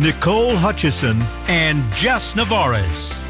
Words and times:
Nicole 0.00 0.54
Hutchison, 0.54 1.20
and 1.48 1.82
Jess 1.92 2.36
Navarez. 2.36 3.27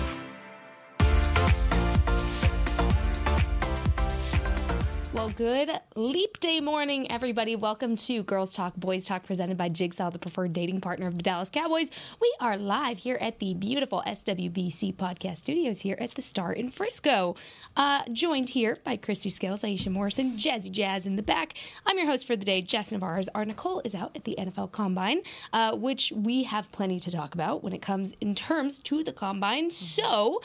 Good 5.39 5.71
leap 5.95 6.41
day 6.41 6.59
morning, 6.59 7.09
everybody. 7.13 7.55
Welcome 7.55 7.95
to 7.95 8.25
Girls 8.25 8.53
Talk, 8.55 8.75
Boys 8.75 9.05
Talk, 9.05 9.23
presented 9.23 9.57
by 9.57 9.69
Jigsaw, 9.69 10.11
the 10.11 10.19
preferred 10.19 10.53
dating 10.53 10.81
partner 10.81 11.07
of 11.07 11.17
the 11.17 11.23
Dallas 11.23 11.49
Cowboys. 11.49 11.93
We 12.21 12.35
are 12.41 12.59
live 12.59 12.99
here 12.99 13.19
at 13.21 13.39
the 13.39 13.55
beautiful 13.55 14.03
SWBC 14.05 14.97
podcast 14.97 15.39
studios 15.39 15.83
here 15.83 15.97
at 16.01 16.17
the 16.17 16.23
Star 16.23 16.53
in 16.53 16.73
Frisco. 16.73 17.37
Uh, 17.77 18.03
joined 18.13 18.49
here 18.49 18.79
by 18.83 18.97
Christy 18.97 19.31
Scales, 19.31 19.63
Aisha 19.63 19.93
Morrison, 19.93 20.33
Jazzy 20.33 20.73
Jazz 20.73 21.07
in 21.07 21.15
the 21.15 21.23
back. 21.23 21.55
I'm 21.87 21.97
your 21.99 22.09
host 22.09 22.27
for 22.27 22.35
the 22.35 22.45
day, 22.45 22.61
Jess 22.61 22.91
Navarez. 22.91 23.29
Our 23.33 23.45
Nicole 23.45 23.81
is 23.85 23.95
out 23.95 24.17
at 24.17 24.25
the 24.25 24.35
NFL 24.37 24.73
Combine, 24.73 25.21
uh, 25.53 25.77
which 25.77 26.13
we 26.17 26.43
have 26.43 26.73
plenty 26.73 26.99
to 26.99 27.13
talk 27.13 27.35
about 27.35 27.63
when 27.63 27.73
it 27.73 27.81
comes 27.81 28.13
in 28.21 28.35
terms 28.35 28.81
to 28.81 29.05
the 29.05 29.13
Combine. 29.13 29.71
So, 29.71 30.41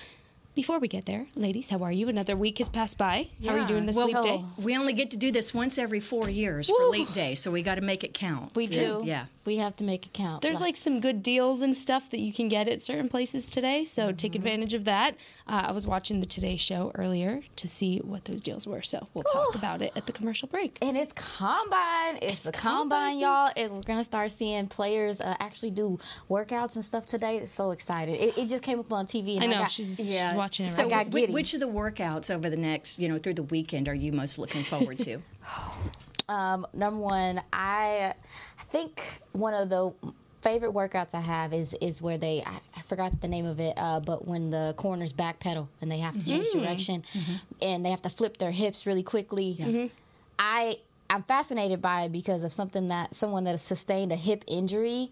before 0.55 0.79
we 0.79 0.87
get 0.87 1.05
there, 1.05 1.27
ladies, 1.35 1.69
how 1.69 1.83
are 1.83 1.91
you? 1.91 2.09
Another 2.09 2.35
week 2.35 2.59
has 2.59 2.69
passed 2.69 2.97
by. 2.97 3.29
How 3.43 3.55
are 3.55 3.59
you 3.59 3.67
doing 3.67 3.85
this 3.85 3.95
well, 3.95 4.07
leap 4.07 4.21
day? 4.21 4.43
We 4.57 4.77
only 4.77 4.93
get 4.93 5.11
to 5.11 5.17
do 5.17 5.31
this 5.31 5.53
once 5.53 5.77
every 5.77 5.99
four 5.99 6.29
years 6.29 6.69
for 6.69 6.85
leap 6.89 7.11
day, 7.13 7.35
so 7.35 7.51
we 7.51 7.63
got 7.63 7.75
to 7.75 7.81
make 7.81 8.03
it 8.03 8.13
count. 8.13 8.55
We 8.55 8.67
do. 8.67 9.01
Yeah. 9.03 9.25
We 9.45 9.57
have 9.57 9.75
to 9.77 9.83
make 9.83 10.05
it 10.05 10.13
count. 10.13 10.41
There's 10.41 10.61
like 10.61 10.77
some 10.77 10.99
good 11.01 11.21
deals 11.21 11.61
and 11.61 11.75
stuff 11.75 12.09
that 12.11 12.19
you 12.19 12.31
can 12.31 12.47
get 12.47 12.67
at 12.69 12.81
certain 12.81 13.09
places 13.09 13.49
today, 13.49 13.83
so 13.83 14.03
Mm-hmm. 14.03 14.15
take 14.17 14.35
advantage 14.35 14.73
of 14.73 14.85
that. 14.85 15.15
Uh, 15.47 15.65
I 15.67 15.71
was 15.73 15.85
watching 15.85 16.19
the 16.21 16.25
Today 16.25 16.55
Show 16.55 16.91
earlier 16.95 17.41
to 17.57 17.67
see 17.67 17.99
what 17.99 18.25
those 18.25 18.41
deals 18.41 18.65
were, 18.67 18.81
so 18.81 19.07
we'll 19.13 19.23
talk 19.25 19.55
about 19.55 19.81
it 19.81 19.91
at 19.95 20.05
the 20.05 20.13
commercial 20.13 20.47
break. 20.47 20.77
and 20.81 20.95
it's 20.97 21.13
combine. 21.13 22.17
It's, 22.21 22.41
the 22.41 22.51
combine, 22.53 23.19
y'all. 23.19 23.51
And 23.57 23.71
we're 23.71 23.81
gonna 23.81 24.03
start 24.03 24.31
seeing 24.31 24.67
players 24.67 25.19
uh, 25.19 25.35
actually 25.39 25.71
do 25.71 25.99
workouts 26.29 26.75
and 26.75 26.85
stuff 26.85 27.05
today. 27.05 27.37
It's 27.37 27.51
so 27.51 27.71
exciting. 27.71 28.15
It, 28.15 28.37
it 28.37 28.47
just 28.47 28.63
came 28.63 28.79
up 28.79 28.91
on 28.93 29.05
TV. 29.05 29.35
And 29.35 29.43
I 29.43 29.47
know 29.47 29.59
got, 29.59 29.71
she's, 29.71 29.97
she's 29.97 30.33
watching 30.35 30.65
it. 30.67 30.69
So, 30.69 30.83
right 30.83 30.89
got 30.89 31.09
giddy. 31.09 31.33
which 31.33 31.53
of 31.53 31.59
the 31.59 31.67
workouts 31.67 32.33
over 32.33 32.49
the 32.49 32.57
next, 32.57 32.99
you 32.99 33.09
know, 33.09 33.17
through 33.17 33.33
the 33.35 33.43
weekend 33.43 33.87
are 33.89 33.93
you 33.95 34.11
most 34.11 34.39
looking 34.39 34.63
forward 34.63 34.99
to? 34.99 35.17
Um, 36.29 36.65
number 36.73 36.99
one, 36.99 37.41
I, 37.51 38.13
I 38.59 38.63
think 38.63 39.01
one 39.33 39.53
of 39.53 39.69
the 39.69 39.93
favorite 40.41 40.73
workouts 40.73 41.13
I 41.13 41.21
have 41.21 41.53
is 41.53 41.73
is 41.79 42.01
where 42.01 42.17
they 42.17 42.43
I, 42.45 42.59
I 42.75 42.81
forgot 42.81 43.21
the 43.21 43.27
name 43.29 43.45
of 43.45 43.59
it, 43.59 43.73
uh, 43.77 43.99
but 44.01 44.27
when 44.27 44.49
the 44.49 44.73
corners 44.77 45.13
backpedal 45.13 45.67
and 45.81 45.89
they 45.91 45.99
have 45.99 46.17
to 46.19 46.25
change 46.27 46.47
Mm-hmm. 46.49 46.59
direction 46.59 47.03
and 47.61 47.85
they 47.85 47.89
have 47.91 48.01
to 48.03 48.09
flip 48.09 48.37
their 48.37 48.51
hips 48.51 48.85
really 48.85 49.03
quickly. 49.03 49.57
I 50.39 50.77
I'm 51.09 51.23
fascinated 51.23 51.81
by 51.81 52.03
it 52.03 52.11
because 52.11 52.43
of 52.43 52.51
something 52.51 52.87
that 52.89 53.13
someone 53.15 53.43
that 53.45 53.51
has 53.51 53.61
sustained 53.61 54.11
a 54.11 54.15
hip 54.17 54.43
injury. 54.47 55.11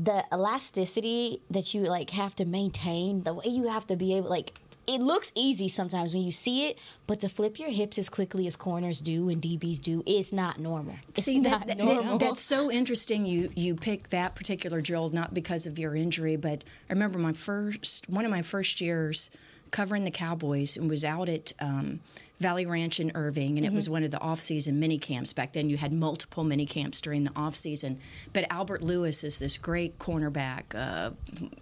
The 0.00 0.24
elasticity 0.32 1.40
that 1.50 1.74
you 1.74 1.82
like 1.82 2.10
have 2.10 2.36
to 2.36 2.44
maintain, 2.44 3.22
the 3.24 3.34
way 3.34 3.46
you 3.46 3.66
have 3.68 3.86
to 3.88 3.96
be 3.96 4.14
able 4.14 4.30
like 4.30 4.52
it 4.88 5.00
looks 5.00 5.30
easy 5.34 5.68
sometimes 5.68 6.12
when 6.14 6.22
you 6.22 6.32
see 6.32 6.66
it, 6.66 6.78
but 7.06 7.20
to 7.20 7.28
flip 7.28 7.58
your 7.60 7.70
hips 7.70 7.98
as 7.98 8.08
quickly 8.08 8.46
as 8.46 8.56
corners 8.56 9.00
do 9.00 9.28
and 9.28 9.40
DBs 9.40 9.80
do, 9.80 10.02
is 10.06 10.32
not 10.32 10.58
normal. 10.58 10.96
It's 11.10 11.24
See, 11.24 11.38
not 11.38 11.66
that, 11.66 11.76
that- 11.78 11.84
normal. 11.84 12.18
that's 12.18 12.40
so 12.40 12.70
interesting. 12.70 13.26
You 13.26 13.50
you 13.54 13.74
pick 13.76 14.08
that 14.08 14.34
particular 14.34 14.80
drill 14.80 15.10
not 15.10 15.34
because 15.34 15.66
of 15.66 15.78
your 15.78 15.94
injury, 15.94 16.36
but 16.36 16.64
I 16.88 16.92
remember 16.94 17.18
my 17.18 17.32
first 17.34 18.08
one 18.08 18.24
of 18.24 18.30
my 18.30 18.42
first 18.42 18.80
years 18.80 19.30
covering 19.70 20.02
the 20.02 20.10
Cowboys 20.10 20.78
and 20.78 20.88
was 20.88 21.04
out 21.04 21.28
at 21.28 21.52
um, 21.60 22.00
Valley 22.40 22.64
Ranch 22.64 23.00
in 23.00 23.12
Irving, 23.14 23.58
and 23.58 23.66
it 23.66 23.72
was 23.72 23.90
one 23.90 24.02
of 24.02 24.10
the 24.10 24.18
off-season 24.20 24.80
mini 24.80 24.96
camps. 24.96 25.34
Back 25.34 25.52
then, 25.52 25.68
you 25.68 25.76
had 25.76 25.92
multiple 25.92 26.42
mini 26.42 26.64
camps 26.64 27.02
during 27.02 27.24
the 27.24 27.32
off-season. 27.36 27.98
But 28.32 28.46
Albert 28.48 28.80
Lewis 28.80 29.24
is 29.24 29.38
this 29.38 29.58
great 29.58 29.98
cornerback, 29.98 30.74
uh, 30.74 31.10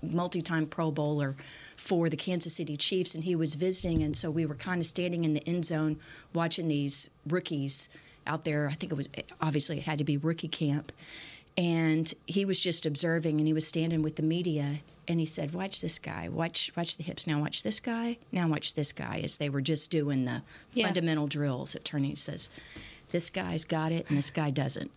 multi-time 0.03 0.67
Pro 0.67 0.93
Bowler 0.93 1.35
for 1.77 2.09
the 2.09 2.17
Kansas 2.17 2.55
City 2.55 2.77
Chiefs, 2.77 3.15
and 3.15 3.25
he 3.25 3.37
was 3.37 3.55
visiting, 3.55 4.03
and 4.03 4.17
so 4.17 4.31
we 4.31 4.47
were 4.47 4.55
kind 4.55 4.81
of 4.81 4.87
standing 4.87 5.25
in 5.25 5.35
the 5.35 5.47
end 5.47 5.65
zone 5.65 5.99
watching 6.33 6.69
these 6.69 7.11
rookies 7.27 7.89
out 8.27 8.45
there. 8.45 8.69
I 8.69 8.75
think 8.75 8.91
it 8.93 8.97
was 8.97 9.09
obviously 9.41 9.79
it 9.79 9.85
had 9.85 9.99
to 9.99 10.05
be 10.05 10.17
rookie 10.17 10.49
camp, 10.49 10.91
and 11.57 12.13
he 12.27 12.45
was 12.45 12.59
just 12.59 12.87
observing, 12.87 13.39
and 13.39 13.47
he 13.47 13.53
was 13.53 13.67
standing 13.67 14.03
with 14.03 14.17
the 14.17 14.23
media, 14.23 14.81
and 15.07 15.21
he 15.21 15.27
said, 15.27 15.53
"Watch 15.53 15.81
this 15.81 15.99
guy. 15.99 16.29
Watch 16.29 16.73
watch 16.77 16.97
the 16.97 17.03
hips. 17.05 17.27
Now 17.27 17.41
watch 17.41 17.63
this 17.63 17.79
guy. 17.79 18.19
Now 18.33 18.49
watch 18.49 18.75
this 18.75 18.93
guy." 18.93 19.21
As 19.23 19.37
they 19.37 19.49
were 19.49 19.61
just 19.61 19.91
doing 19.91 20.25
the 20.25 20.43
Yeah. 20.75 20.87
fundamental 20.87 21.27
drills 21.29 21.75
at 21.75 21.85
turning, 21.85 22.11
he 22.11 22.17
says, 22.17 22.51
"This 23.13 23.31
guy's 23.31 23.65
got 23.65 23.93
it, 23.93 24.07
and 24.09 24.19
this 24.19 24.31
guy 24.31 24.51
doesn't." 24.51 24.91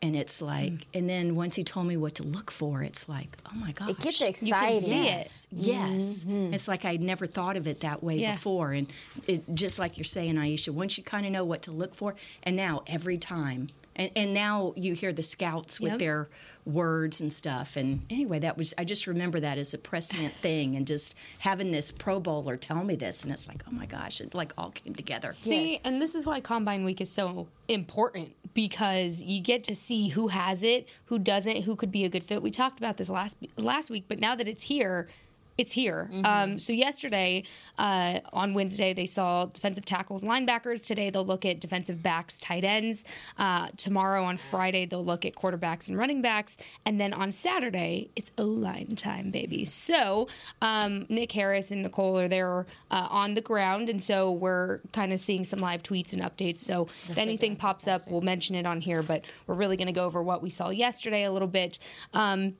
And 0.00 0.14
it's 0.14 0.40
like, 0.40 0.72
Mm. 0.72 0.82
and 0.94 1.10
then 1.10 1.34
once 1.34 1.56
he 1.56 1.64
told 1.64 1.86
me 1.86 1.96
what 1.96 2.14
to 2.16 2.22
look 2.22 2.50
for, 2.52 2.82
it's 2.82 3.08
like, 3.08 3.36
oh 3.46 3.56
my 3.56 3.72
gosh, 3.72 3.90
it 3.90 3.98
gets 4.00 4.20
You 4.20 4.26
can 4.26 4.32
exciting. 4.46 4.80
see 4.82 4.90
it. 4.92 5.04
Yes, 5.04 5.48
yes. 5.50 6.26
It's 6.28 6.68
like 6.68 6.84
I'd 6.84 7.00
never 7.00 7.26
thought 7.26 7.56
of 7.56 7.66
it 7.66 7.80
that 7.80 8.02
way 8.02 8.18
Yeah. 8.18 8.32
before, 8.34 8.72
and 8.72 8.86
it, 9.26 9.42
just 9.54 9.78
like 9.80 9.96
you're 9.98 10.04
saying, 10.04 10.36
Aisha, 10.36 10.68
once 10.70 10.96
you 10.98 11.02
kind 11.04 11.26
of 11.26 11.32
know 11.32 11.44
what 11.44 11.62
to 11.62 11.72
look 11.72 11.94
for, 11.96 12.14
and 12.44 12.54
now 12.56 12.82
every 12.86 13.18
time, 13.18 13.68
and, 13.96 14.10
and 14.14 14.32
now 14.32 14.72
you 14.76 14.92
hear 14.94 15.12
the 15.12 15.24
scouts 15.24 15.80
with 15.80 15.92
Yep. 15.92 15.98
their 15.98 16.28
words 16.64 17.20
and 17.22 17.32
stuff. 17.32 17.76
And 17.76 18.02
anyway, 18.10 18.38
that 18.40 18.58
was 18.58 18.74
I 18.76 18.84
just 18.84 19.06
remember 19.06 19.40
that 19.40 19.56
as 19.58 19.72
a 19.74 19.78
prescient 19.78 20.34
thing, 20.42 20.76
and 20.76 20.86
just 20.86 21.16
having 21.40 21.72
this 21.72 21.90
Pro 21.90 22.20
Bowler 22.20 22.56
tell 22.56 22.84
me 22.84 22.94
this, 22.94 23.24
and 23.24 23.32
it's 23.32 23.48
like, 23.48 23.62
oh 23.66 23.72
my 23.72 23.86
gosh, 23.86 24.20
it 24.20 24.32
like 24.34 24.52
all 24.56 24.70
came 24.70 24.94
together. 24.94 25.32
See, 25.32 25.72
Yes. 25.72 25.80
and 25.84 26.00
this 26.00 26.14
is 26.14 26.24
why 26.24 26.40
Combine 26.40 26.84
Week 26.84 27.00
is 27.00 27.10
so 27.10 27.48
important 27.68 28.32
because 28.54 29.22
you 29.22 29.40
get 29.40 29.64
to 29.64 29.74
see 29.88 30.08
who 30.08 30.28
has 30.28 30.62
it, 30.62 30.88
who 31.06 31.18
doesn't, 31.18 31.62
who 31.62 31.74
could 31.74 31.90
be 31.90 32.04
a 32.04 32.08
good 32.08 32.24
fit. 32.24 32.42
We 32.42 32.50
talked 32.50 32.78
about 32.78 32.96
this 32.98 33.08
last 33.08 33.36
last 33.56 33.90
week, 33.90 34.04
but 34.06 34.18
now 34.20 34.34
that 34.36 34.46
it's 34.46 34.62
here, 34.62 35.08
it's 35.58 35.72
here. 35.72 36.08
Um, 36.24 36.58
so 36.60 36.72
yesterday, 36.72 37.42
uh, 37.78 38.20
on 38.32 38.54
Wednesday, 38.54 38.94
they 38.94 39.06
saw 39.06 39.44
defensive 39.46 39.84
tackles, 39.84 40.22
linebackers. 40.22 40.86
Today, 40.86 41.10
they'll 41.10 41.24
look 41.24 41.44
at 41.44 41.58
defensive 41.58 42.00
backs, 42.00 42.38
tight 42.38 42.62
ends. 42.62 43.04
Uh, 43.38 43.68
tomorrow, 43.76 44.22
on 44.22 44.36
Friday, 44.36 44.86
they'll 44.86 45.04
look 45.04 45.24
at 45.24 45.34
quarterbacks 45.34 45.88
and 45.88 45.98
running 45.98 46.22
backs. 46.22 46.58
And 46.86 47.00
then 47.00 47.12
on 47.12 47.32
Saturday, 47.32 48.08
it's 48.14 48.30
O 48.38 48.44
line 48.44 48.94
time, 48.94 49.32
baby. 49.32 49.64
So 49.64 50.28
um, 50.62 51.06
Nick 51.08 51.32
Harris 51.32 51.72
and 51.72 51.82
Nicole 51.82 52.16
are 52.18 52.28
there 52.28 52.64
uh, 52.92 53.08
on 53.10 53.34
the 53.34 53.40
ground, 53.40 53.88
and 53.88 54.00
so 54.00 54.30
we're 54.30 54.78
kind 54.92 55.12
of 55.12 55.18
seeing 55.18 55.42
some 55.42 55.58
live 55.58 55.82
tweets 55.82 56.12
and 56.12 56.22
updates. 56.22 56.60
So 56.60 56.86
if 57.08 57.18
anything 57.18 57.56
pops 57.56 57.88
up, 57.88 58.02
we'll 58.08 58.20
mention 58.20 58.54
it 58.54 58.64
on 58.64 58.80
here. 58.80 59.02
But 59.02 59.24
we're 59.48 59.56
really 59.56 59.76
going 59.76 59.86
to 59.86 59.92
go 59.92 60.04
over 60.04 60.22
what 60.22 60.40
we 60.40 60.50
saw 60.50 60.70
yesterday 60.70 61.24
a 61.24 61.32
little 61.32 61.48
bit. 61.48 61.80
Um, 62.14 62.54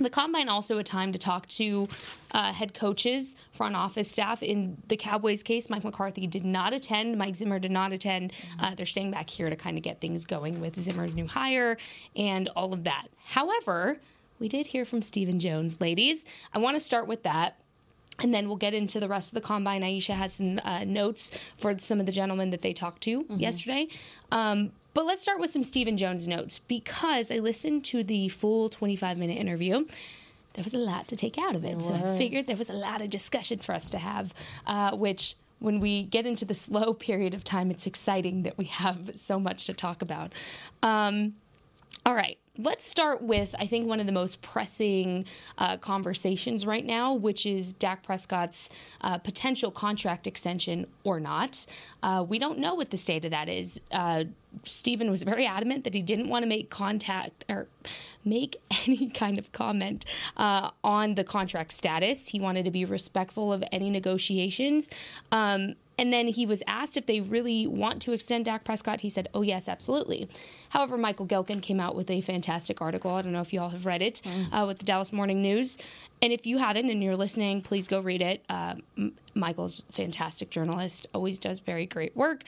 the 0.00 0.10
combine 0.10 0.48
also 0.48 0.78
a 0.78 0.84
time 0.84 1.12
to 1.12 1.18
talk 1.18 1.46
to 1.48 1.88
uh, 2.32 2.52
head 2.52 2.74
coaches, 2.74 3.36
front 3.52 3.76
office 3.76 4.10
staff. 4.10 4.42
In 4.42 4.76
the 4.88 4.96
Cowboys 4.96 5.42
case, 5.42 5.70
Mike 5.70 5.84
McCarthy 5.84 6.26
did 6.26 6.44
not 6.44 6.72
attend. 6.72 7.16
Mike 7.16 7.36
Zimmer 7.36 7.58
did 7.58 7.70
not 7.70 7.92
attend. 7.92 8.32
Uh, 8.58 8.74
they're 8.74 8.86
staying 8.86 9.12
back 9.12 9.30
here 9.30 9.48
to 9.48 9.56
kind 9.56 9.76
of 9.76 9.84
get 9.84 10.00
things 10.00 10.24
going 10.24 10.60
with 10.60 10.74
Zimmer's 10.76 11.14
new 11.14 11.26
hire 11.26 11.76
and 12.16 12.48
all 12.56 12.72
of 12.72 12.84
that. 12.84 13.06
However, 13.24 13.98
we 14.40 14.48
did 14.48 14.66
hear 14.66 14.84
from 14.84 15.00
Stephen 15.00 15.38
Jones, 15.38 15.80
ladies. 15.80 16.24
I 16.52 16.58
want 16.58 16.76
to 16.76 16.80
start 16.80 17.06
with 17.06 17.22
that. 17.22 17.56
And 18.20 18.32
then 18.32 18.46
we'll 18.46 18.56
get 18.56 18.74
into 18.74 19.00
the 19.00 19.08
rest 19.08 19.28
of 19.30 19.34
the 19.34 19.40
combine. 19.40 19.82
Aisha 19.82 20.14
has 20.14 20.34
some 20.34 20.60
uh, 20.64 20.84
notes 20.84 21.32
for 21.56 21.76
some 21.78 21.98
of 21.98 22.06
the 22.06 22.12
gentlemen 22.12 22.50
that 22.50 22.62
they 22.62 22.72
talked 22.72 23.02
to 23.02 23.26
yesterday. 23.28 23.88
Um, 24.30 24.70
but 24.94 25.04
let's 25.04 25.20
start 25.20 25.40
with 25.40 25.50
some 25.50 25.64
Stephen 25.64 25.96
Jones 25.96 26.26
notes 26.26 26.60
because 26.60 27.30
I 27.30 27.38
listened 27.38 27.84
to 27.86 28.02
the 28.04 28.28
full 28.28 28.68
25 28.68 29.18
minute 29.18 29.36
interview. 29.36 29.84
There 30.54 30.62
was 30.62 30.74
a 30.74 30.78
lot 30.78 31.08
to 31.08 31.16
take 31.16 31.36
out 31.36 31.56
of 31.56 31.64
it. 31.64 31.82
So 31.82 31.92
I 31.92 32.16
figured 32.16 32.46
there 32.46 32.56
was 32.56 32.70
a 32.70 32.74
lot 32.74 33.02
of 33.02 33.10
discussion 33.10 33.58
for 33.58 33.74
us 33.74 33.90
to 33.90 33.98
have, 33.98 34.32
uh, 34.68 34.96
which 34.96 35.34
when 35.58 35.80
we 35.80 36.04
get 36.04 36.26
into 36.26 36.44
the 36.44 36.54
slow 36.54 36.94
period 37.08 37.34
of 37.34 37.42
time, 37.42 37.70
it's 37.72 37.86
exciting 37.86 38.44
that 38.44 38.56
we 38.56 38.66
have 38.66 39.12
so 39.16 39.40
much 39.40 39.66
to 39.66 39.74
talk 39.74 40.00
about. 40.00 40.32
Um, 40.82 41.34
All 42.06 42.14
right. 42.14 42.38
Let's 42.56 42.86
start 42.86 43.22
with, 43.22 43.54
I 43.58 43.66
think, 43.66 43.88
one 43.88 43.98
of 43.98 44.06
the 44.06 44.12
most 44.12 44.40
pressing 44.40 45.24
uh, 45.58 45.78
conversations 45.78 46.64
right 46.66 46.84
now, 46.84 47.14
which 47.14 47.46
is 47.46 47.72
Dak 47.72 48.04
Prescott's 48.04 48.70
uh, 49.00 49.18
potential 49.18 49.72
contract 49.72 50.26
extension 50.28 50.86
or 51.02 51.18
not. 51.18 51.66
Uh, 52.02 52.24
we 52.28 52.38
don't 52.38 52.58
know 52.58 52.74
what 52.74 52.90
the 52.90 52.96
state 52.96 53.24
of 53.24 53.32
that 53.32 53.48
is. 53.48 53.80
Uh, 53.90 54.24
Stephen 54.62 55.10
was 55.10 55.24
very 55.24 55.46
adamant 55.46 55.82
that 55.82 55.94
he 55.94 56.02
didn't 56.02 56.28
want 56.28 56.44
to 56.44 56.48
make 56.48 56.70
contact 56.70 57.44
or 57.48 57.66
make 58.24 58.56
any 58.86 59.08
kind 59.10 59.38
of 59.38 59.50
comment 59.50 60.04
uh, 60.36 60.70
on 60.84 61.14
the 61.14 61.24
contract 61.24 61.72
status. 61.72 62.28
He 62.28 62.38
wanted 62.38 62.66
to 62.66 62.70
be 62.70 62.84
respectful 62.84 63.52
of 63.52 63.64
any 63.72 63.90
negotiations. 63.90 64.90
Um, 65.32 65.74
and 65.96 66.12
then 66.12 66.28
he 66.28 66.46
was 66.46 66.62
asked 66.66 66.96
if 66.96 67.06
they 67.06 67.20
really 67.20 67.66
want 67.66 68.02
to 68.02 68.12
extend 68.12 68.46
Dak 68.46 68.64
Prescott. 68.64 69.02
He 69.02 69.08
said, 69.08 69.28
Oh, 69.34 69.42
yes, 69.42 69.68
absolutely. 69.68 70.28
However, 70.70 70.96
Michael 70.96 71.26
Gehlken 71.26 71.62
came 71.62 71.80
out 71.80 71.94
with 71.94 72.10
a 72.10 72.20
fantastic 72.20 72.80
article. 72.80 73.12
I 73.12 73.22
don't 73.22 73.32
know 73.32 73.40
if 73.40 73.52
you 73.52 73.60
all 73.60 73.68
have 73.70 73.86
read 73.86 74.02
it 74.02 74.20
mm. 74.24 74.46
uh, 74.52 74.66
with 74.66 74.78
the 74.78 74.84
Dallas 74.84 75.12
Morning 75.12 75.40
News. 75.40 75.78
And 76.20 76.32
if 76.32 76.46
you 76.46 76.58
haven't 76.58 76.90
and 76.90 77.02
you're 77.02 77.16
listening, 77.16 77.60
please 77.60 77.86
go 77.86 78.00
read 78.00 78.22
it. 78.22 78.44
Uh, 78.48 78.76
Michael's 79.34 79.84
fantastic 79.90 80.50
journalist, 80.50 81.06
always 81.14 81.38
does 81.38 81.58
very 81.60 81.86
great 81.86 82.16
work. 82.16 82.42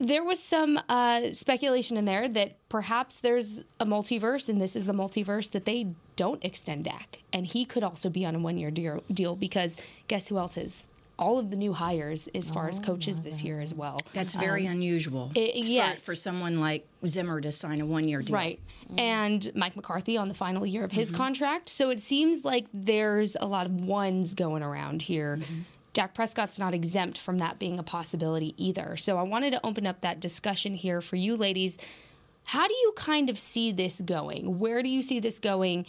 There 0.00 0.24
was 0.24 0.42
some 0.42 0.80
uh, 0.88 1.30
speculation 1.30 1.96
in 1.96 2.06
there 2.06 2.28
that 2.28 2.56
perhaps 2.68 3.20
there's 3.20 3.62
a 3.78 3.86
multiverse, 3.86 4.48
and 4.48 4.60
this 4.60 4.74
is 4.74 4.86
the 4.86 4.92
multiverse 4.92 5.52
that 5.52 5.64
they 5.64 5.94
don't 6.16 6.44
extend 6.44 6.86
Dak. 6.86 7.20
And 7.32 7.46
he 7.46 7.64
could 7.64 7.84
also 7.84 8.10
be 8.10 8.26
on 8.26 8.34
a 8.34 8.38
one 8.40 8.58
year 8.58 8.72
deal 8.72 9.36
because 9.36 9.76
guess 10.08 10.26
who 10.26 10.38
else 10.38 10.56
is? 10.56 10.86
All 11.22 11.38
of 11.38 11.50
the 11.50 11.56
new 11.56 11.72
hires 11.72 12.28
as 12.34 12.50
far 12.50 12.66
oh, 12.66 12.68
as 12.68 12.80
coaches 12.80 13.20
this 13.20 13.42
year 13.42 13.60
as 13.60 13.72
well. 13.72 14.00
That's 14.12 14.34
very 14.34 14.66
um, 14.66 14.74
unusual. 14.74 15.30
It, 15.36 15.64
yes. 15.68 16.00
For, 16.00 16.06
for, 16.06 16.14
someone 16.16 16.58
like 16.58 16.84
Zimmer 17.06 17.40
to 17.40 17.52
sign 17.52 17.80
a 17.80 17.86
one 17.86 18.08
year 18.08 18.22
deal. 18.22 18.34
Right. 18.34 18.60
Mm. 18.92 19.00
And 19.00 19.52
Mike 19.54 19.76
McCarthy 19.76 20.16
on 20.16 20.28
the 20.28 20.34
final 20.34 20.66
year 20.66 20.84
of 20.84 20.90
his 20.90 21.08
mm-hmm. 21.08 21.18
contract. 21.18 21.68
So 21.68 21.90
it 21.90 22.00
seems 22.00 22.44
like 22.44 22.66
there's 22.74 23.36
a 23.40 23.46
lot 23.46 23.66
of 23.66 23.72
ones 23.72 24.34
going 24.34 24.64
around 24.64 25.02
here. 25.02 25.38
Mm-hmm. 25.40 25.60
Dak 25.92 26.14
Prescott's 26.14 26.58
not 26.58 26.74
exempt 26.74 27.18
from 27.18 27.38
that 27.38 27.58
being 27.58 27.78
a 27.78 27.82
possibility 27.82 28.54
either. 28.56 28.96
So 28.96 29.16
I 29.16 29.22
wanted 29.22 29.50
to 29.52 29.60
open 29.64 29.86
up 29.86 30.00
that 30.00 30.20
discussion 30.20 30.74
here 30.74 31.00
for 31.00 31.16
you 31.16 31.36
ladies. 31.36 31.78
How 32.44 32.66
do 32.66 32.74
you 32.74 32.92
kind 32.96 33.30
of 33.30 33.38
see 33.38 33.70
this 33.70 34.00
going? 34.00 34.58
Where 34.58 34.82
do 34.82 34.88
you 34.88 35.02
see 35.02 35.20
this 35.20 35.38
going? 35.38 35.86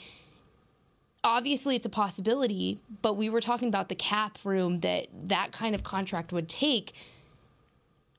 Obviously 1.23 1.75
it's 1.75 1.85
a 1.85 1.89
possibility, 1.89 2.79
but 3.01 3.15
we 3.15 3.29
were 3.29 3.41
talking 3.41 3.67
about 3.67 3.89
the 3.89 3.95
cap 3.95 4.37
room 4.43 4.81
that 4.81 5.07
that 5.27 5.51
kind 5.51 5.73
of 5.73 5.83
contract 5.83 6.33
would 6.33 6.49
take. 6.49 6.93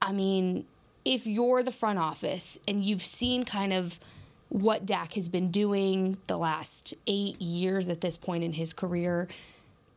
I 0.01 0.13
mean, 0.13 0.65
if 1.05 1.27
you're 1.27 1.63
the 1.63 1.73
front 1.73 1.99
office 1.99 2.59
and 2.67 2.85
you've 2.85 3.05
seen 3.05 3.45
kind 3.45 3.73
of 3.73 4.01
what 4.49 4.87
Dak 4.87 5.15
has 5.15 5.29
been 5.29 5.51
doing 5.51 6.17
the 6.27 6.37
last 6.37 6.95
eight 7.07 7.41
years 7.41 7.89
at 7.89 8.01
this 8.01 8.17
point 8.17 8.45
in 8.45 8.53
his 8.53 8.73
career, 8.73 9.29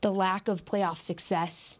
the 0.01 0.11
lack 0.11 0.47
of 0.47 0.65
playoff 0.65 0.97
success, 0.97 1.79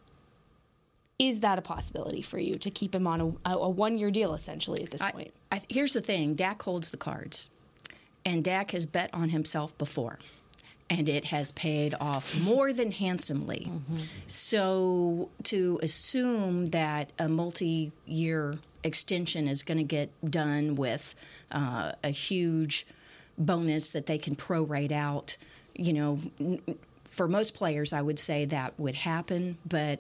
is 1.20 1.40
that 1.40 1.58
a 1.58 1.62
possibility 1.62 2.22
for 2.22 2.40
you 2.40 2.54
to 2.54 2.70
keep 2.70 2.94
him 2.94 3.08
on 3.08 3.38
a, 3.46 3.52
a 3.52 3.70
one 3.70 3.98
year 3.98 4.12
deal 4.12 4.34
essentially 4.34 4.84
at 4.84 4.92
this 4.92 5.02
I, 5.02 5.12
point? 5.12 5.34
I, 5.52 5.62
here's 5.70 5.94
the 5.94 6.02
thing 6.02 6.36
Dak 6.36 6.62
holds 6.62 6.92
the 6.92 6.98
cards, 6.98 7.50
and 8.24 8.44
Dak 8.44 8.72
has 8.72 8.86
bet 8.86 9.10
on 9.14 9.30
himself 9.30 9.78
before 9.78 10.20
and 10.90 11.10
it 11.10 11.26
has 11.26 11.52
paid 11.52 11.96
off 12.00 12.40
more 12.40 12.72
than 12.72 12.92
handsomely. 12.92 13.68
Mm-hmm. 13.70 14.04
So 14.28 15.30
to 15.44 15.80
assume 15.82 16.68
that 16.68 17.12
a 17.20 17.28
multi 17.28 17.92
year 18.06 18.58
extension 18.84 19.48
is 19.48 19.64
going 19.64 19.78
to 19.78 19.84
get 19.84 20.10
done 20.30 20.76
with 20.76 21.16
uh, 21.52 21.94
a 22.04 22.10
huge 22.10 22.88
bonus 23.38 23.92
that 23.92 24.06
they 24.06 24.18
can 24.18 24.36
prorate 24.36 24.92
out, 24.92 25.38
you 25.76 25.94
know, 25.94 26.20
for 27.10 27.28
most 27.28 27.54
players, 27.54 27.94
I 27.94 28.02
would 28.02 28.20
say 28.20 28.46
that 28.46 28.80
would 28.80 28.96
happen, 28.96 29.58
but 29.68 30.00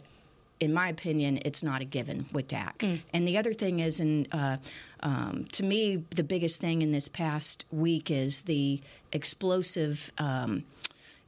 in 0.60 0.74
my 0.74 0.89
opinion, 0.89 1.39
it's 1.45 1.63
not 1.63 1.81
a 1.81 1.86
given 1.86 2.25
with 2.31 2.48
Dak. 2.48 2.80
Mm. 2.80 3.01
And 3.13 3.28
the 3.28 3.38
other 3.38 3.54
thing 3.54 3.80
is, 3.80 4.00
and 4.00 4.28
uh, 4.31 4.57
um, 5.01 5.45
to 5.51 5.63
me, 5.63 6.04
the 6.12 6.24
biggest 6.24 6.60
thing 6.60 6.81
in 6.81 6.92
this 6.92 7.07
past 7.07 7.66
week 7.72 8.10
is 8.10 8.42
the 8.42 8.81
explosive 9.12 10.12
um, 10.18 10.63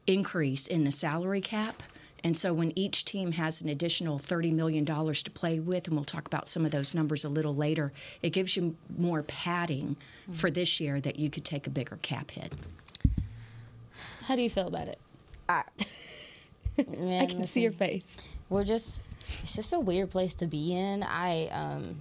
increase 0.08 0.68
in 0.68 0.84
the 0.84 0.92
salary 0.92 1.42
cap. 1.42 1.84
And 2.24 2.36
so 2.36 2.54
when 2.54 2.78
each 2.78 3.06
team 3.06 3.32
has 3.34 3.62
an 3.62 3.70
additional 3.70 4.20
$30 4.20 4.52
million 4.52 4.86
to 4.86 5.32
play 5.34 5.60
with, 5.60 5.88
and 5.88 5.96
we'll 5.96 6.04
talk 6.04 6.28
about 6.28 6.48
some 6.48 6.66
of 6.66 6.72
those 6.72 6.94
numbers 6.94 7.24
a 7.24 7.30
little 7.30 7.56
later, 7.56 7.94
it 8.22 8.32
gives 8.32 8.58
you 8.58 8.76
more 8.98 9.24
padding 9.24 9.96
mm-hmm. 10.24 10.34
for 10.34 10.52
this 10.52 10.80
year 10.80 11.00
that 11.00 11.18
you 11.18 11.30
could 11.30 11.46
take 11.46 11.66
a 11.66 11.70
bigger 11.70 11.98
cap 12.02 12.32
hit. 12.32 12.52
How 14.24 14.36
do 14.36 14.42
you 14.42 14.50
feel 14.50 14.68
about 14.68 14.88
it? 14.90 15.00
I, 15.48 15.64
man, 16.78 17.24
I 17.24 17.26
can 17.26 17.40
listen, 17.40 17.48
see 17.48 17.62
your 17.62 17.72
face. 17.72 18.18
We're 18.50 18.66
just, 18.66 19.06
it's 19.42 19.56
just 19.56 19.74
a 19.74 19.80
weird 19.80 20.12
place 20.12 20.36
to 20.36 20.46
be 20.46 20.76
in. 20.76 21.04
I, 21.04 21.48
um, 21.48 21.96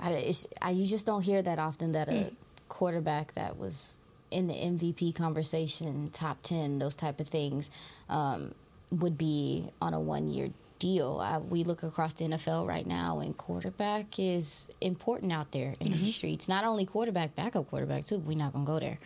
I, 0.00 0.34
I 0.60 0.70
you 0.70 0.86
just 0.86 1.06
don't 1.06 1.22
hear 1.22 1.40
that 1.42 1.58
often 1.58 1.92
that 1.92 2.08
a 2.08 2.12
mm. 2.12 2.34
quarterback 2.68 3.32
that 3.32 3.56
was 3.56 3.98
in 4.30 4.46
the 4.48 4.54
MVP 4.54 5.14
conversation, 5.14 6.10
top 6.10 6.42
10, 6.42 6.78
those 6.78 6.96
type 6.96 7.20
of 7.20 7.28
things, 7.28 7.70
um, 8.08 8.54
would 8.90 9.18
be 9.18 9.68
on 9.80 9.94
a 9.94 10.00
one 10.00 10.28
year 10.28 10.50
deal. 10.78 11.20
Uh, 11.20 11.38
we 11.38 11.64
look 11.64 11.82
across 11.82 12.14
the 12.14 12.24
NFL 12.24 12.66
right 12.66 12.86
now, 12.86 13.20
and 13.20 13.36
quarterback 13.36 14.18
is 14.18 14.68
important 14.80 15.32
out 15.32 15.52
there 15.52 15.74
in 15.80 15.88
mm-hmm. 15.88 16.04
the 16.04 16.12
streets. 16.12 16.48
Not 16.48 16.64
only 16.64 16.84
quarterback, 16.84 17.34
backup 17.34 17.68
quarterback, 17.68 18.06
too. 18.06 18.18
We're 18.18 18.36
not 18.36 18.52
going 18.52 18.64
to 18.66 18.72
go 18.72 18.78
there. 18.78 18.98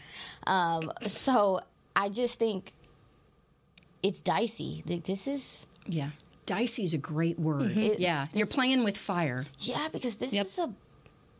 Um, 0.46 0.92
so 1.06 1.60
I 1.94 2.08
just 2.08 2.38
think 2.38 2.72
it's 4.02 4.20
dicey. 4.20 4.82
This 4.86 5.26
is. 5.26 5.66
Yeah. 5.86 6.10
Dicey 6.46 6.82
is 6.82 6.94
a 6.94 6.98
great 6.98 7.38
word. 7.38 7.70
Mm-hmm. 7.70 7.80
It, 7.80 8.00
yeah. 8.00 8.26
This, 8.26 8.38
You're 8.38 8.46
playing 8.46 8.84
with 8.84 8.96
fire. 8.96 9.46
Yeah, 9.58 9.88
because 9.92 10.16
this 10.16 10.32
yep. 10.32 10.46
is 10.46 10.58
a 10.58 10.72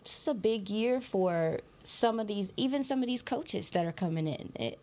this 0.03 0.23
is 0.23 0.29
a 0.29 0.35
big 0.35 0.71
year 0.71 1.00
for 1.00 1.59
some 1.82 2.21
of 2.21 2.27
these, 2.27 2.53
even 2.56 2.82
some 2.82 3.03
of 3.03 3.06
these 3.06 3.23
coaches 3.23 3.71
that 3.73 3.87
are 3.87 3.93
coming 3.93 4.27
in. 4.27 4.53
It, 4.56 4.79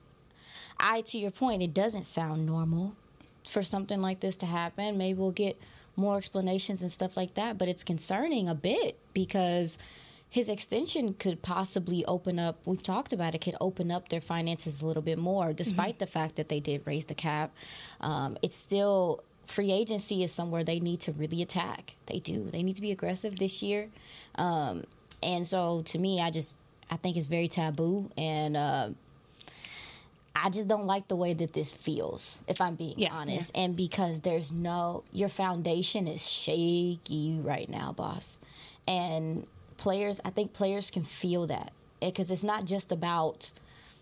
I, 0.79 1.01
to 1.01 1.17
your 1.17 1.31
point, 1.31 1.61
it 1.61 1.73
doesn't 1.73 2.03
sound 2.03 2.45
normal 2.45 2.95
for 3.45 3.63
something 3.63 4.01
like 4.01 4.19
this 4.19 4.37
to 4.37 4.45
happen. 4.45 4.97
Maybe 4.97 5.19
we'll 5.19 5.31
get 5.31 5.59
more 5.95 6.17
explanations 6.17 6.81
and 6.81 6.91
stuff 6.91 7.17
like 7.17 7.33
that, 7.35 7.57
but 7.57 7.67
it's 7.67 7.83
concerning 7.83 8.47
a 8.47 8.55
bit 8.55 8.97
because 9.13 9.77
his 10.29 10.49
extension 10.49 11.13
could 11.13 11.41
possibly 11.41 12.03
open 12.05 12.37
up 12.37 12.57
we've 12.65 12.83
talked 12.83 13.13
about 13.13 13.33
it 13.33 13.39
could 13.39 13.55
open 13.61 13.91
up 13.91 14.09
their 14.09 14.21
finances 14.21 14.81
a 14.81 14.85
little 14.85 15.01
bit 15.01 15.17
more 15.17 15.53
despite 15.53 15.93
mm-hmm. 15.93 15.99
the 15.99 16.07
fact 16.07 16.35
that 16.35 16.49
they 16.49 16.59
did 16.59 16.81
raise 16.85 17.05
the 17.05 17.15
cap 17.15 17.51
um, 18.01 18.37
it's 18.41 18.55
still 18.55 19.23
free 19.45 19.71
agency 19.71 20.23
is 20.23 20.31
somewhere 20.31 20.63
they 20.63 20.79
need 20.79 20.99
to 20.99 21.11
really 21.13 21.41
attack 21.41 21.95
they 22.07 22.19
do 22.19 22.49
they 22.51 22.61
need 22.61 22.75
to 22.75 22.81
be 22.81 22.91
aggressive 22.91 23.37
this 23.37 23.61
year 23.61 23.87
um, 24.35 24.83
and 25.23 25.47
so 25.47 25.81
to 25.83 25.97
me 25.97 26.21
i 26.21 26.29
just 26.29 26.57
I 26.89 26.97
think 26.97 27.17
it's 27.17 27.25
very 27.25 27.47
taboo, 27.47 28.09
and 28.17 28.55
uh, 28.55 28.89
I 30.35 30.49
just 30.49 30.67
don't 30.67 30.85
like 30.85 31.07
the 31.07 31.15
way 31.15 31.33
that 31.33 31.53
this 31.53 31.71
feels. 31.71 32.43
If 32.47 32.61
I'm 32.61 32.75
being 32.75 32.95
yeah, 32.97 33.13
honest, 33.13 33.51
yeah. 33.53 33.63
and 33.63 33.75
because 33.75 34.21
there's 34.21 34.53
no 34.53 35.03
your 35.11 35.29
foundation 35.29 36.07
is 36.07 36.27
shaky 36.29 37.39
right 37.41 37.69
now, 37.69 37.91
boss, 37.91 38.39
and 38.87 39.45
players. 39.77 40.21
I 40.23 40.29
think 40.29 40.53
players 40.53 40.91
can 40.91 41.03
feel 41.03 41.47
that 41.47 41.71
because 42.01 42.31
it's 42.31 42.43
not 42.43 42.65
just 42.65 42.91
about 42.91 43.51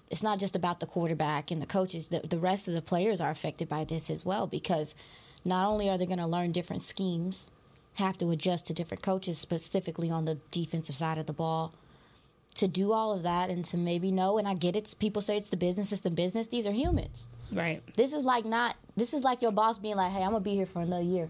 it's 0.09 0.23
not 0.23 0.39
just 0.39 0.55
about 0.55 0.79
the 0.79 0.85
quarterback 0.85 1.51
and 1.51 1.61
the 1.61 1.65
coaches. 1.65 2.09
The, 2.09 2.19
the 2.19 2.37
rest 2.37 2.67
of 2.67 2.73
the 2.73 2.81
players 2.81 3.19
are 3.19 3.31
affected 3.31 3.67
by 3.67 3.83
this 3.83 4.09
as 4.09 4.25
well 4.25 4.45
because 4.45 4.95
not 5.43 5.67
only 5.67 5.89
are 5.89 5.97
they 5.97 6.05
going 6.05 6.19
to 6.19 6.27
learn 6.27 6.51
different 6.51 6.81
schemes, 6.81 7.49
have 7.95 8.17
to 8.17 8.29
adjust 8.31 8.67
to 8.67 8.73
different 8.73 9.01
coaches, 9.01 9.37
specifically 9.37 10.09
on 10.11 10.25
the 10.25 10.37
defensive 10.51 10.95
side 10.95 11.17
of 11.17 11.25
the 11.25 11.33
ball 11.33 11.73
to 12.55 12.67
do 12.67 12.91
all 12.91 13.13
of 13.13 13.23
that 13.23 13.49
and 13.49 13.63
to 13.65 13.77
maybe 13.77 14.11
know 14.11 14.37
and 14.37 14.47
I 14.47 14.53
get 14.53 14.75
it. 14.75 14.95
People 14.99 15.21
say 15.21 15.37
it's 15.37 15.49
the 15.49 15.57
business 15.57 15.91
it's 15.91 16.01
the 16.01 16.09
business. 16.09 16.47
These 16.47 16.65
are 16.65 16.71
humans. 16.71 17.29
Right. 17.51 17.83
This 17.95 18.13
is 18.13 18.23
like 18.23 18.45
not 18.45 18.75
this 18.95 19.13
is 19.13 19.23
like 19.23 19.41
your 19.41 19.51
boss 19.51 19.77
being 19.77 19.95
like 19.95 20.11
hey 20.11 20.23
I'm 20.23 20.31
gonna 20.31 20.39
be 20.39 20.55
here 20.55 20.65
for 20.65 20.81
another 20.81 21.03
year. 21.03 21.29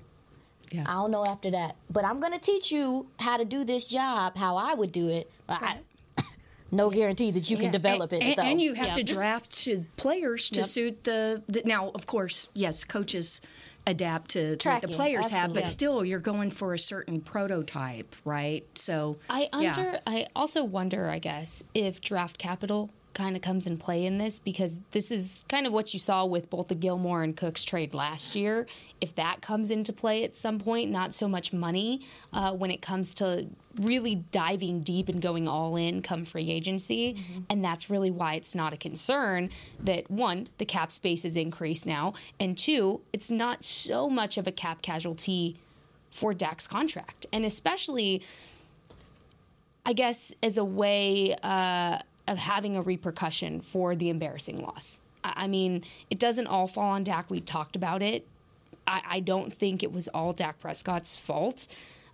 Yeah. 0.72 0.86
I 0.88 0.94
don't 0.94 1.12
know 1.12 1.25
after 1.25 1.51
that 1.51 1.75
but 1.89 2.05
I'm 2.05 2.20
gonna 2.20 2.39
teach 2.39 2.72
you 2.72 3.08
how 3.20 3.38
to 3.38 3.46
do 3.46 3.65
this 3.65 3.89
job 3.89 4.38
how 4.38 4.55
I 4.55 4.74
would 4.74 4.91
do 4.91 5.10
it. 5.10 5.32
Right. 5.50 5.82
I, 6.17 6.24
no 6.72 6.89
guarantee 6.89 7.32
that 7.32 7.50
you 7.50 7.58
can 7.58 7.72
develop 7.72 8.12
and, 8.12 8.22
it 8.22 8.39
and, 8.39 8.48
and, 8.48 8.62
you 8.62 8.74
have 8.74 8.94
to 8.94 9.03
draft 9.03 9.51
to 9.65 9.86
players 9.98 10.50
to 10.51 10.58
yep. 10.58 10.65
suit 10.65 11.03
the, 11.03 11.41
the 11.48 11.63
now 11.65 11.91
of 11.96 12.05
course 12.05 12.50
yes 12.53 12.84
coaches 12.84 13.41
adapt 13.88 14.32
to 14.32 14.56
Tracking, 14.58 14.89
what 14.89 14.92
the 14.92 14.96
players 14.96 15.25
absolutely. 15.25 15.39
have, 15.39 15.54
but 15.54 15.68
still 15.68 16.06
you're 16.06 16.20
going 16.20 16.51
for 16.51 16.74
a 16.74 16.80
certain 16.80 17.22
prototype, 17.22 18.15
right? 18.25 18.65
So 18.77 19.18
I 19.30 19.50
under 19.54 19.82
yeah. 19.82 20.00
I 20.08 20.27
also 20.36 20.63
wonder, 20.63 21.10
I 21.10 21.20
guess, 21.20 21.63
if 21.74 22.01
draft 22.01 22.38
capital 22.38 22.89
kind 23.16 23.36
of 23.36 23.42
comes 23.42 23.66
in 23.66 23.78
play 23.78 24.06
in 24.06 24.20
this 24.20 24.38
because 24.38 24.78
this 24.92 25.10
is 25.10 25.44
kind 25.50 25.66
of 25.66 25.74
what 25.74 25.94
you 25.94 26.00
saw 26.00 26.26
with 26.26 26.50
both 26.50 26.68
the 26.68 26.76
Gilmore 26.76 27.24
and 27.24 27.36
Cooks 27.36 27.64
trade 27.64 27.96
last 27.96 28.36
year. 28.36 28.68
If 29.02 29.16
that 29.16 29.42
comes 29.42 29.72
into 29.72 29.92
play 29.92 30.24
at 30.24 30.36
some 30.36 30.60
point, 30.60 30.92
not 30.92 31.14
so 31.14 31.28
much 31.28 31.52
money 31.52 32.06
uh, 32.34 32.52
when 32.54 32.70
it 32.70 32.82
comes 32.82 33.14
to 33.16 33.48
really 33.82 34.16
diving 34.32 34.82
deep 34.82 35.10
and 35.10 35.22
going 35.22 35.48
all 35.48 35.76
in 35.76 36.02
come 36.02 36.26
free 36.26 36.52
agency. 36.52 37.14
Mm-hmm. 37.14 37.42
And 37.50 37.66
that's 37.66 37.90
really 37.90 38.12
why 38.12 38.36
it's 38.36 38.54
not 38.54 38.74
a 38.74 38.78
concern 38.78 39.50
that 39.80 40.10
one, 40.12 40.48
the 40.58 40.66
cap 40.66 40.92
space 40.92 41.26
is 41.26 41.36
increased 41.36 41.86
now, 41.86 42.14
and 42.40 42.58
two, 42.58 43.02
it's 43.12 43.30
not 43.30 43.64
so 43.64 44.10
much 44.10 44.38
of 44.38 44.46
a 44.46 44.52
cap 44.52 44.82
casualty 44.82 45.58
for 46.12 46.34
Dak's 46.34 46.68
contract. 46.68 47.26
And 47.34 47.46
especially, 47.46 48.22
I 49.86 49.94
guess, 49.94 50.34
as 50.42 50.58
a 50.58 50.66
way, 50.66 51.36
uh, 51.44 52.00
of 52.27 52.38
having 52.38 52.75
a 52.75 52.82
repercussion 52.82 53.62
for 53.62 53.96
the 53.96 54.10
embarrassing 54.10 54.62
loss. 54.62 55.01
I 55.24 55.48
mean, 55.48 55.84
it 56.10 56.20
doesn't 56.20 56.48
all 56.48 56.67
fall 56.67 56.91
on 56.91 57.03
Dak. 57.03 57.29
We 57.29 57.39
talked 57.39 57.75
about 57.75 58.01
it. 58.01 58.27
I, 58.88 59.01
I 59.08 59.20
don't 59.20 59.51
think 59.51 59.82
it 59.82 59.91
was 59.91 60.08
all 60.10 60.34
Dak 60.34 60.60
Prescott's 60.60 61.15
fault, 61.15 61.67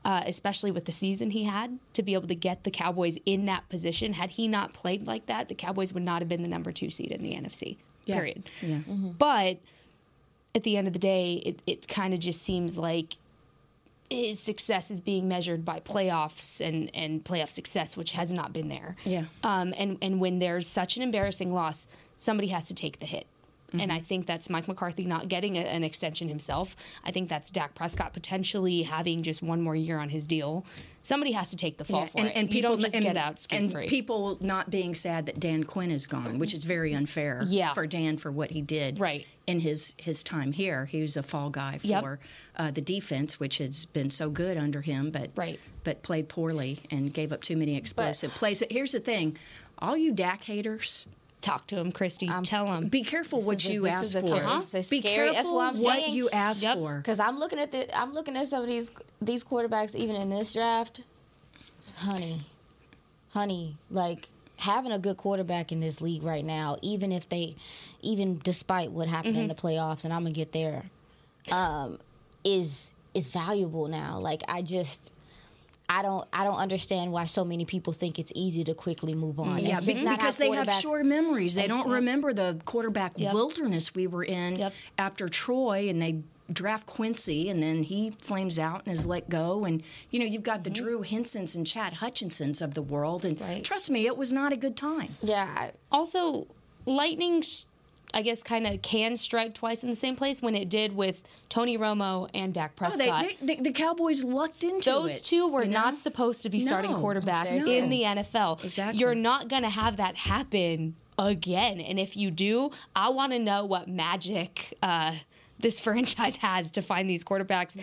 uh, 0.05 0.23
especially 0.25 0.71
with 0.71 0.85
the 0.85 0.91
season 0.91 1.31
he 1.31 1.43
had 1.43 1.77
to 1.93 2.03
be 2.03 2.13
able 2.13 2.29
to 2.29 2.35
get 2.35 2.63
the 2.63 2.71
Cowboys 2.71 3.17
in 3.25 3.45
that 3.45 3.67
position. 3.69 4.13
Had 4.13 4.31
he 4.31 4.47
not 4.47 4.73
played 4.73 5.05
like 5.05 5.25
that, 5.25 5.49
the 5.49 5.55
Cowboys 5.55 5.93
would 5.93 6.03
not 6.03 6.21
have 6.21 6.29
been 6.29 6.41
the 6.41 6.47
number 6.47 6.71
two 6.71 6.89
seed 6.89 7.11
in 7.11 7.21
the 7.21 7.31
NFC. 7.31 7.77
Yeah. 8.05 8.15
Period. 8.15 8.43
Yeah. 8.61 8.77
Mm-hmm. 8.77 9.11
But 9.11 9.59
at 10.55 10.63
the 10.63 10.77
end 10.77 10.87
of 10.87 10.93
the 10.93 10.99
day, 10.99 11.35
it, 11.45 11.61
it 11.67 11.87
kind 11.87 12.13
of 12.13 12.19
just 12.19 12.41
seems 12.41 12.77
like 12.77 13.17
his 14.11 14.39
success 14.39 14.91
is 14.91 14.99
being 14.99 15.27
measured 15.27 15.63
by 15.63 15.79
playoffs 15.79 16.59
and, 16.59 16.91
and 16.93 17.23
playoff 17.23 17.49
success, 17.49 17.95
which 17.95 18.11
has 18.11 18.31
not 18.31 18.51
been 18.51 18.67
there. 18.67 18.95
Yeah. 19.05 19.25
Um, 19.43 19.73
and, 19.77 19.97
and 20.01 20.19
when 20.19 20.39
there's 20.39 20.67
such 20.67 20.97
an 20.97 21.03
embarrassing 21.03 21.53
loss, 21.53 21.87
somebody 22.17 22.49
has 22.49 22.67
to 22.67 22.73
take 22.73 22.99
the 22.99 23.05
hit. 23.05 23.25
Mm-hmm. 23.69 23.79
And 23.79 23.93
I 23.93 23.99
think 23.99 24.25
that's 24.25 24.49
Mike 24.49 24.67
McCarthy 24.67 25.05
not 25.05 25.29
getting 25.29 25.55
a, 25.55 25.61
an 25.61 25.83
extension 25.83 26.27
himself. 26.27 26.75
I 27.05 27.11
think 27.11 27.29
that's 27.29 27.49
Dak 27.49 27.73
Prescott 27.73 28.11
potentially 28.11 28.83
having 28.83 29.23
just 29.23 29.41
one 29.41 29.61
more 29.61 29.75
year 29.75 29.97
on 29.97 30.09
his 30.09 30.25
deal. 30.25 30.65
Somebody 31.03 31.31
has 31.31 31.49
to 31.49 31.55
take 31.55 31.77
the 31.77 31.85
fall 31.85 32.01
yeah, 32.01 32.07
for 32.07 32.17
and, 32.19 32.27
it. 32.27 32.35
And 32.35 32.49
people, 32.49 32.77
just 32.77 32.95
and, 32.95 33.03
get 33.03 33.17
out 33.17 33.39
skin 33.39 33.69
free. 33.69 33.87
people 33.87 34.37
not 34.39 34.69
being 34.69 34.93
sad 34.93 35.25
that 35.25 35.39
Dan 35.39 35.63
Quinn 35.63 35.91
is 35.91 36.05
gone, 36.05 36.37
which 36.37 36.53
is 36.53 36.63
very 36.63 36.93
unfair 36.93 37.41
yeah. 37.47 37.73
for 37.73 37.87
Dan 37.87 38.17
for 38.17 38.31
what 38.31 38.51
he 38.51 38.61
did 38.61 38.99
right. 38.99 39.25
in 39.47 39.59
his, 39.59 39.95
his 39.97 40.23
time 40.23 40.51
here. 40.53 40.85
He 40.85 41.01
was 41.01 41.17
a 41.17 41.23
fall 41.23 41.49
guy 41.49 41.79
for 41.79 41.87
yep. 41.87 42.19
uh, 42.57 42.71
the 42.71 42.81
defense, 42.81 43.39
which 43.39 43.57
has 43.57 43.85
been 43.85 44.09
so 44.09 44.29
good 44.29 44.57
under 44.57 44.81
him, 44.81 45.11
but 45.11 45.31
right. 45.35 45.59
but 45.83 46.03
played 46.03 46.29
poorly 46.29 46.79
and 46.91 47.13
gave 47.13 47.33
up 47.33 47.41
too 47.41 47.57
many 47.57 47.75
explosive 47.75 48.31
but, 48.31 48.37
plays. 48.37 48.59
But 48.59 48.71
here's 48.71 48.91
the 48.91 48.99
thing 48.99 49.37
all 49.79 49.97
you 49.97 50.11
Dak 50.11 50.43
haters, 50.43 51.07
Talk 51.41 51.65
to 51.67 51.77
him, 51.77 51.91
Christy. 51.91 52.29
Um, 52.29 52.43
Tell 52.43 52.67
him. 52.67 52.87
Be 52.87 53.03
careful 53.03 53.41
what 53.41 53.67
you 53.67 53.87
a, 53.87 53.89
ask 53.89 54.17
for. 54.19 54.35
Uh-huh. 54.35 54.81
Be 54.89 55.01
careful 55.01 55.33
That's 55.33 55.47
what, 55.49 55.75
I'm 55.75 55.81
what 55.81 55.95
saying. 55.95 56.13
you 56.13 56.29
ask 56.29 56.61
yep. 56.61 56.77
for. 56.77 56.97
Because 56.97 57.19
I'm 57.19 57.39
looking 57.39 57.57
at 57.57 57.71
the, 57.71 57.97
I'm 57.97 58.13
looking 58.13 58.37
at 58.37 58.47
some 58.47 58.61
of 58.61 58.67
these 58.67 58.91
these 59.21 59.43
quarterbacks, 59.43 59.95
even 59.95 60.15
in 60.15 60.29
this 60.29 60.53
draft. 60.53 61.01
Honey, 61.97 62.41
honey, 63.31 63.75
like 63.89 64.29
having 64.57 64.91
a 64.91 64.99
good 64.99 65.17
quarterback 65.17 65.71
in 65.71 65.79
this 65.79 65.99
league 65.99 66.21
right 66.21 66.45
now, 66.45 66.77
even 66.83 67.11
if 67.11 67.27
they, 67.27 67.55
even 68.01 68.39
despite 68.43 68.91
what 68.91 69.07
happened 69.07 69.33
mm-hmm. 69.33 69.43
in 69.43 69.47
the 69.47 69.55
playoffs, 69.55 70.05
and 70.05 70.13
I'm 70.13 70.21
gonna 70.21 70.31
get 70.31 70.51
there, 70.51 70.83
um, 71.51 71.99
is 72.43 72.91
is 73.15 73.27
valuable 73.27 73.87
now. 73.87 74.19
Like 74.19 74.43
I 74.47 74.61
just 74.61 75.11
I 75.91 76.01
don't 76.01 76.25
I 76.31 76.45
don't 76.45 76.55
understand 76.55 77.11
why 77.11 77.25
so 77.25 77.43
many 77.43 77.65
people 77.65 77.91
think 77.91 78.17
it's 78.17 78.31
easy 78.33 78.63
to 78.63 78.73
quickly 78.73 79.13
move 79.13 79.41
on. 79.41 79.59
Yeah, 79.59 79.81
because 79.83 80.37
they 80.37 80.49
have 80.51 80.71
short 80.71 81.05
memories. 81.05 81.53
They 81.53 81.67
don't 81.67 81.89
remember 81.89 82.33
the 82.33 82.61
quarterback 82.63 83.13
yep. 83.17 83.33
wilderness 83.33 83.93
we 83.93 84.07
were 84.07 84.23
in 84.23 84.55
yep. 84.55 84.73
after 84.97 85.27
Troy, 85.27 85.89
and 85.89 86.01
they 86.01 86.21
draft 86.51 86.87
Quincy, 86.87 87.49
and 87.49 87.61
then 87.61 87.83
he 87.83 88.11
flames 88.21 88.57
out 88.57 88.83
and 88.85 88.93
is 88.93 89.05
let 89.05 89.29
go. 89.29 89.65
And 89.65 89.83
you 90.11 90.19
know, 90.19 90.25
you've 90.25 90.43
got 90.43 90.63
mm-hmm. 90.63 90.63
the 90.63 90.69
Drew 90.69 91.01
Hensons 91.01 91.55
and 91.57 91.67
Chad 91.67 91.95
Hutchinsons 91.95 92.61
of 92.61 92.73
the 92.73 92.81
world, 92.81 93.25
and 93.25 93.39
right. 93.41 93.61
trust 93.61 93.91
me, 93.91 94.05
it 94.05 94.15
was 94.15 94.31
not 94.31 94.53
a 94.53 94.57
good 94.57 94.77
time. 94.77 95.17
Yeah. 95.21 95.71
Also, 95.91 96.47
lightning 96.85 97.43
I 98.13 98.21
guess, 98.21 98.43
kind 98.43 98.67
of 98.67 98.81
can 98.81 99.15
strike 99.17 99.53
twice 99.53 99.83
in 99.83 99.89
the 99.89 99.95
same 99.95 100.15
place 100.15 100.41
when 100.41 100.55
it 100.55 100.69
did 100.69 100.95
with 100.95 101.21
Tony 101.49 101.77
Romo 101.77 102.29
and 102.33 102.53
Dak 102.53 102.75
Prescott. 102.75 103.25
Oh, 103.25 103.27
they, 103.41 103.55
they, 103.55 103.61
the 103.61 103.71
Cowboys 103.71 104.23
lucked 104.23 104.63
into 104.63 104.89
Those 104.89 105.17
it, 105.17 105.23
two 105.23 105.47
were 105.47 105.63
you 105.63 105.69
not 105.71 105.97
supposed 105.97 106.43
to 106.43 106.49
be 106.49 106.59
starting 106.59 106.91
No. 106.91 107.01
quarterbacks 107.01 107.65
No. 107.65 107.71
in 107.71 107.89
the 107.89 108.01
NFL. 108.03 108.63
Exactly. 108.65 108.99
You're 108.99 109.15
not 109.15 109.47
going 109.47 109.63
to 109.63 109.69
have 109.69 109.97
that 109.97 110.15
happen 110.17 110.95
again. 111.17 111.79
And 111.79 111.99
if 111.99 112.17
you 112.17 112.31
do, 112.31 112.71
I 112.95 113.09
want 113.09 113.31
to 113.31 113.39
know 113.39 113.65
what 113.65 113.87
magic 113.87 114.77
uh, 114.81 115.15
this 115.59 115.79
franchise 115.85 116.35
has 116.37 116.71
to 116.71 116.81
find 116.81 117.09
these 117.09 117.23
quarterbacks. 117.23 117.77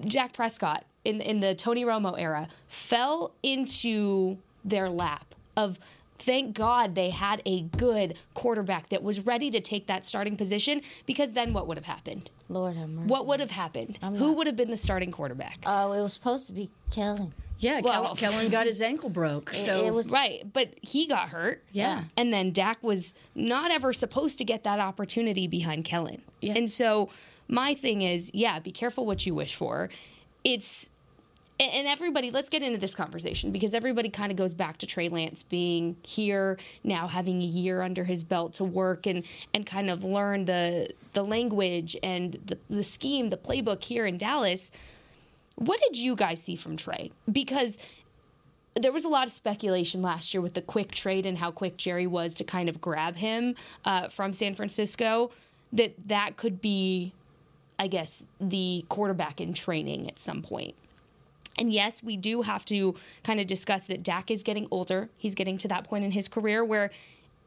Dak 0.00 0.32
Prescott 0.32 0.84
in 1.04 1.20
in 1.20 1.40
the 1.40 1.54
Tony 1.54 1.84
Romo 1.84 2.14
era 2.18 2.48
fell 2.68 3.32
into 3.42 4.38
their 4.64 4.88
lap 4.88 5.34
of 5.56 5.78
thank 6.18 6.54
God 6.54 6.94
they 6.94 7.10
had 7.10 7.40
a 7.46 7.62
good 7.62 8.16
quarterback 8.34 8.88
that 8.90 9.02
was 9.02 9.24
ready 9.24 9.50
to 9.50 9.60
take 9.60 9.86
that 9.86 10.04
starting 10.04 10.36
position 10.36 10.82
because 11.06 11.32
then 11.32 11.52
what 11.52 11.66
would 11.66 11.76
have 11.76 11.86
happened? 11.86 12.30
Lord 12.48 12.76
have 12.76 12.88
mercy. 12.90 13.08
What 13.08 13.26
would 13.26 13.40
have 13.40 13.50
happened? 13.50 13.98
I'm 14.02 14.16
Who 14.16 14.28
not- 14.28 14.36
would 14.38 14.46
have 14.46 14.56
been 14.56 14.70
the 14.70 14.76
starting 14.76 15.10
quarterback? 15.12 15.58
Oh, 15.64 15.92
it 15.92 16.00
was 16.02 16.12
supposed 16.12 16.46
to 16.48 16.52
be 16.52 16.70
Kellen. 16.90 17.32
Yeah, 17.60 17.80
Well- 17.80 18.14
Kellen, 18.14 18.16
Kellen 18.16 18.50
got 18.50 18.66
his 18.66 18.80
ankle 18.82 19.10
broke. 19.10 19.52
So 19.54 19.84
it 19.84 19.92
was 19.92 20.10
right, 20.10 20.44
but 20.52 20.74
he 20.80 21.06
got 21.06 21.30
hurt. 21.30 21.64
Yeah. 21.72 22.04
And 22.16 22.32
then 22.32 22.52
Dak 22.52 22.82
was 22.82 23.14
not 23.34 23.70
ever 23.70 23.92
supposed 23.92 24.38
to 24.38 24.44
get 24.44 24.64
that 24.64 24.78
opportunity 24.78 25.46
behind 25.48 25.84
Kellen. 25.84 26.22
Yeah. 26.40 26.54
And 26.56 26.70
so 26.70 27.10
my 27.48 27.74
thing 27.74 28.02
is, 28.02 28.30
yeah, 28.32 28.58
be 28.60 28.70
careful 28.70 29.06
what 29.06 29.26
you 29.26 29.34
wish 29.34 29.54
for. 29.56 29.88
It's 30.44 30.88
and- 31.60 31.86
everybody, 31.88 32.30
let's 32.30 32.48
get 32.48 32.62
into 32.62 32.78
this 32.78 32.94
conversation 32.94 33.50
because 33.50 33.74
everybody 33.74 34.08
kind 34.08 34.30
of 34.30 34.36
goes 34.38 34.54
back 34.54 34.78
to 34.78 34.86
Trey 34.86 35.08
Lance 35.08 35.42
being 35.42 35.96
here 36.02 36.58
now, 36.84 37.06
having 37.06 37.42
a 37.42 37.44
year 37.44 37.82
under 37.82 38.04
his 38.04 38.22
belt 38.22 38.54
to 38.54 38.64
work 38.64 39.06
and 39.06 39.24
and 39.54 39.66
kind 39.66 39.90
of 39.90 40.04
learn 40.04 40.44
the 40.44 40.90
the 41.12 41.22
language 41.24 41.96
and 42.02 42.38
the, 42.46 42.58
the 42.70 42.82
scheme, 42.82 43.28
the 43.30 43.36
playbook 43.36 43.82
here 43.82 44.06
in 44.06 44.18
Dallas. 44.18 44.70
What 45.56 45.80
did 45.80 45.98
you 45.98 46.14
guys 46.14 46.40
see 46.40 46.54
from 46.54 46.76
Trey? 46.76 47.10
Because 47.30 47.78
there 48.76 48.92
was 48.92 49.04
a 49.04 49.08
lot 49.08 49.26
of 49.26 49.32
speculation 49.32 50.02
last 50.02 50.32
year 50.32 50.40
with 50.40 50.54
the 50.54 50.62
quick 50.62 50.92
trade 50.92 51.26
and 51.26 51.36
how 51.36 51.50
quick 51.50 51.76
Jerry 51.76 52.06
was 52.06 52.34
to 52.34 52.44
kind 52.44 52.68
of 52.68 52.80
grab 52.80 53.16
him 53.16 53.56
uh, 53.84 54.08
from 54.08 54.32
San 54.32 54.54
Francisco. 54.54 55.30
That 55.72 55.94
that 56.06 56.36
could 56.36 56.60
be, 56.60 57.12
I 57.78 57.88
guess, 57.88 58.24
the 58.40 58.84
quarterback 58.88 59.40
in 59.40 59.52
training 59.52 60.08
at 60.08 60.18
some 60.18 60.42
point. 60.42 60.74
And 61.58 61.72
yes, 61.72 62.02
we 62.02 62.16
do 62.16 62.42
have 62.42 62.64
to 62.66 62.94
kind 63.24 63.40
of 63.40 63.46
discuss 63.46 63.84
that 63.86 64.02
Dak 64.02 64.30
is 64.30 64.42
getting 64.42 64.68
older. 64.70 65.08
He's 65.16 65.34
getting 65.34 65.58
to 65.58 65.68
that 65.68 65.84
point 65.84 66.04
in 66.04 66.12
his 66.12 66.28
career 66.28 66.64
where 66.64 66.90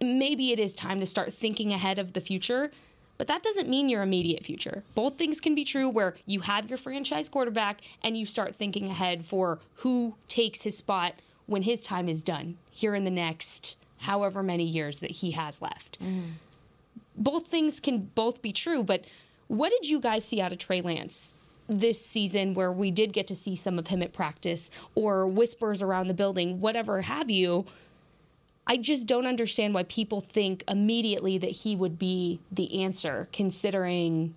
maybe 0.01 0.51
it 0.51 0.59
is 0.59 0.73
time 0.73 0.99
to 0.99 1.05
start 1.05 1.33
thinking 1.33 1.71
ahead 1.71 1.97
of 1.97 2.13
the 2.13 2.21
future. 2.21 2.71
But 3.17 3.27
that 3.27 3.43
doesn't 3.43 3.69
mean 3.69 3.87
your 3.87 4.01
immediate 4.01 4.43
future. 4.43 4.83
Both 4.95 5.17
things 5.17 5.39
can 5.39 5.53
be 5.53 5.63
true 5.63 5.87
where 5.87 6.15
you 6.25 6.41
have 6.41 6.69
your 6.69 6.77
franchise 6.77 7.29
quarterback 7.29 7.81
and 8.03 8.17
you 8.17 8.25
start 8.25 8.55
thinking 8.55 8.87
ahead 8.87 9.23
for 9.23 9.59
who 9.75 10.15
takes 10.27 10.63
his 10.63 10.77
spot 10.77 11.13
when 11.45 11.61
his 11.61 11.81
time 11.81 12.09
is 12.09 12.21
done 12.21 12.57
here 12.71 12.95
in 12.95 13.03
the 13.03 13.11
next 13.11 13.77
however 13.99 14.41
many 14.41 14.63
years 14.63 14.99
that 14.99 15.11
he 15.11 15.31
has 15.31 15.61
left. 15.61 16.01
Mm-hmm. 16.01 16.31
Both 17.15 17.47
things 17.47 17.79
can 17.79 18.09
both 18.15 18.41
be 18.41 18.51
true, 18.51 18.83
but 18.83 19.05
what 19.47 19.69
did 19.69 19.87
you 19.87 19.99
guys 19.99 20.25
see 20.25 20.41
out 20.41 20.51
of 20.51 20.57
Trey 20.57 20.81
Lance 20.81 21.35
this 21.71 22.03
season 22.03 22.53
where 22.53 22.71
we 22.71 22.91
did 22.91 23.13
get 23.13 23.27
to 23.27 23.35
see 23.35 23.55
some 23.55 23.79
of 23.79 23.87
him 23.87 24.01
at 24.01 24.13
practice 24.13 24.69
or 24.95 25.27
whispers 25.27 25.81
around 25.81 26.07
the 26.07 26.13
building, 26.13 26.59
whatever 26.59 27.01
have 27.01 27.29
you? 27.31 27.65
I 28.67 28.77
just 28.77 29.07
don't 29.07 29.25
understand 29.25 29.73
why 29.73 29.83
people 29.83 30.21
think 30.21 30.63
immediately 30.67 31.37
that 31.37 31.51
he 31.51 31.75
would 31.75 31.97
be 31.97 32.39
the 32.51 32.83
answer, 32.83 33.27
considering, 33.33 34.35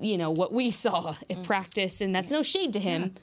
you 0.00 0.18
know, 0.18 0.30
what 0.30 0.52
we 0.52 0.70
saw 0.70 1.14
at 1.28 1.42
practice. 1.42 2.00
And 2.00 2.14
that's 2.14 2.30
no 2.30 2.42
shade 2.42 2.72
to 2.72 2.80
him. 2.80 3.02
Yeah, 3.02 3.20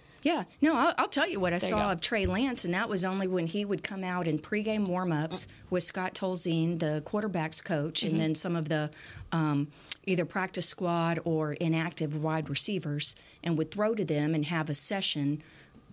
no, 0.62 0.76
I'll, 0.76 0.94
I'll 0.98 1.08
tell 1.08 1.28
you 1.28 1.40
what 1.40 1.54
I 1.54 1.60
There 1.60 1.70
saw 1.70 1.92
of 1.92 2.02
Trey 2.02 2.26
Lance, 2.26 2.66
and 2.66 2.74
that 2.74 2.90
was 2.90 3.06
only 3.06 3.28
when 3.28 3.48
he 3.48 3.66
would 3.66 3.84
come 3.84 4.04
out 4.04 4.28
in 4.28 4.40
pregame 4.40 4.88
warmups 4.88 5.46
mm-hmm. 5.46 5.54
with 5.70 5.84
Scott 5.84 6.14
Tolzien, 6.14 6.80
the 6.80 7.02
quarterbacks 7.06 7.64
coach, 7.64 8.04
and 8.04 8.14
mm-hmm. 8.14 8.22
then 8.22 8.36
some 8.36 8.56
of 8.56 8.70
the 8.70 8.90
um, 9.32 9.68
either 10.06 10.26
practice 10.26 10.68
squad 10.68 11.20
or 11.24 11.54
inactive 11.54 12.22
wide 12.22 12.50
receivers, 12.50 13.16
and 13.44 13.58
would 13.58 13.72
throw 13.72 13.96
to 13.96 14.04
them 14.04 14.34
and 14.36 14.46
have 14.46 14.70
a 14.70 14.74
session 14.74 15.42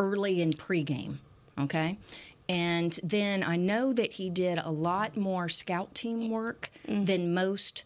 early 0.00 0.40
in 0.40 0.52
pregame. 0.52 1.16
Okay. 1.59 1.99
And 2.49 2.99
then 3.02 3.43
I 3.43 3.57
know 3.57 3.93
that 3.93 4.14
he 4.14 4.28
did 4.28 4.59
a 4.59 4.71
lot 4.71 5.16
more 5.16 5.49
scout 5.49 5.95
team 5.95 6.28
work 6.28 6.71
mm-hmm. 6.87 7.04
than 7.04 7.33
most 7.33 7.85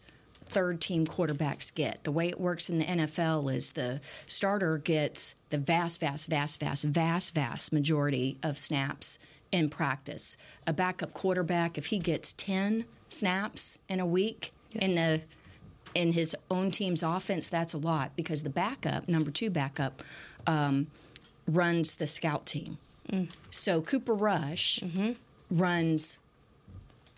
third 0.49 0.81
team 0.81 1.05
quarterbacks 1.05 1.73
get. 1.73 2.03
The 2.03 2.11
way 2.11 2.27
it 2.27 2.39
works 2.39 2.69
in 2.69 2.79
the 2.79 2.85
NFL 2.85 3.53
is 3.53 3.73
the 3.73 4.01
starter 4.27 4.77
gets 4.77 5.35
the 5.49 5.57
vast, 5.57 6.01
vast, 6.01 6.29
vast, 6.29 6.59
vast, 6.59 6.85
vast, 6.85 7.35
vast 7.35 7.71
majority 7.71 8.37
of 8.43 8.57
snaps 8.57 9.19
in 9.51 9.69
practice. 9.69 10.37
A 10.67 10.73
backup 10.73 11.13
quarterback, 11.13 11.77
if 11.77 11.87
he 11.87 11.97
gets 11.99 12.33
10 12.33 12.85
snaps 13.07 13.79
in 13.87 13.99
a 13.99 14.05
week 14.05 14.51
in 14.73 14.95
the 14.95 15.21
in 15.95 16.11
his 16.13 16.35
own 16.51 16.69
team's 16.69 17.01
offense, 17.01 17.49
that's 17.49 17.73
a 17.73 17.77
lot 17.77 18.11
because 18.15 18.43
the 18.43 18.49
backup, 18.49 19.09
number 19.09 19.31
two 19.31 19.49
backup, 19.49 20.03
um, 20.45 20.85
runs 21.47 21.95
the 21.95 22.05
scout 22.05 22.45
team. 22.45 22.77
So 23.49 23.81
Cooper 23.81 24.13
Rush 24.13 24.83
runs 25.49 26.19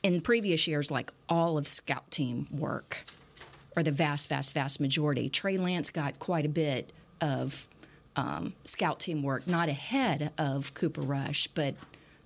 in 0.04 0.22
previous 0.22 0.68
years 0.68 0.90
like 0.90 1.12
all 1.28 1.58
of 1.58 1.68
scout 1.68 2.10
team 2.12 2.48
work, 2.50 3.04
or 3.76 3.84
the 3.84 3.92
vast, 3.92 4.30
vast, 4.30 4.54
vast 4.54 4.80
majority. 4.80 5.30
Trey 5.30 5.58
Lance 5.58 5.90
got 5.90 6.20
quite 6.20 6.46
a 6.46 6.50
bit 6.50 6.92
of 7.20 7.68
um, 8.16 8.54
scout 8.66 9.00
team 9.00 9.24
work, 9.24 9.48
not 9.48 9.70
ahead 9.70 10.32
of 10.38 10.74
Cooper 10.74 11.02
Rush, 11.02 11.48
but 11.48 11.76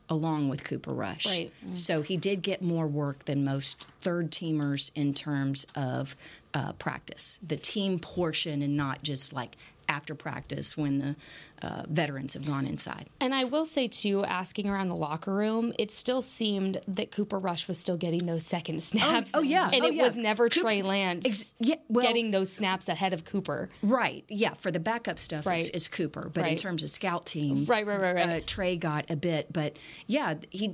along 0.09 0.49
with 0.49 0.63
Cooper 0.63 0.93
Rush. 0.93 1.25
Right. 1.25 1.51
So 1.73 2.01
he 2.01 2.17
did 2.17 2.41
get 2.41 2.61
more 2.61 2.87
work 2.87 3.25
than 3.25 3.43
most 3.43 3.87
third 4.01 4.31
teamers 4.31 4.91
in 4.95 5.13
terms 5.13 5.65
of 5.75 6.15
uh, 6.53 6.73
practice, 6.73 7.39
the 7.45 7.57
team 7.57 7.99
portion, 7.99 8.61
and 8.61 8.77
not 8.77 9.03
just 9.03 9.33
like 9.33 9.57
after 9.87 10.15
practice 10.15 10.75
when 10.77 10.99
the 10.99 11.15
uh, 11.61 11.83
veterans 11.87 12.33
have 12.33 12.45
gone 12.45 12.65
inside. 12.67 13.07
And 13.19 13.33
I 13.33 13.45
will 13.45 13.65
say 13.65 13.87
too, 13.87 14.23
asking 14.25 14.67
around 14.69 14.89
the 14.89 14.95
locker 14.95 15.33
room, 15.33 15.73
it 15.79 15.91
still 15.91 16.21
seemed 16.21 16.81
that 16.87 17.11
Cooper 17.11 17.39
Rush 17.39 17.67
was 17.67 17.77
still 17.77 17.97
getting 17.97 18.25
those 18.25 18.45
second 18.45 18.83
snaps. 18.83 19.31
oh, 19.33 19.41
yeah. 19.41 19.69
and 19.71 19.83
Oh, 19.83 19.87
it 19.87 19.93
yeah. 19.95 20.03
was 20.03 20.17
never 20.17 20.49
Coop- 20.49 20.63
Trey 20.63 20.81
Lance 20.81 21.25
Ex- 21.25 21.53
yeah, 21.59 21.75
well- 21.89 22.05
getting 22.05 22.31
those 22.31 22.51
snaps 22.51 22.89
ahead 22.89 23.13
of 23.13 23.25
Cooper. 23.25 23.69
Right. 23.81 24.25
Yeah. 24.27 24.53
For 24.53 24.71
the 24.71 24.79
backup 24.79 25.17
stuff, 25.19 25.39
it's, 25.39 25.47
Right. 25.47 25.71
it's 25.73 25.87
Cooper. 25.87 26.29
But 26.33 26.47
in 26.47 26.55
terms 26.57 26.83
of 26.83 26.89
scout 26.89 27.25
team, 27.25 27.65
Right, 27.65 27.85
right, 27.87 27.99
right, 27.99 28.15
right. 28.15 28.29
Uh, 28.29 28.39
Trey 28.45 28.75
got 28.75 29.09
a 29.09 29.15
bit. 29.15 29.51
But 29.51 29.77
yeah, 30.07 30.35
he 30.49 30.73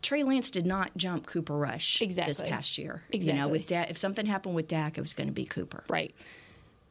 Trey 0.00 0.22
Lance 0.22 0.52
did 0.52 0.64
not 0.64 0.96
jump 0.96 1.26
Cooper 1.26 1.56
Rush 1.56 2.00
exactly. 2.00 2.30
this 2.30 2.40
past 2.42 2.78
year. 2.78 3.02
Exactly. 3.10 3.16
You 3.16 3.18
Exactly. 3.18 3.40
know, 3.40 3.48
with 3.48 3.66
Dak, 3.66 3.90
if 3.90 3.98
something 3.98 4.26
happened 4.26 4.54
with 4.54 4.68
Dak, 4.68 4.96
it 4.96 5.00
was 5.00 5.12
going 5.12 5.26
to 5.26 5.32
be 5.32 5.44
Cooper. 5.44 5.82
Right. 5.88 6.14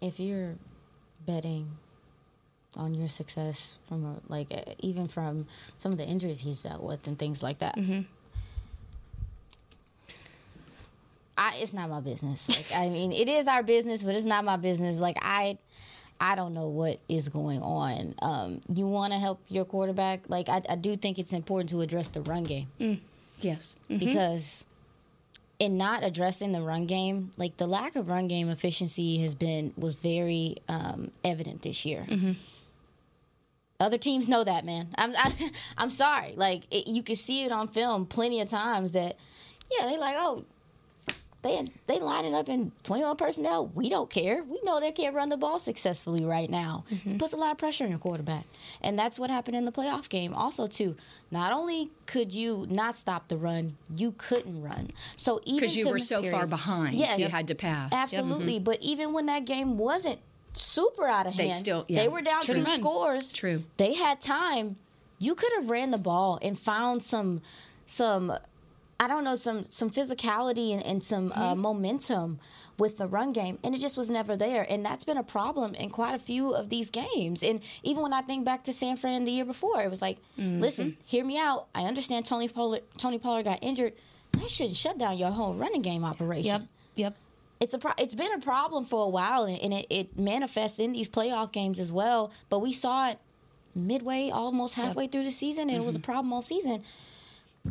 if 0.01 0.19
you're 0.19 0.55
betting 1.27 1.69
on 2.75 2.93
your 2.93 3.10
success 3.10 3.77
from 3.88 4.05
a, 4.05 4.15
like 4.31 4.48
even 4.79 5.07
from 5.07 5.46
some 5.77 5.91
of 5.91 5.98
the 5.98 6.05
injuries 6.05 6.39
he's 6.41 6.63
dealt 6.63 6.81
with 6.81 7.07
and 7.07 7.19
things 7.19 7.43
like 7.43 7.60
that. 7.60 7.75
Mm-hmm. 7.75 8.01
I, 11.38 11.55
it's 11.57 11.74
not 11.74 11.89
my 11.89 12.00
business. 12.00 12.50
Like 12.50 12.65
I 12.74 12.89
mean, 12.89 13.12
it 13.12 13.29
is 13.29 13.48
our 13.48 13.62
business, 13.62 14.01
but 14.01 14.15
it's 14.15 14.25
not 14.25 14.43
my 14.43 14.57
business. 14.57 15.00
Like 15.00 15.17
I, 15.22 15.57
I 16.19 16.36
don't 16.36 16.53
know 16.53 16.67
what 16.67 17.00
is 17.07 17.29
going 17.29 17.62
on. 17.62 18.15
Um, 18.22 18.62
you 18.74 18.88
want 18.88 19.13
to 19.13 19.19
help 19.19 19.39
your 19.50 19.65
quarterback. 19.65 20.22
Like 20.29 20.50
I, 20.50 20.62
I 20.67 20.75
do 20.75 20.98
think 20.98 21.19
it's 21.19 21.34
important 21.34 21.69
to 21.72 21.81
address 21.81 22.07
the 22.07 22.22
run 22.22 22.43
game 22.43 22.67
mm. 22.79 23.00
Yes. 23.39 23.75
Mm-hmm. 23.89 24.03
because 24.03 24.65
in 25.59 25.77
not 25.77 26.03
addressing 26.03 26.51
the 26.51 26.61
run 26.61 26.85
game, 26.85 27.31
like 27.37 27.57
the 27.57 27.67
lack 27.67 27.95
of 27.95 28.09
run 28.09 28.27
game 28.27 28.49
efficiency 28.49 29.17
has 29.19 29.35
been 29.35 29.73
was 29.77 29.95
very 29.95 30.57
um, 30.67 31.11
evident 31.23 31.61
this 31.63 31.85
year. 31.85 32.05
Other 33.79 33.97
teams 33.97 34.27
know 34.27 34.43
that, 34.43 34.65
man. 34.65 34.89
I'm 34.97 35.15
I, 35.15 35.27
am 35.27 35.51
i 35.77 35.83
am 35.83 35.89
sorry. 35.89 36.33
Like 36.35 36.63
it, 36.71 36.87
you 36.87 37.03
can 37.03 37.15
see 37.15 37.43
it 37.43 37.51
on 37.51 37.67
film 37.67 38.05
plenty 38.05 38.41
of 38.41 38.49
times 38.49 38.93
that 38.93 39.17
yeah, 39.71 39.85
they 39.85 39.97
like 39.97 40.15
oh. 40.17 40.45
They, 41.48 41.96
they 41.96 42.00
lining 42.00 42.36
up 42.36 42.50
in 42.50 42.72
21 42.84 43.16
personnel. 43.18 43.68
We 43.74 43.89
don't 43.89 44.10
care. 44.10 44.44
We 44.44 44.60
know 44.63 44.80
they 44.80 44.92
can't 44.92 45.16
run 45.16 45.30
the 45.30 45.38
ball 45.38 45.60
successfully 45.60 46.25
right 46.25 46.50
now. 46.50 46.84
It 46.89 47.18
puts 47.20 47.34
a 47.34 47.38
lot 47.38 47.51
of 47.51 47.58
pressure 47.58 47.84
on 47.86 47.89
your 47.89 48.00
quarterback. 48.00 48.46
And 48.82 48.98
that's 49.00 49.18
what 49.18 49.30
happened 49.30 49.56
in 49.58 49.66
the 49.66 49.72
playoff 49.72 50.10
game. 50.10 50.34
Also, 50.34 50.68
too, 50.68 50.96
not 51.32 51.54
only 51.54 51.89
could 52.06 52.34
you 52.34 52.66
not 52.70 52.96
stop 52.96 53.27
the 53.27 53.38
run, 53.38 53.77
you 53.96 54.13
couldn't 54.18 54.62
run. 54.62 54.92
So 55.16 55.39
even 55.46 55.60
Because 55.62 55.75
you 55.77 55.89
were 55.89 56.00
so 56.00 56.22
far 56.24 56.46
behind, 56.48 56.96
Yes. 56.96 57.18
you 57.18 57.27
had 57.27 57.48
to 57.48 57.56
pass. 57.56 57.92
Absolutely. 57.94 58.56
Mm-hmm. 58.56 58.63
But 58.63 58.82
even 58.82 59.13
when 59.13 59.25
that 59.27 59.46
game 59.46 59.77
wasn't 59.77 60.20
super 60.54 61.08
out 61.08 61.27
of 61.27 61.38
They 61.38 61.44
hand, 61.50 61.54
still- 61.60 61.86
yeah. 61.88 62.01
they 62.01 62.08
were 62.08 62.22
down 62.22 62.42
True. 62.42 62.56
two 62.56 62.63
Run. 62.63 62.77
scores. 62.77 63.34
True. 63.34 63.63
They 63.77 63.94
had 63.94 64.20
time. 64.22 64.77
You 65.20 65.34
could 65.36 65.51
have 65.56 65.70
ran 65.70 65.92
the 65.92 65.98
ball 65.98 66.39
and 66.42 66.58
found 66.58 67.01
some 67.04 67.42
some 67.86 68.34
I 69.00 69.08
don't 69.08 69.24
know 69.24 69.36
some 69.36 69.63
some 69.66 69.89
physicality 69.89 70.74
and, 70.74 70.84
and 70.86 71.04
some 71.04 71.32
uh, 71.34 71.51
Mm-hmm. 71.54 71.62
momentum 71.62 72.39
with 72.80 72.98
the 72.98 73.08
run 73.08 73.32
game, 73.34 73.58
and 73.63 73.74
it 73.74 73.80
just 73.80 73.98
was 73.98 74.10
never 74.10 74.36
there. 74.38 74.66
And 74.70 74.86
that's 74.86 75.04
been 75.04 75.18
a 75.18 75.24
problem 75.24 75.74
in 75.75 75.89
quite 75.89 76.13
a 76.13 76.20
few 76.20 76.54
of 76.54 76.70
these 76.70 76.89
games. 76.92 77.42
And 77.44 77.60
even 77.84 78.04
when 78.04 78.13
I 78.13 78.22
think 78.22 78.46
back 78.46 78.63
to 78.66 78.74
San 78.74 78.98
Fran 78.98 79.24
the 79.25 79.32
year 79.32 79.46
before, 79.46 79.82
it 79.82 79.89
was 79.89 80.01
like, 80.01 80.18
Mm-hmm. 80.38 80.62
listen, 80.62 80.98
hear 81.06 81.24
me 81.25 81.38
out. 81.39 81.68
I 81.75 81.84
understand 81.86 82.25
Tony 82.25 82.48
Pollard, 82.48 82.82
Tony 82.98 83.18
Pollard 83.20 83.44
got 83.46 83.60
injured. 83.63 83.94
That 84.34 84.50
shouldn't 84.50 84.77
shut 84.77 84.98
down 85.00 85.18
your 85.18 85.32
whole 85.32 85.54
running 85.56 85.82
game 85.82 86.04
operation 86.06 86.46
Yep. 86.51 86.62
Yep. 86.96 87.18
it's 87.60 87.74
a 87.74 87.80
pro- 87.80 87.94
it's 87.98 88.13
been 88.13 88.32
a 88.34 88.39
problem 88.39 88.86
for 88.86 89.06
a 89.06 89.10
while 89.10 89.46
and, 89.46 89.60
and 89.60 89.74
it, 89.74 89.88
it 89.89 90.20
manifests 90.20 90.77
in 90.79 90.92
these 90.94 91.10
playoff 91.10 91.51
games 91.51 91.79
as 91.79 91.92
well 91.92 92.31
but 92.50 92.60
we 92.60 92.72
saw 92.72 93.10
it 93.10 93.18
midway 93.74 94.29
almost 94.29 94.75
halfway 94.75 95.07
through 95.07 95.24
the 95.24 95.31
season 95.31 95.70
and 95.72 95.81
it 95.81 95.86
was 95.86 95.96
Mm-hmm. 95.96 96.03
a 96.03 96.05
problem 96.14 96.33
all 96.33 96.44
season 96.44 96.83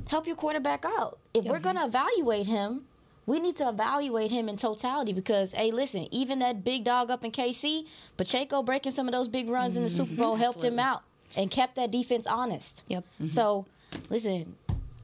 help 0.09 0.27
your 0.27 0.37
quarterback 0.37 0.85
out. 0.85 1.19
If 1.35 1.45
we're 1.45 1.59
going 1.59 1.77
to 1.77 1.85
evaluate 1.85 2.47
him 2.47 2.85
we 3.27 3.41
need 3.41 3.57
to 3.57 3.69
evaluate 3.69 4.31
him 4.31 4.49
in 4.49 4.57
totality 4.57 5.13
because 5.13 5.53
hey 5.53 5.73
listen 5.73 6.07
even 6.13 6.39
that 6.39 6.65
big 6.65 6.85
dog 6.85 7.11
up 7.11 7.25
in 7.25 7.33
kc 7.33 7.85
pacheco 8.17 8.63
breaking 8.63 8.93
some 8.93 9.09
of 9.09 9.13
those 9.13 9.27
big 9.29 9.49
runs 9.49 9.77
in 9.77 9.83
the 9.83 9.91
super 9.91 10.15
bowl 10.15 10.37
helped 10.37 10.63
him 10.63 10.79
out 10.79 11.03
and 11.37 11.51
kept 11.51 11.75
that 11.75 11.91
defense 11.91 12.27
honest. 12.27 12.85
Yep. 12.89 13.05
so 13.27 13.67
listen 14.11 14.55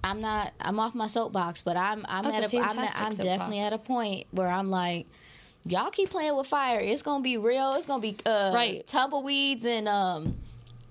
i'm 0.05 0.21
not 0.21 0.53
i'm 0.61 0.79
off 0.79 0.95
my 0.95 1.09
soapbox 1.09 1.63
but 1.63 1.77
i'm 1.77 2.07
i'm 2.09 2.25
That's 2.25 2.37
at 2.37 2.53
a 2.53 2.57
a, 2.57 2.61
I'm, 2.61 2.69
fantastic 2.77 3.03
I'm 3.03 3.13
definitely 3.13 3.61
at 3.61 3.73
a 3.73 3.79
point 3.79 4.27
where 4.31 4.49
i'm 4.49 4.71
like 4.71 5.07
y'all 5.67 5.91
keep 5.91 6.11
playing 6.11 6.37
with 6.37 6.47
fire. 6.47 6.81
It's 6.81 7.03
gonna 7.03 7.23
be 7.23 7.37
real. 7.37 7.75
It's 7.75 7.87
gonna 7.87 8.03
be 8.03 8.17
uh 8.27 8.53
Right. 8.55 8.87
tumbleweeds 8.87 9.65
and 9.65 9.89
um 9.89 10.37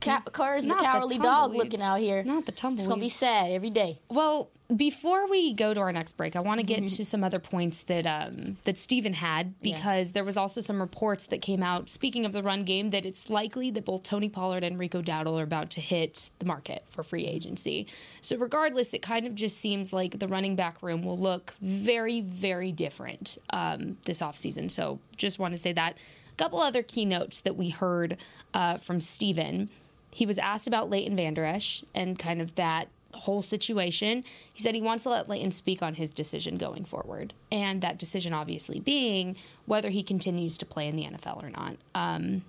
ca- 0.01 0.21
Curtis 0.31 0.63
the 0.65 0.69
Not 0.69 0.79
the 0.79 0.83
cowardly 0.85 1.17
dog 1.17 1.53
looking 1.55 1.81
out 1.81 1.99
here 1.99 2.23
Not 2.23 2.45
the 2.45 2.51
tumble. 2.51 2.79
it's 2.79 2.87
gonna 2.87 2.99
be 3.01 3.09
sad 3.09 3.51
every 3.51 3.69
day 3.69 3.99
Well, 4.09 4.49
before 4.75 5.27
we 5.29 5.53
go 5.53 5.73
to 5.73 5.81
our 5.81 5.91
next 5.91 6.13
break, 6.15 6.35
I 6.37 6.39
want 6.39 6.61
to 6.61 6.65
get 6.65 6.77
Mm-hmm. 6.77 6.85
to 6.95 7.05
some 7.05 7.23
other 7.25 7.39
points 7.39 7.83
that 7.83 8.07
um, 8.07 8.55
that 8.63 8.77
Stephen 8.77 9.11
had 9.13 9.53
Yeah. 9.61 9.75
because 9.75 10.13
there 10.13 10.23
was 10.23 10.37
also 10.37 10.61
some 10.61 10.79
reports 10.79 11.25
that 11.27 11.41
came 11.41 11.61
out. 11.61 11.89
Speaking 11.89 12.25
of 12.25 12.31
the 12.31 12.41
run 12.41 12.63
game, 12.63 12.89
that 12.91 13.05
it's 13.05 13.29
likely 13.29 13.69
that 13.71 13.83
both 13.83 14.03
Tony 14.03 14.29
Pollard 14.29 14.63
and 14.63 14.79
Rico 14.79 15.01
Dowdle 15.01 15.37
are 15.41 15.43
about 15.43 15.71
to 15.71 15.81
hit 15.81 16.29
the 16.39 16.45
market 16.45 16.85
for 16.89 17.03
free 17.03 17.25
agency. 17.25 17.85
So, 18.21 18.37
regardless, 18.37 18.93
it 18.93 19.01
kind 19.01 19.27
of 19.27 19.35
just 19.35 19.57
seems 19.57 19.91
like 19.91 20.19
the 20.19 20.27
running 20.29 20.55
back 20.55 20.81
room 20.81 21.03
will 21.03 21.19
look 21.19 21.53
very, 21.61 22.21
very 22.21 22.71
different 22.71 23.37
um, 23.49 23.97
this 24.05 24.21
offseason. 24.21 24.71
So, 24.71 24.99
just 25.17 25.37
want 25.37 25.51
to 25.53 25.57
say 25.57 25.73
that. 25.73 25.97
A 26.31 26.35
couple 26.37 26.61
other 26.61 26.81
keynotes 26.81 27.41
that 27.41 27.57
we 27.57 27.69
heard 27.71 28.15
uh, 28.53 28.77
from 28.77 29.01
Stephen. 29.01 29.69
He 30.11 30.25
was 30.25 30.37
asked 30.37 30.67
about 30.67 30.89
Leighton 30.89 31.15
Vander 31.15 31.45
Esch 31.45 31.83
and 31.95 32.19
kind 32.19 32.41
of 32.41 32.55
that 32.55 32.89
whole 33.13 33.41
situation. 33.41 34.23
He 34.53 34.61
said 34.61 34.75
he 34.75 34.81
wants 34.81 35.03
to 35.03 35.09
let 35.09 35.29
Leighton 35.29 35.51
speak 35.51 35.81
on 35.81 35.95
his 35.95 36.09
decision 36.09 36.57
going 36.57 36.85
forward, 36.85 37.33
and 37.51 37.81
that 37.81 37.97
decision 37.97 38.33
obviously 38.33 38.79
being 38.79 39.37
whether 39.65 39.89
he 39.89 40.03
continues 40.03 40.57
to 40.59 40.65
play 40.65 40.87
in 40.87 40.95
the 40.95 41.05
NFL 41.05 41.43
or 41.43 41.49
not. 41.49 41.77
Um, 41.95 42.43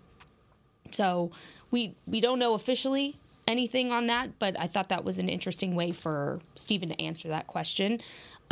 so 0.91 1.31
we 1.71 1.95
we 2.07 2.21
don't 2.21 2.39
know 2.39 2.55
officially 2.55 3.17
anything 3.47 3.91
on 3.91 4.07
that, 4.07 4.39
but 4.39 4.59
I 4.59 4.67
thought 4.67 4.89
that 4.91 5.05
was 5.05 5.19
an 5.19 5.29
interesting 5.29 5.75
way 5.75 5.93
for 5.93 6.41
Stephen 6.55 6.91
to 6.91 7.01
answer 7.01 7.29
that 7.29 7.47
question. 7.47 7.99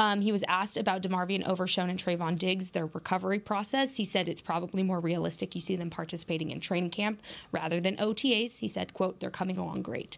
Um, 0.01 0.23
he 0.23 0.33
was 0.33 0.43
asked 0.49 0.79
about 0.79 1.03
DeMarvion 1.03 1.47
Overshown 1.47 1.91
and 1.91 1.99
Trevon 2.03 2.39
Diggs, 2.39 2.71
their 2.71 2.87
recovery 2.87 3.39
process. 3.39 3.97
He 3.97 4.05
said 4.05 4.29
it's 4.31 4.41
probably 4.41 4.83
more 4.83 4.99
realistic 4.99 5.55
you 5.55 5.61
see 5.61 5.77
them 5.77 5.91
participating 5.91 6.51
in 6.51 6.59
training 6.59 6.89
camp 6.91 7.21
rather 7.53 7.81
than 7.81 7.97
OTAs. 7.99 8.59
He 8.61 8.67
said, 8.69 8.95
quote, 8.95 9.21
they're 9.21 9.31
coming 9.31 9.59
along 9.59 9.83
great. 9.83 10.17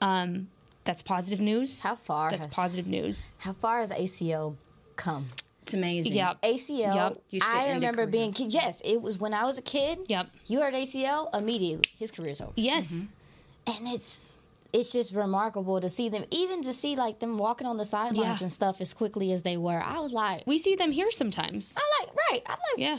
Um, 0.00 0.48
that's 0.82 1.02
positive 1.02 1.40
news. 1.40 1.80
How 1.82 1.94
far 1.94 2.28
That's 2.30 2.46
has- 2.46 2.54
positive 2.54 2.88
news. 2.88 3.28
how 3.38 3.52
far 3.52 3.78
has 3.78 3.92
acl 3.92 4.56
come 4.96 5.28
It's 5.62 5.74
amazing. 5.74 6.14
Yep. 6.14 6.42
ACL. 6.42 6.94
Yep. 6.94 7.22
Used 7.30 7.46
to 7.46 7.52
I 7.56 7.70
remember 7.70 8.06
being 8.06 8.32
kid. 8.32 8.52
Yes, 8.52 8.82
it 8.84 9.00
was 9.00 9.18
when 9.20 9.32
I 9.32 9.44
was 9.44 9.58
a 9.58 9.62
kid. 9.62 10.00
Yep. 10.08 10.26
You 10.46 10.60
heard 10.60 10.74
ACL 10.74 11.28
immediately. 11.38 11.84
His 11.96 12.10
career's 12.10 12.40
over. 12.40 12.52
Yes. 12.56 13.04
and 13.66 13.86
it's 13.86 14.22
it's 14.72 14.92
just 14.92 15.12
remarkable 15.14 15.80
to 15.80 15.88
see 15.88 16.08
them, 16.08 16.24
even 16.30 16.62
to 16.64 16.72
see 16.72 16.96
like 16.96 17.18
them 17.18 17.38
walking 17.38 17.66
on 17.66 17.76
the 17.76 17.84
sidelines 17.84 18.16
Yeah. 18.18 18.38
and 18.42 18.52
stuff 18.52 18.80
as 18.80 18.94
quickly 18.94 19.32
as 19.32 19.42
they 19.42 19.56
were. 19.56 19.82
I 19.82 19.98
was 20.00 20.12
like, 20.12 20.46
We 20.46 20.58
see 20.58 20.74
them 20.76 20.90
here 20.90 21.10
sometimes. 21.10 21.76
I'm 21.76 22.06
like, 22.06 22.16
right. 22.30 22.42
I'm 22.46 22.58
like, 22.72 22.78
Yeah. 22.78 22.98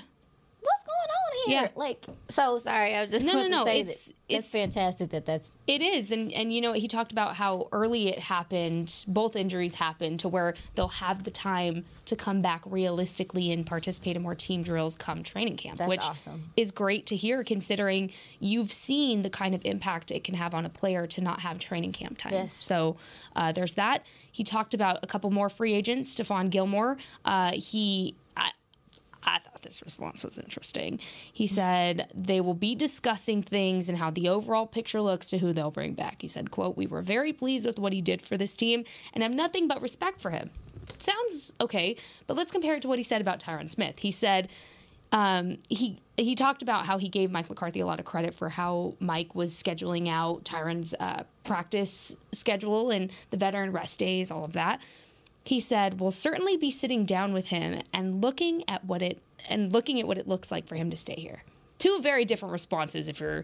What's 1.45 1.47
going 1.47 1.57
on 1.57 1.63
here. 1.63 1.71
Yeah. 1.75 1.79
Like, 1.79 2.05
so 2.29 2.57
sorry. 2.57 2.95
I 2.95 3.01
was 3.01 3.11
just 3.11 3.25
No, 3.25 3.33
no, 3.33 3.43
to 3.43 3.49
no, 3.49 3.63
say 3.65 3.79
it's- 3.81 4.05
that 4.07 4.13
it's- 4.29 4.51
fantastic 4.51 5.09
that 5.09 5.25
that's 5.25 5.57
It 5.67 5.81
is, 5.81 6.11
and 6.11 6.31
and 6.31 6.53
you 6.53 6.61
know 6.61 6.71
he 6.73 6.87
talked 6.87 7.11
about 7.11 7.35
how 7.35 7.67
early 7.73 8.07
it 8.07 8.19
happened. 8.19 9.03
Both 9.07 9.35
injuries 9.35 9.75
happened 9.75 10.19
to 10.21 10.29
where 10.29 10.53
they'll 10.75 10.87
have 10.87 11.23
the 11.23 11.31
time 11.31 11.83
to 12.05 12.15
come 12.15 12.41
back 12.41 12.61
realistically 12.65 13.51
and 13.51 13.65
participate 13.65 14.15
in 14.15 14.21
more 14.21 14.35
team 14.35 14.63
drills 14.63 14.95
come 14.95 15.23
training 15.23 15.57
camp, 15.57 15.77
That's 15.77 15.89
which 15.89 16.01
awesome. 16.03 16.51
is 16.57 16.71
great 16.71 17.05
to 17.07 17.15
hear 17.15 17.43
considering 17.43 18.11
you've 18.39 18.71
seen 18.71 19.21
the 19.21 19.29
kind 19.29 19.53
of 19.55 19.61
impact 19.65 20.11
it 20.11 20.23
can 20.23 20.35
have 20.35 20.53
on 20.53 20.65
a 20.65 20.69
player 20.69 21.07
to 21.07 21.21
not 21.21 21.41
have 21.41 21.59
training 21.59 21.91
camp 21.91 22.17
time. 22.17 22.33
Yes. 22.33 22.53
So 22.53 22.97
uh, 23.35 23.51
there's 23.51 23.73
that. 23.75 24.03
He 24.31 24.43
talked 24.45 24.73
about 24.73 24.99
a 25.03 25.07
couple 25.07 25.29
more 25.31 25.49
free 25.49 25.73
agents, 25.73 26.15
Stephon 26.15 26.49
Gilmore. 26.49 26.97
Uh, 27.25 27.51
he. 27.53 28.15
I, 28.37 28.51
I 29.23 29.39
thought 29.39 29.61
this 29.61 29.81
response 29.83 30.23
was 30.23 30.37
interesting. 30.37 30.99
He 31.31 31.47
said 31.47 32.11
they 32.15 32.41
will 32.41 32.53
be 32.53 32.75
discussing 32.75 33.41
things 33.41 33.87
and 33.87 33.97
how 33.97 34.09
the 34.09 34.29
overall 34.29 34.65
picture 34.65 35.01
looks 35.01 35.29
to 35.29 35.37
who 35.37 35.53
they'll 35.53 35.71
bring 35.71 35.93
back. 35.93 36.21
He 36.21 36.27
said, 36.27 36.51
quote, 36.51 36.75
We 36.75 36.87
were 36.87 37.01
very 37.01 37.33
pleased 37.33 37.65
with 37.65 37.77
what 37.77 37.93
he 37.93 38.01
did 38.01 38.21
for 38.21 38.37
this 38.37 38.55
team 38.55 38.83
and 39.13 39.23
have 39.23 39.31
nothing 39.31 39.67
but 39.67 39.81
respect 39.81 40.21
for 40.21 40.31
him. 40.31 40.49
Sounds 40.97 41.53
okay, 41.61 41.95
but 42.27 42.35
let's 42.35 42.51
compare 42.51 42.75
it 42.75 42.81
to 42.81 42.87
what 42.87 42.97
he 42.99 43.03
said 43.03 43.21
about 43.21 43.39
Tyron 43.39 43.69
Smith. 43.69 43.99
He 43.99 44.11
said 44.11 44.49
um, 45.11 45.57
he 45.69 46.01
he 46.17 46.35
talked 46.35 46.61
about 46.61 46.85
how 46.85 46.97
he 46.97 47.09
gave 47.09 47.31
Mike 47.31 47.49
McCarthy 47.49 47.79
a 47.81 47.85
lot 47.85 47.99
of 47.99 48.05
credit 48.05 48.33
for 48.33 48.49
how 48.49 48.95
Mike 48.99 49.35
was 49.35 49.51
scheduling 49.51 50.07
out 50.07 50.43
Tyron's 50.43 50.95
uh, 50.99 51.23
practice 51.43 52.15
schedule 52.31 52.91
and 52.91 53.11
the 53.29 53.37
veteran 53.37 53.71
rest 53.71 53.99
days, 53.99 54.31
all 54.31 54.45
of 54.45 54.53
that 54.53 54.79
he 55.43 55.59
said 55.59 55.99
we'll 55.99 56.11
certainly 56.11 56.57
be 56.57 56.71
sitting 56.71 57.05
down 57.05 57.33
with 57.33 57.47
him 57.47 57.81
and 57.93 58.21
looking 58.21 58.63
at 58.67 58.85
what 58.85 59.01
it 59.01 59.21
and 59.49 59.73
looking 59.73 59.99
at 59.99 60.07
what 60.07 60.17
it 60.17 60.27
looks 60.27 60.51
like 60.51 60.67
for 60.67 60.75
him 60.75 60.91
to 60.91 60.97
stay 60.97 61.15
here. 61.15 61.43
Two 61.79 61.99
very 62.01 62.25
different 62.25 62.51
responses 62.51 63.07
if 63.07 63.19
you're 63.19 63.43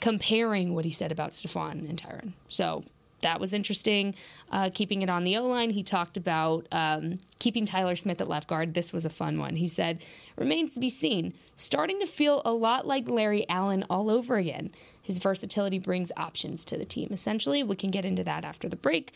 comparing 0.00 0.74
what 0.74 0.84
he 0.84 0.90
said 0.90 1.12
about 1.12 1.30
Stephon 1.30 1.88
and 1.88 2.00
Tyron. 2.00 2.32
So 2.48 2.84
that 3.20 3.40
was 3.40 3.52
interesting. 3.52 4.14
Uh, 4.50 4.70
keeping 4.72 5.02
it 5.02 5.10
on 5.10 5.24
the 5.24 5.36
O 5.36 5.44
line, 5.46 5.70
he 5.70 5.82
talked 5.82 6.16
about 6.16 6.66
um, 6.70 7.18
keeping 7.38 7.66
Tyler 7.66 7.96
Smith 7.96 8.20
at 8.20 8.28
left 8.28 8.48
guard. 8.48 8.74
This 8.74 8.92
was 8.92 9.04
a 9.04 9.10
fun 9.10 9.38
one. 9.38 9.56
He 9.56 9.66
said, 9.66 10.02
remains 10.36 10.74
to 10.74 10.80
be 10.80 10.88
seen. 10.88 11.34
Starting 11.56 11.98
to 12.00 12.06
feel 12.06 12.42
a 12.44 12.52
lot 12.52 12.86
like 12.86 13.08
Larry 13.08 13.48
Allen 13.48 13.84
all 13.90 14.10
over 14.10 14.36
again. 14.36 14.70
His 15.02 15.18
versatility 15.18 15.78
brings 15.78 16.12
options 16.16 16.64
to 16.66 16.76
the 16.76 16.84
team. 16.84 17.08
Essentially, 17.10 17.62
we 17.62 17.76
can 17.76 17.90
get 17.90 18.04
into 18.04 18.22
that 18.24 18.44
after 18.44 18.68
the 18.68 18.76
break. 18.76 19.12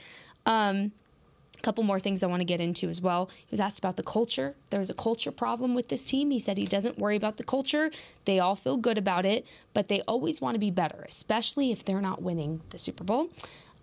Um, 0.46 0.92
couple 1.62 1.84
more 1.84 2.00
things 2.00 2.22
I 2.22 2.26
want 2.26 2.40
to 2.40 2.44
get 2.44 2.60
into 2.60 2.88
as 2.88 3.00
well. 3.00 3.30
He 3.36 3.50
was 3.50 3.60
asked 3.60 3.78
about 3.78 3.96
the 3.96 4.02
culture. 4.02 4.54
There's 4.70 4.90
a 4.90 4.94
culture 4.94 5.30
problem 5.30 5.74
with 5.74 5.88
this 5.88 6.04
team. 6.04 6.30
He 6.30 6.38
said 6.38 6.58
he 6.58 6.66
doesn't 6.66 6.98
worry 6.98 7.16
about 7.16 7.36
the 7.36 7.44
culture. 7.44 7.90
They 8.24 8.38
all 8.38 8.56
feel 8.56 8.76
good 8.76 8.98
about 8.98 9.24
it, 9.24 9.46
but 9.72 9.88
they 9.88 10.02
always 10.02 10.40
want 10.40 10.54
to 10.54 10.58
be 10.58 10.70
better, 10.70 11.04
especially 11.08 11.72
if 11.72 11.84
they're 11.84 12.00
not 12.00 12.22
winning 12.22 12.60
the 12.70 12.78
Super 12.78 13.04
Bowl. 13.04 13.30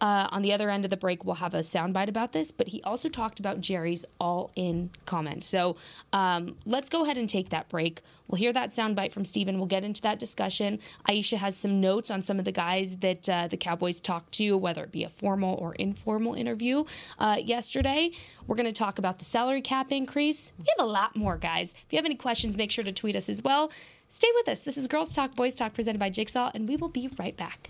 Uh, 0.02 0.28
on 0.32 0.42
the 0.42 0.54
other 0.54 0.70
end 0.70 0.86
of 0.86 0.92
the 0.92 0.98
break, 0.98 1.26
we'll 1.26 1.36
have 1.36 1.54
a 1.54 1.60
soundbite 1.60 2.08
about 2.08 2.32
this, 2.32 2.52
but 2.52 2.68
he 2.70 2.82
also 2.84 3.10
talked 3.10 3.40
about 3.40 3.60
Jerry's 3.60 4.06
all 4.20 4.52
in 4.56 4.90
comment. 5.06 5.44
So 5.44 5.76
um, 6.14 6.56
let's 6.66 6.90
go 6.90 7.04
ahead 7.04 7.18
and 7.18 7.28
take 7.28 7.50
that 7.50 7.68
break. 7.68 8.02
We'll 8.28 8.38
hear 8.38 8.54
that 8.54 8.70
soundbite 8.70 9.12
from 9.12 9.26
Stephen. 9.26 9.58
We'll 9.58 9.68
get 9.68 9.84
into 9.84 10.02
that 10.04 10.20
discussion. 10.20 10.80
Aisha 11.10 11.38
has 11.38 11.58
some 11.58 11.82
notes 11.82 12.12
on 12.12 12.22
some 12.22 12.40
of 12.40 12.46
the 12.46 12.52
guys 12.52 12.98
that 12.98 13.28
uh, 13.28 13.48
the 13.48 13.58
Cowboys 13.58 14.00
talked 14.00 14.32
to, 14.34 14.56
whether 14.56 14.84
it 14.84 14.92
be 14.92 15.04
a 15.04 15.10
formal 15.10 15.56
or 15.56 15.74
informal 15.76 16.36
interview 16.36 16.86
uh, 17.18 17.38
yesterday. 17.44 18.12
We're 18.48 18.56
going 18.56 18.68
to 18.68 18.72
talk 18.72 19.00
about 19.00 19.20
the 19.20 19.26
salary 19.26 19.62
cap 19.62 19.92
increase. 19.92 20.54
We 20.60 20.66
have 20.78 20.88
a 20.88 20.90
lot 20.90 21.16
more, 21.16 21.38
guys. 21.38 21.74
If 21.86 21.92
you 21.92 21.98
have 21.98 22.06
any 22.06 22.16
questions, 22.16 22.56
make 22.56 22.72
sure 22.72 22.84
to 22.84 22.92
tweet 22.92 23.16
us 23.16 23.30
as 23.30 23.42
well. 23.42 23.72
Stay 24.08 24.30
with 24.36 24.48
us. 24.48 24.62
This 24.62 24.78
is 24.78 24.88
Girls 24.88 25.14
Talk, 25.14 25.36
Boys 25.36 25.56
Talk 25.56 25.74
presented 25.74 26.00
by 26.00 26.10
Jigsaw, 26.10 26.52
and 26.54 26.68
we 26.68 26.76
will 26.76 26.90
be 26.90 27.10
right 27.18 27.36
back. 27.36 27.70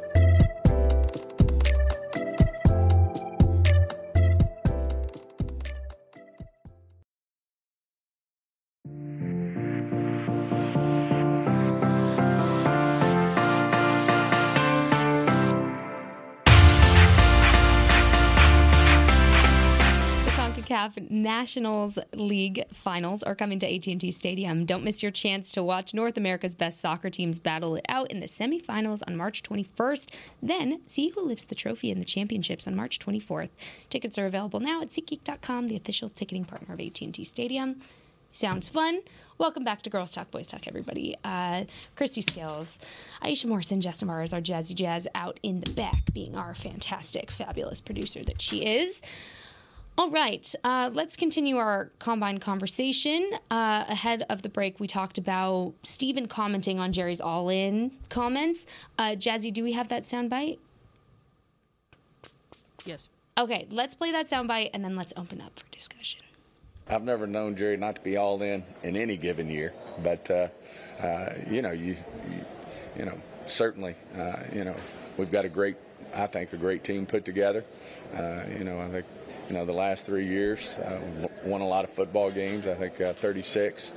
Nations 21.41 21.97
League 22.13 22.63
finals 22.71 23.23
are 23.23 23.33
coming 23.33 23.57
to 23.57 23.65
AT&T 23.65 24.11
Stadium. 24.11 24.63
Don't 24.63 24.83
miss 24.83 25.01
your 25.01 25.11
chance 25.11 25.51
to 25.53 25.63
watch 25.63 25.91
North 25.91 26.15
America's 26.15 26.53
best 26.53 26.79
soccer 26.79 27.09
teams 27.09 27.39
battle 27.39 27.75
it 27.75 27.85
out 27.89 28.11
in 28.11 28.19
the 28.19 28.27
semifinals 28.27 29.01
on 29.07 29.17
March 29.17 29.41
21st. 29.41 30.11
Then 30.43 30.81
see 30.85 31.09
who 31.09 31.25
lifts 31.25 31.45
the 31.45 31.55
trophy 31.55 31.89
in 31.89 31.97
the 31.97 32.05
championships 32.05 32.67
on 32.67 32.75
March 32.75 32.99
24th. 32.99 33.49
Tickets 33.89 34.19
are 34.19 34.27
available 34.27 34.59
now 34.59 34.83
at 34.83 34.89
SeatGeek.com, 34.89 35.67
the 35.67 35.75
official 35.75 36.11
ticketing 36.11 36.45
partner 36.45 36.75
of 36.75 36.79
AT&T 36.79 37.23
Stadium. 37.23 37.79
Sounds 38.31 38.67
fun. 38.67 38.99
Welcome 39.39 39.63
back 39.63 39.81
to 39.81 39.89
Girls 39.89 40.11
Talk, 40.11 40.29
Boys 40.29 40.45
Talk, 40.45 40.67
everybody. 40.67 41.17
Uh, 41.23 41.63
Christy 41.95 42.21
Scales, 42.21 42.77
Aisha 43.23 43.47
Morrison, 43.47 43.81
Justin 43.81 44.09
Mars, 44.09 44.31
our 44.31 44.41
Jazzy 44.41 44.75
Jazz 44.75 45.07
out 45.15 45.39
in 45.41 45.61
the 45.61 45.71
back, 45.71 46.13
being 46.13 46.35
our 46.35 46.53
fantastic, 46.53 47.31
fabulous 47.31 47.81
producer 47.81 48.23
that 48.25 48.39
she 48.39 48.63
is. 48.63 49.01
All 49.97 50.09
right, 50.09 50.55
uh, 50.63 50.89
let's 50.93 51.15
continue 51.15 51.57
our 51.57 51.91
combine 51.99 52.39
conversation. 52.39 53.29
Uh, 53.51 53.85
ahead 53.87 54.25
of 54.29 54.41
the 54.41 54.49
break, 54.49 54.79
we 54.79 54.87
talked 54.87 55.17
about 55.17 55.73
Stephen 55.83 56.27
commenting 56.27 56.79
on 56.79 56.91
Jerry's 56.91 57.21
all 57.21 57.49
in 57.49 57.91
comments. 58.09 58.65
Uh, 58.97 59.11
Jazzy, 59.11 59.53
do 59.53 59.63
we 59.63 59.73
have 59.73 59.89
that 59.89 60.03
soundbite? 60.03 60.59
Yes. 62.85 63.09
Okay, 63.37 63.67
let's 63.69 63.93
play 63.93 64.11
that 64.11 64.27
soundbite 64.27 64.71
and 64.73 64.83
then 64.83 64.95
let's 64.95 65.13
open 65.17 65.41
up 65.41 65.59
for 65.59 65.69
discussion. 65.71 66.21
I've 66.89 67.03
never 67.03 67.27
known 67.27 67.55
Jerry 67.55 67.77
not 67.77 67.95
to 67.97 68.01
be 68.01 68.17
all 68.17 68.41
in 68.41 68.63
in 68.83 68.97
any 68.97 69.17
given 69.17 69.49
year, 69.49 69.73
but 70.03 70.29
uh, 70.31 70.47
uh, 70.99 71.33
you 71.49 71.61
know, 71.61 71.71
you, 71.71 71.95
you, 72.29 72.45
you 72.97 73.05
know, 73.05 73.17
certainly, 73.45 73.95
uh, 74.17 74.37
you 74.53 74.63
know, 74.63 74.75
we've 75.17 75.31
got 75.31 75.45
a 75.45 75.49
great, 75.49 75.77
I 76.13 76.27
think, 76.27 76.53
a 76.53 76.57
great 76.57 76.83
team 76.83 77.05
put 77.05 77.25
together. 77.25 77.63
Uh, 78.15 78.43
you 78.57 78.63
know, 78.63 78.79
I 78.79 78.89
think, 78.89 79.05
you 79.47 79.55
know, 79.55 79.65
the 79.65 79.73
last 79.73 80.05
three 80.05 80.27
years, 80.27 80.75
uh, 80.75 80.99
won 81.43 81.61
a 81.61 81.67
lot 81.67 81.83
of 81.83 81.91
football 81.91 82.31
games. 82.31 82.67
I 82.67 82.75
think 82.75 82.99
uh, 83.01 83.13
36, 83.13 83.91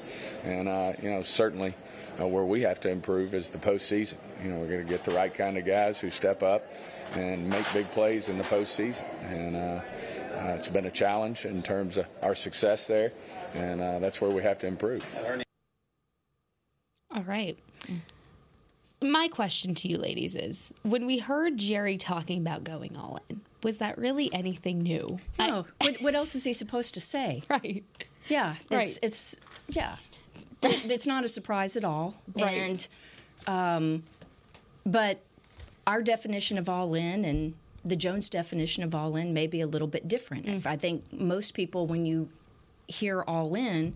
and 0.45 0.69
uh, 0.69 0.93
you 1.03 1.11
know, 1.11 1.23
certainly. 1.23 1.75
Uh, 2.21 2.29
where 2.29 2.45
we 2.45 2.63
have 2.63 2.79
to 2.79 2.89
improve 2.89 3.35
is 3.35 3.51
the 3.51 3.59
postseason. 3.59 4.19
You 4.41 4.51
know, 4.51 4.61
we're 4.61 4.69
going 4.69 4.85
to 4.85 4.89
get 4.89 5.03
the 5.03 5.11
right 5.11 5.35
kind 5.35 5.59
of 5.59 5.67
guys 5.67 5.99
who 5.99 6.11
step 6.11 6.45
up 6.45 6.65
and 7.15 7.49
make 7.49 7.65
big 7.73 7.91
plays 7.91 8.29
in 8.29 8.39
the 8.39 8.45
postseason. 8.45 9.03
And 9.25 9.57
uh, 9.57 9.81
it's 10.55 10.69
been 10.69 10.87
a 10.87 10.93
challenge 10.93 11.45
in 11.45 11.61
terms 11.61 11.97
of 11.97 12.07
our 12.23 12.37
success 12.37 12.87
there, 12.87 13.13
and 13.55 13.81
that's 14.01 14.21
where 14.21 14.31
we 14.31 14.45
have 14.45 14.61
to 14.61 14.69
improve. 14.69 15.05
All 17.11 17.25
right. 17.25 17.59
My 19.05 19.29
question 19.29 19.75
to 19.77 19.89
you 19.89 19.99
ladies 19.99 20.35
is 20.35 20.73
when 20.83 21.05
we 21.05 21.19
heard 21.19 21.59
Jerry 21.59 21.99
talking 21.99 22.39
about 22.41 22.65
going 22.65 22.97
all 22.97 23.19
in, 23.29 23.43
was 23.63 23.77
that 23.79 23.99
really 23.99 24.33
anything 24.33 24.79
new? 24.83 25.19
I- 25.39 25.47
No, 25.49 25.67
what, 25.81 25.97
what 26.01 26.15
else 26.15 26.35
is 26.35 26.45
he 26.45 26.55
supposed 26.55 26.95
to 26.95 27.01
say? 27.01 27.43
right. 27.51 27.85
Yeah, 28.29 28.55
it's 28.71 28.71
Right. 28.71 28.99
it's 29.03 29.37
yeah, 29.69 29.97
it's 30.63 31.07
not 31.07 31.23
a 31.25 31.29
surprise 31.29 31.77
at 31.77 31.85
all. 31.85 32.17
Right. 32.35 32.51
And, 32.53 32.89
um, 33.47 34.03
but 34.87 35.21
our 35.87 36.01
definition 36.03 36.57
of 36.57 36.67
all 36.71 36.95
in 36.95 37.27
and 37.27 37.53
the 37.85 37.97
Jones 37.97 38.31
definition 38.31 38.83
of 38.83 38.95
all 38.95 39.17
in 39.17 39.35
may 39.35 39.47
be 39.47 39.61
a 39.61 39.67
little 39.67 39.89
bit 39.89 40.09
different. 40.09 40.47
Mm. 40.47 40.65
I 40.67 40.77
think 40.77 41.13
most 41.13 41.53
people, 41.53 41.87
when 41.87 42.07
you 42.07 42.31
hear 42.89 43.21
all 43.21 43.55
in, 43.55 43.95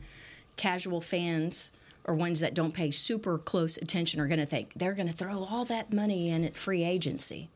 casual 0.58 1.00
fans 1.00 1.72
or 2.08 2.14
ones 2.14 2.40
that 2.40 2.54
don't 2.54 2.72
pay 2.72 2.90
super 2.90 3.36
close 3.36 3.76
attention 3.76 4.18
are 4.18 4.26
going 4.26 4.40
to 4.40 4.46
think 4.46 4.72
they're 4.74 4.94
going 4.94 5.06
to 5.06 5.12
throw 5.12 5.44
all 5.44 5.66
that 5.66 5.92
money 5.92 6.30
in 6.30 6.42
at 6.42 6.56
free 6.56 6.82
agency. 6.82 7.50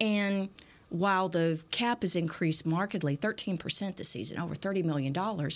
And 0.00 0.48
while 0.88 1.28
the 1.28 1.60
cap 1.70 2.02
has 2.02 2.16
increased 2.16 2.64
markedly, 2.64 3.16
13% 3.16 3.96
this 3.96 4.08
season, 4.08 4.38
over 4.38 4.54
$30 4.54 4.84
million, 4.84 5.12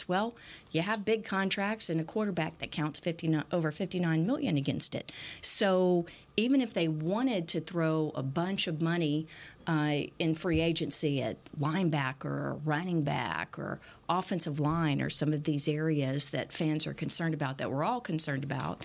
well, 0.07 0.35
you 0.73 0.83
have 0.83 1.05
big 1.05 1.25
contracts 1.25 1.89
and 1.89 2.01
a 2.01 2.05
quarterback 2.05 2.59
that 2.59 2.71
counts 2.71 3.01
59, 3.01 3.45
over 3.51 3.73
59 3.73 4.27
million 4.27 4.57
against 4.57 4.95
it. 4.95 5.11
So 5.41 6.07
even 6.37 6.61
if 6.61 6.75
they 6.75 6.87
wanted 6.87 7.49
to 7.49 7.61
throw 7.61 8.13
a 8.15 8.23
bunch 8.23 8.67
of 8.67 8.83
money 8.83 9.27
uh, 9.67 10.01
in 10.19 10.35
free 10.35 10.61
agency 10.61 11.23
at 11.23 11.37
linebacker 11.59 12.25
or 12.25 12.61
running 12.65 13.03
back 13.03 13.59
or 13.59 13.81
offensive 14.09 14.59
line 14.61 15.03
or 15.03 15.11
some 15.11 15.33
of 15.33 15.45
these 15.45 15.69
areas 15.69 16.31
that 16.31 16.53
fans 16.53 16.87
are 16.87 16.95
concerned 16.95 17.35
about, 17.35 17.59
that 17.59 17.71
we're 17.71 17.85
all 17.85 18.01
concerned 18.01 18.45
about, 18.45 18.85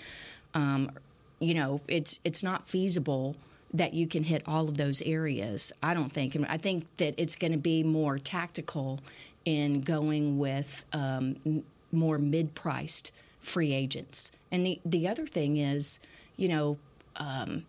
um, 0.53 0.91
you 1.39 1.53
know, 1.53 1.81
it's 1.87 2.19
it's 2.23 2.43
not 2.43 2.67
feasible 2.67 3.35
that 3.73 3.93
you 3.93 4.07
can 4.07 4.23
hit 4.23 4.43
all 4.47 4.69
of 4.69 4.77
those 4.77 5.01
areas. 5.01 5.71
I 5.81 5.93
don't 5.93 6.11
think. 6.11 6.35
And 6.35 6.45
I 6.45 6.57
think 6.57 6.85
that 6.97 7.15
it's 7.17 7.35
going 7.35 7.53
to 7.53 7.57
be 7.57 7.83
more 7.83 8.19
tactical 8.19 8.99
in 9.45 9.81
going 9.81 10.37
with 10.37 10.85
um, 10.93 11.37
m- 11.45 11.63
more 11.91 12.17
mid-priced 12.17 13.11
free 13.39 13.73
agents. 13.73 14.31
And 14.51 14.65
the 14.65 14.79
the 14.85 15.07
other 15.07 15.25
thing 15.25 15.57
is, 15.57 15.99
you 16.37 16.47
know. 16.47 16.77
Um, 17.15 17.65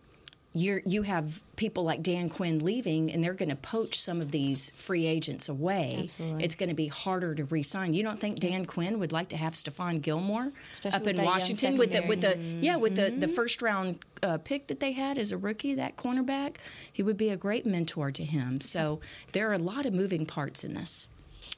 you're, 0.57 0.83
you 0.87 1.03
have 1.03 1.43
people 1.57 1.83
like 1.83 2.01
Dan 2.01 2.29
Quinn 2.29 2.61
leaving, 2.61 3.11
and 3.11 3.23
they're 3.23 3.35
going 3.35 3.49
to 3.49 3.57
poach 3.57 3.99
some 3.99 4.21
of 4.21 4.31
these 4.31 4.71
free 4.71 5.05
agents 5.05 5.49
away. 5.49 6.03
Absolutely. 6.05 6.45
It's 6.45 6.55
going 6.55 6.69
to 6.69 6.77
be 6.77 6.87
harder 6.87 7.35
to 7.35 7.45
re-sign. 7.45 7.93
You 7.93 8.05
don't 8.05 8.21
think 8.21 8.39
Dan 8.39 8.65
Quinn 8.65 9.01
would 9.01 9.11
like 9.11 9.29
to 9.31 9.37
have 9.37 9.55
Stephon 9.55 10.01
Gilmore 10.01 10.53
Especially 10.75 10.97
up 10.97 11.07
in 11.09 11.25
Washington 11.25 11.77
with 11.77 11.91
the 11.91 12.03
with 12.03 12.21
the 12.21 12.39
yeah 12.61 12.77
with 12.77 12.95
the 12.95 13.11
the 13.11 13.27
first 13.27 13.63
round 13.63 13.99
uh, 14.23 14.39
pick 14.39 14.69
that 14.69 14.79
they 14.79 14.93
had 14.93 15.19
as 15.19 15.33
a 15.33 15.37
rookie, 15.37 15.75
that 15.75 15.97
cornerback? 15.97 16.57
He 16.93 17.03
would 17.03 17.17
be 17.17 17.31
a 17.31 17.37
great 17.37 17.67
mentor 17.67 18.13
to 18.13 18.25
him. 18.25 18.61
So 18.61 19.01
there 19.33 19.51
are 19.51 19.55
a 19.55 19.59
lot 19.59 19.87
of 19.87 19.93
moving 19.93 20.25
parts 20.25 20.63
in 20.63 20.75
this. 20.75 21.09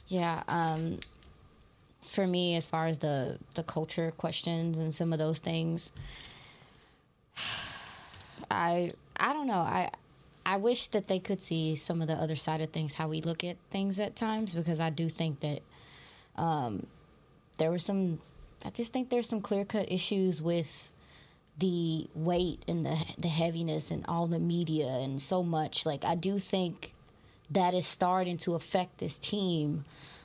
Yeah. 0.09 0.43
Um, 0.49 1.01
for 2.01 2.27
me, 2.27 2.57
as 2.57 2.65
far 2.65 2.87
as 2.87 2.99
the 2.99 3.39
the 3.55 3.63
culture 3.63 4.13
questions 4.17 4.79
and 4.79 4.95
some 4.95 5.13
of 5.13 5.19
those 5.19 5.39
things, 5.39 5.93
I 8.51 8.91
I 9.17 9.33
don't 9.33 9.47
know. 9.47 9.55
I 9.61 9.91
I 10.45 10.59
wish 10.59 10.89
that 10.89 11.09
they 11.09 11.19
could 11.19 11.41
see 11.41 11.75
some 11.75 12.01
of 12.01 12.09
the 12.09 12.15
other 12.15 12.37
side 12.37 12.61
of 12.61 12.71
things, 12.71 12.95
how 12.95 13.09
we 13.09 13.21
look 13.21 13.43
at 13.43 13.57
things 13.71 13.99
at 13.99 14.15
times, 14.15 14.55
because 14.55 14.81
I 14.81 14.91
do 14.91 15.09
think 15.09 15.41
that 15.41 15.63
um, 16.37 16.87
there 17.59 17.71
were 17.71 17.79
some. 17.79 18.21
I 18.65 18.71
just 18.71 18.93
think 18.93 19.11
there's 19.11 19.29
some 19.29 19.41
clear 19.41 19.65
cut 19.65 19.91
issues 19.91 20.43
with 20.43 20.93
the 21.59 22.09
weight 22.15 22.65
and 22.69 22.85
the 22.85 22.97
the 23.19 23.29
heaviness 23.29 23.91
and 23.91 24.05
all 24.09 24.27
the 24.27 24.39
media 24.39 24.87
and 24.87 25.21
so 25.21 25.43
much. 25.43 25.85
Like 25.87 26.05
I 26.05 26.15
do 26.15 26.39
think 26.39 26.95
that 27.51 27.75
is 27.75 27.87
starting 27.87 28.37
to 28.39 28.55
affect 28.55 28.99
this 28.99 29.19
team 29.19 29.85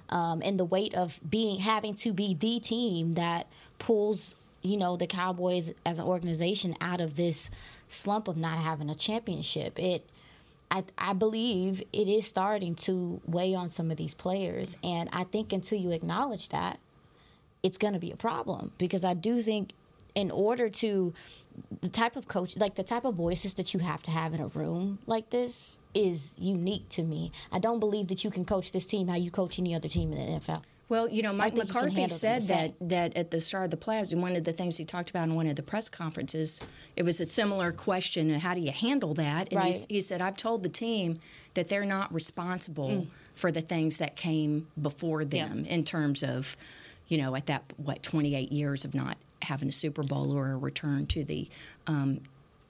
um, 0.09 0.41
and 0.43 0.59
the 0.59 0.65
weight 0.65 0.93
of 0.93 1.19
being 1.27 1.59
having 1.59 1.95
to 1.95 2.13
be 2.13 2.33
the 2.33 2.59
team 2.59 3.13
that 3.15 3.47
pulls 3.79 4.35
you 4.61 4.77
know 4.77 4.97
the 4.97 5.07
Cowboys 5.07 5.73
as 5.85 5.99
an 5.99 6.05
organization 6.05 6.75
out 6.81 7.01
of 7.01 7.15
this 7.15 7.49
slump 7.91 8.27
of 8.27 8.37
not 8.37 8.57
having 8.57 8.89
a 8.89 8.95
championship. 8.95 9.79
It 9.79 10.09
I, 10.69 10.85
I 10.97 11.13
believe 11.13 11.83
it 11.91 12.07
is 12.07 12.25
starting 12.25 12.75
to 12.75 13.19
weigh 13.25 13.53
on 13.53 13.69
some 13.69 13.91
of 13.91 13.97
these 13.97 14.13
players, 14.13 14.77
and 14.83 15.09
I 15.11 15.25
think 15.25 15.51
until 15.51 15.77
you 15.77 15.91
acknowledge 15.91 16.47
that, 16.49 16.79
it's 17.61 17.77
going 17.77 17.93
to 17.93 17.99
be 17.99 18.11
a 18.11 18.15
problem 18.15 18.71
because 18.77 19.03
I 19.03 19.13
do 19.13 19.41
think 19.41 19.73
in 20.15 20.31
order 20.31 20.69
to 20.69 21.13
the 21.81 21.89
type 21.89 22.15
of 22.15 22.27
coach 22.27 22.55
like 22.57 22.75
the 22.75 22.83
type 22.83 23.03
of 23.03 23.15
voices 23.15 23.53
that 23.55 23.73
you 23.73 23.81
have 23.81 24.01
to 24.03 24.11
have 24.11 24.33
in 24.33 24.39
a 24.39 24.47
room 24.47 24.99
like 25.05 25.29
this 25.29 25.79
is 25.93 26.37
unique 26.39 26.87
to 26.89 27.03
me. 27.03 27.31
I 27.51 27.59
don't 27.59 27.79
believe 27.79 28.07
that 28.07 28.23
you 28.23 28.31
can 28.31 28.45
coach 28.45 28.71
this 28.71 28.85
team 28.85 29.09
how 29.09 29.15
you 29.15 29.31
coach 29.31 29.59
any 29.59 29.75
other 29.75 29.89
team 29.89 30.13
in 30.13 30.17
the 30.17 30.39
NFL. 30.39 30.63
Well, 30.91 31.07
you 31.07 31.21
know, 31.21 31.31
Mike 31.31 31.53
think 31.53 31.69
you 31.69 31.73
can 31.73 31.83
McCarthy 31.85 32.07
said 32.09 32.41
that 32.49 32.73
that 32.81 33.15
at 33.15 33.31
the 33.31 33.39
start 33.39 33.63
of 33.63 33.71
the 33.71 33.77
playoffs, 33.77 34.11
and 34.11 34.21
one 34.21 34.35
of 34.35 34.43
the 34.43 34.51
things 34.51 34.75
he 34.75 34.83
talked 34.83 35.09
about 35.09 35.23
in 35.23 35.35
one 35.35 35.47
of 35.47 35.55
the 35.55 35.63
press 35.63 35.87
conferences, 35.87 36.59
it 36.97 37.03
was 37.03 37.21
a 37.21 37.25
similar 37.25 37.71
question: 37.71 38.29
How 38.31 38.53
do 38.53 38.59
you 38.59 38.73
handle 38.73 39.13
that? 39.13 39.47
And 39.53 39.57
Right. 39.57 39.73
he, 39.87 39.95
he 39.95 40.01
said, 40.01 40.21
"I've 40.21 40.35
told 40.35 40.63
the 40.63 40.69
team 40.69 41.21
that 41.53 41.69
they're 41.69 41.85
not 41.85 42.13
responsible 42.13 43.07
for 43.35 43.53
the 43.53 43.61
things 43.61 43.97
that 43.97 44.17
came 44.17 44.67
before 44.81 45.23
them 45.23 45.63
in 45.63 45.85
terms 45.85 46.23
of, 46.23 46.57
you 47.07 47.17
know, 47.17 47.37
at 47.37 47.45
that 47.45 47.71
what 47.77 48.03
28 48.03 48.51
years 48.51 48.83
of 48.83 48.93
not 48.93 49.15
having 49.43 49.69
a 49.69 49.71
Super 49.71 50.03
Bowl 50.03 50.33
or 50.33 50.51
a 50.51 50.57
return 50.57 51.05
to 51.07 51.23
the." 51.23 51.47
Um, 51.87 52.19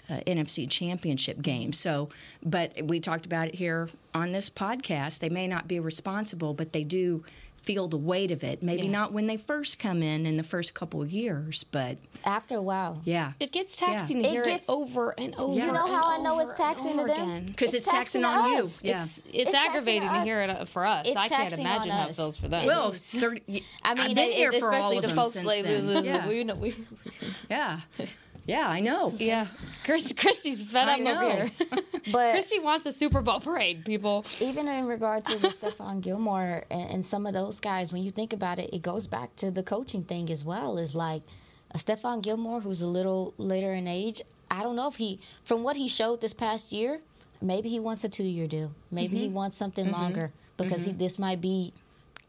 uh, 0.09 0.19
NFC 0.27 0.69
championship 0.69 1.41
game. 1.41 1.71
So, 1.71 2.09
but 2.43 2.75
we 2.83 2.99
talked 2.99 3.25
about 3.25 3.47
it 3.47 3.55
here 3.55 3.87
on 4.13 4.33
this 4.33 4.49
podcast. 4.49 5.19
They 5.19 5.29
may 5.29 5.47
not 5.47 5.69
be 5.69 5.79
responsible, 5.79 6.53
but 6.53 6.73
they 6.73 6.83
do 6.83 7.23
feel 7.63 7.87
the 7.87 7.97
weight 7.97 8.31
of 8.31 8.43
it. 8.43 8.63
Maybe 8.63 8.83
Yeah. 8.83 8.91
not 8.91 9.13
when 9.13 9.27
they 9.27 9.37
first 9.37 9.77
come 9.77 10.01
in 10.01 10.25
in 10.25 10.37
the 10.37 10.43
first 10.43 10.73
couple 10.73 11.01
of 11.01 11.11
years, 11.11 11.63
but 11.63 11.97
After 12.25 12.55
a 12.57 12.61
while, 12.61 13.01
yeah. 13.05 13.33
It 13.39 13.51
gets 13.51 13.75
taxing 13.75 14.21
to 14.21 14.27
It 14.27 14.31
hear 14.31 14.43
gets- 14.43 14.63
it 14.63 14.69
over 14.69 15.11
and 15.17 15.33
over. 15.35 15.59
You 15.59 15.71
know 15.71 15.87
how 15.87 16.09
I 16.09 16.17
know 16.17 16.39
it's 16.39 16.57
taxing 16.57 16.91
and 16.99 16.99
to 17.01 17.05
them? 17.07 17.43
Because 17.45 17.73
it's, 17.73 17.85
It's 17.85 17.91
taxing, 17.91 18.21
taxing 18.23 18.25
on 18.25 18.57
you. 18.63 18.69
Yeah. 18.81 19.01
It's, 19.01 19.17
it's, 19.19 19.27
It's 19.33 19.53
aggravating 19.53 20.09
to 20.09 20.21
hear 20.23 20.41
it 20.41 20.67
for 20.67 20.85
us. 20.85 21.07
It's 21.07 21.15
I 21.17 21.27
can't 21.29 21.53
imagine 21.53 21.91
on 21.91 21.97
how 22.03 22.07
it 22.09 22.15
feels 22.15 22.37
for 22.37 22.47
them. 22.47 22.65
well, 22.65 22.91
30, 22.91 23.41
I 23.83 23.93
mean, 23.93 24.09
I've 24.09 24.15
been 24.15 24.29
it- 24.29 24.33
here 24.35 24.51
for 24.53 24.71
all 24.71 24.77
especially 24.77 24.97
of 24.97 25.01
the 25.03 25.07
them 25.09 25.17
folks 25.17 25.33
since 25.33 25.45
like 25.47 25.63
then. 25.63 26.03
yeah. 26.03 26.27
we 26.27 26.43
know 26.43 26.55
we 26.55 26.75
yeah, 27.49 27.79
yeah, 28.45 28.67
I 28.67 28.79
know. 28.79 29.11
yeah, 29.15 29.47
Chris, 29.83 30.13
Christy's 30.17 30.61
fed 30.61 30.87
I 30.87 30.93
up 30.95 30.99
know. 30.99 31.21
over 31.21 31.31
here. 31.31 31.51
but 32.11 32.31
Christy 32.31 32.59
wants 32.59 32.85
a 32.85 32.91
Super 32.91 33.21
Bowl 33.21 33.39
parade, 33.39 33.85
people. 33.85 34.25
even 34.39 34.67
in 34.67 34.85
regard 34.85 35.25
to 35.25 35.37
the 35.37 35.47
Stephon 35.59 36.01
Gilmore 36.01 36.63
and, 36.69 36.89
and 36.89 37.05
some 37.05 37.25
of 37.25 37.33
those 37.33 37.59
guys, 37.59 37.93
when 37.93 38.03
you 38.03 38.11
think 38.11 38.33
about 38.33 38.59
it, 38.59 38.69
it 38.73 38.81
goes 38.81 39.07
back 39.07 39.35
to 39.37 39.51
the 39.51 39.63
coaching 39.63 40.03
thing 40.03 40.29
as 40.29 40.43
well. 40.43 40.77
Is 40.77 40.95
like 40.95 41.21
a 41.71 41.77
Stephon 41.77 42.21
Gilmore 42.21 42.61
who's 42.61 42.81
a 42.81 42.87
little 42.87 43.33
later 43.37 43.73
in 43.73 43.87
age. 43.87 44.21
I 44.49 44.63
don't 44.63 44.75
know 44.75 44.87
if 44.87 44.95
he, 44.95 45.19
from 45.43 45.63
what 45.63 45.77
he 45.77 45.87
showed 45.87 46.19
this 46.19 46.33
past 46.33 46.71
year, 46.71 46.99
maybe 47.41 47.69
he 47.69 47.79
wants 47.79 48.03
a 48.03 48.09
two-year 48.09 48.47
deal. 48.47 48.71
Maybe 48.91 49.17
he 49.17 49.25
mm-hmm. 49.25 49.35
wants 49.35 49.55
something 49.55 49.85
mm-hmm. 49.85 49.95
longer 49.95 50.33
because 50.57 50.83
he, 50.83 50.91
mm-hmm. 50.91 50.99
this 50.99 51.17
might 51.17 51.39
be 51.39 51.73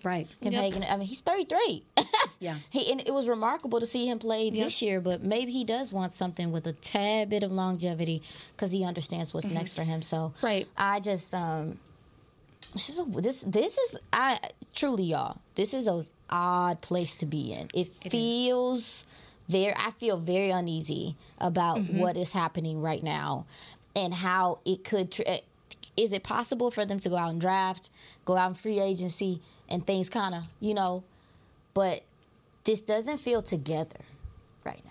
Right. 0.05 0.27
him 0.41 0.55
making. 0.55 0.85
I 0.85 0.97
mean, 0.97 1.07
he's 1.07 1.21
33. 1.21 1.85
Yeah. 2.43 2.57
He 2.71 2.91
and 2.91 3.01
it 3.01 3.15
was 3.15 3.29
remarkable 3.29 3.79
to 3.79 3.87
see 3.87 4.11
him 4.11 4.19
play 4.19 4.51
this 4.51 4.83
year, 4.83 5.01
but 5.01 5.23
maybe 5.23 5.53
he 5.53 5.63
does 5.63 5.93
want 5.93 6.13
something 6.13 6.51
with 6.51 6.67
a 6.67 6.73
tad 6.73 7.31
bit 7.31 7.45
of 7.45 7.53
longevity 7.53 8.21
because 8.57 8.73
he 8.73 8.85
understands 8.85 9.33
what's 9.33 9.47
mm-hmm. 9.47 9.55
next 9.59 9.73
for 9.73 9.85
him. 9.85 10.03
So 10.03 10.35
Right. 10.43 10.67
I 10.77 10.99
just 10.99 11.33
um, 11.37 11.79
this 12.73 12.89
is 12.89 12.99
a, 12.99 13.05
this 13.05 13.43
this 13.43 13.79
is 13.79 13.97
I 14.13 14.41
truly 14.75 15.05
y'all. 15.05 15.39
This 15.55 15.73
is 15.73 15.87
a 15.87 16.05
odd 16.31 16.81
place 16.81 17.15
to 17.17 17.27
be 17.27 17.53
in. 17.53 17.69
It, 17.75 17.95
feels 18.11 19.07
very. 19.49 19.75
I 19.77 19.93
feel 19.93 20.17
very 20.19 20.51
uneasy 20.51 21.17
about 21.39 21.79
mm-hmm. 21.79 21.99
what 21.99 22.17
is 22.17 22.33
happening 22.33 22.83
right 22.83 23.05
now 23.05 23.47
and 23.95 24.13
how 24.13 24.59
it 24.65 24.83
could. 24.83 25.13
Tr- 25.13 25.23
eh, 25.27 25.41
is 25.97 26.13
it 26.13 26.23
possible 26.23 26.71
for 26.71 26.85
them 26.87 26.99
to 27.01 27.09
go 27.09 27.17
out 27.17 27.31
and 27.31 27.41
draft, 27.41 27.91
go 28.25 28.37
out 28.37 28.49
in 28.51 28.55
free 28.55 28.81
agency, 28.81 29.41
and 29.69 29.87
things 29.87 30.09
kind 30.09 30.35
of 30.35 30.45
you 30.61 30.75
know, 30.75 31.05
but 31.75 32.03
this 32.65 32.81
doesn't 32.81 33.19
feel 33.19 33.43
together 33.43 33.99
right 34.65 34.83
now. 34.85 34.91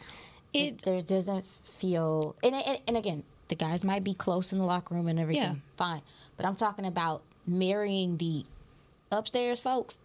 It 0.54 0.82
There 0.82 1.02
doesn't 1.02 1.46
feel, 1.46 2.36
and, 2.44 2.54
and, 2.54 2.80
and 2.88 2.98
again, 2.98 3.24
the 3.48 3.56
guys 3.56 3.86
might 3.86 4.04
be 4.04 4.14
close 4.14 4.52
in 4.52 4.60
the 4.60 4.66
locker 4.66 4.94
room 4.94 5.08
and 5.08 5.18
everything, 5.20 5.44
Yeah. 5.44 5.56
fine. 5.78 6.02
But 6.36 6.46
I'm 6.46 6.56
talking 6.56 6.86
about 6.86 7.22
marrying 7.48 8.18
the 8.18 8.44
upstairs 9.12 9.60
folks 9.62 10.00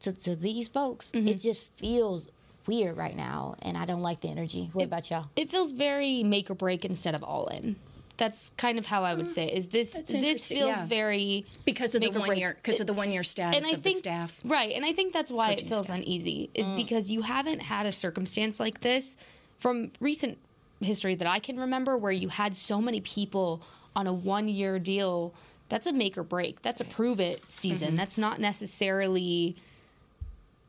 to, 0.00 0.12
to 0.12 0.36
these 0.36 0.68
folks. 0.68 1.10
Mm-hmm. 1.12 1.28
It 1.28 1.40
just 1.40 1.64
feels 1.76 2.28
weird 2.66 2.96
right 2.96 3.14
now, 3.14 3.56
and 3.60 3.76
I 3.76 3.84
don't 3.84 4.00
like 4.00 4.20
the 4.22 4.28
energy. 4.28 4.70
What 4.72 4.84
about 4.86 5.10
y'all? 5.10 5.26
it 5.36 5.50
feels 5.50 5.72
very 5.72 6.22
make 6.22 6.50
or 6.50 6.54
break 6.54 6.86
instead 6.86 7.14
of 7.14 7.22
all 7.22 7.46
in. 7.48 7.76
That's 8.16 8.50
kind 8.56 8.78
of 8.78 8.86
how 8.86 9.02
I 9.04 9.14
would 9.14 9.28
say. 9.28 9.46
it, 9.46 9.54
Is 9.58 9.66
this 9.68 9.92
That's 9.92 10.12
this 10.12 10.48
feels 10.48 10.68
yeah. 10.68 10.86
very 10.86 11.44
Because 11.64 11.94
of 11.96 12.02
the 12.02 12.10
one 12.10 12.28
break. 12.28 12.38
year, 12.38 12.56
because 12.62 12.80
of 12.80 12.86
the 12.86 12.92
one 12.92 13.10
year 13.10 13.24
status 13.24 13.56
and 13.56 13.66
I 13.66 13.70
of 13.70 13.82
think 13.82 13.96
the 13.96 13.98
staff. 13.98 14.40
right, 14.44 14.72
and 14.72 14.84
I 14.84 14.92
think 14.92 15.12
that's 15.12 15.30
why 15.32 15.50
it 15.52 15.62
feels 15.62 15.86
staff. 15.86 15.96
uneasy 15.98 16.48
is 16.54 16.68
Mm. 16.70 16.76
because 16.76 17.10
you 17.10 17.22
haven't 17.22 17.60
had 17.60 17.86
a 17.86 17.92
circumstance 17.92 18.60
like 18.60 18.80
this 18.82 19.16
from 19.58 19.90
recent 20.00 20.38
history 20.80 21.14
that 21.16 21.26
I 21.26 21.38
can 21.40 21.58
remember 21.58 21.96
where 21.96 22.12
you 22.12 22.28
had 22.28 22.54
so 22.54 22.80
many 22.80 23.00
people 23.00 23.62
on 23.96 24.06
a 24.06 24.12
one 24.12 24.46
year 24.48 24.78
deal. 24.78 25.34
That's 25.68 25.86
a 25.88 25.92
make 25.92 26.16
or 26.18 26.22
break. 26.22 26.62
That's 26.62 26.80
a 26.80 26.84
prove 26.84 27.18
it 27.20 27.42
season. 27.50 27.88
Mm-hmm. 27.88 27.96
That's 27.96 28.18
not 28.18 28.38
necessarily 28.38 29.56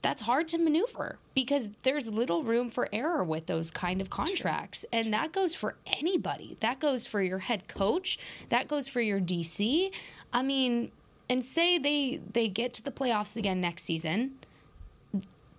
that's 0.06 0.22
hard 0.22 0.48
to 0.48 0.60
maneuver 0.60 1.18
because 1.34 1.70
there's 1.82 2.08
little 2.08 2.44
room 2.44 2.70
for 2.70 2.88
error 2.94 3.24
with 3.24 3.48
those 3.48 3.72
kind 3.72 4.00
of 4.02 4.12
contracts. 4.12 4.86
And 4.94 5.12
that 5.16 5.32
goes 5.32 5.56
for 5.56 5.78
anybody. 5.88 6.58
That 6.60 6.80
goes 6.80 7.08
for 7.08 7.24
your 7.24 7.40
head 7.40 7.68
coach, 7.68 8.20
that 8.50 8.68
goes 8.68 8.88
for 8.88 9.02
your 9.02 9.20
DC. 9.20 9.92
I 10.32 10.44
mean, 10.44 10.92
and 11.28 11.44
say 11.44 11.80
they 11.80 12.20
they 12.34 12.48
get 12.48 12.72
to 12.74 12.84
the 12.84 12.92
playoffs 12.92 13.36
again 13.36 13.60
next 13.60 13.82
season, 13.82 14.34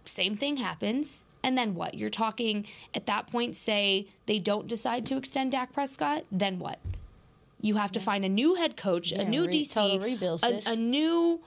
same 0.05 0.37
thing 0.37 0.59
happens. 0.59 1.25
And 1.43 1.59
then 1.59 1.75
what? 1.75 1.95
You're 1.95 2.09
talking 2.09 2.69
at 2.95 3.07
that 3.07 3.27
point, 3.27 3.57
say 3.57 4.07
they 4.27 4.39
don't 4.39 4.69
decide 4.69 5.05
to 5.07 5.17
extend 5.17 5.51
Dak 5.51 5.73
Prescott, 5.73 6.25
then 6.31 6.61
what? 6.61 6.79
You 7.61 7.75
have 7.75 7.91
to 7.93 8.01
find 8.01 8.25
a 8.25 8.29
new 8.29 8.55
head 8.55 8.77
coach, 8.77 9.11
a 9.11 9.25
new 9.25 9.47
re- 9.47 9.65
DC, 9.65 10.69
a, 10.69 10.73
a 10.73 10.77
new 10.77 11.41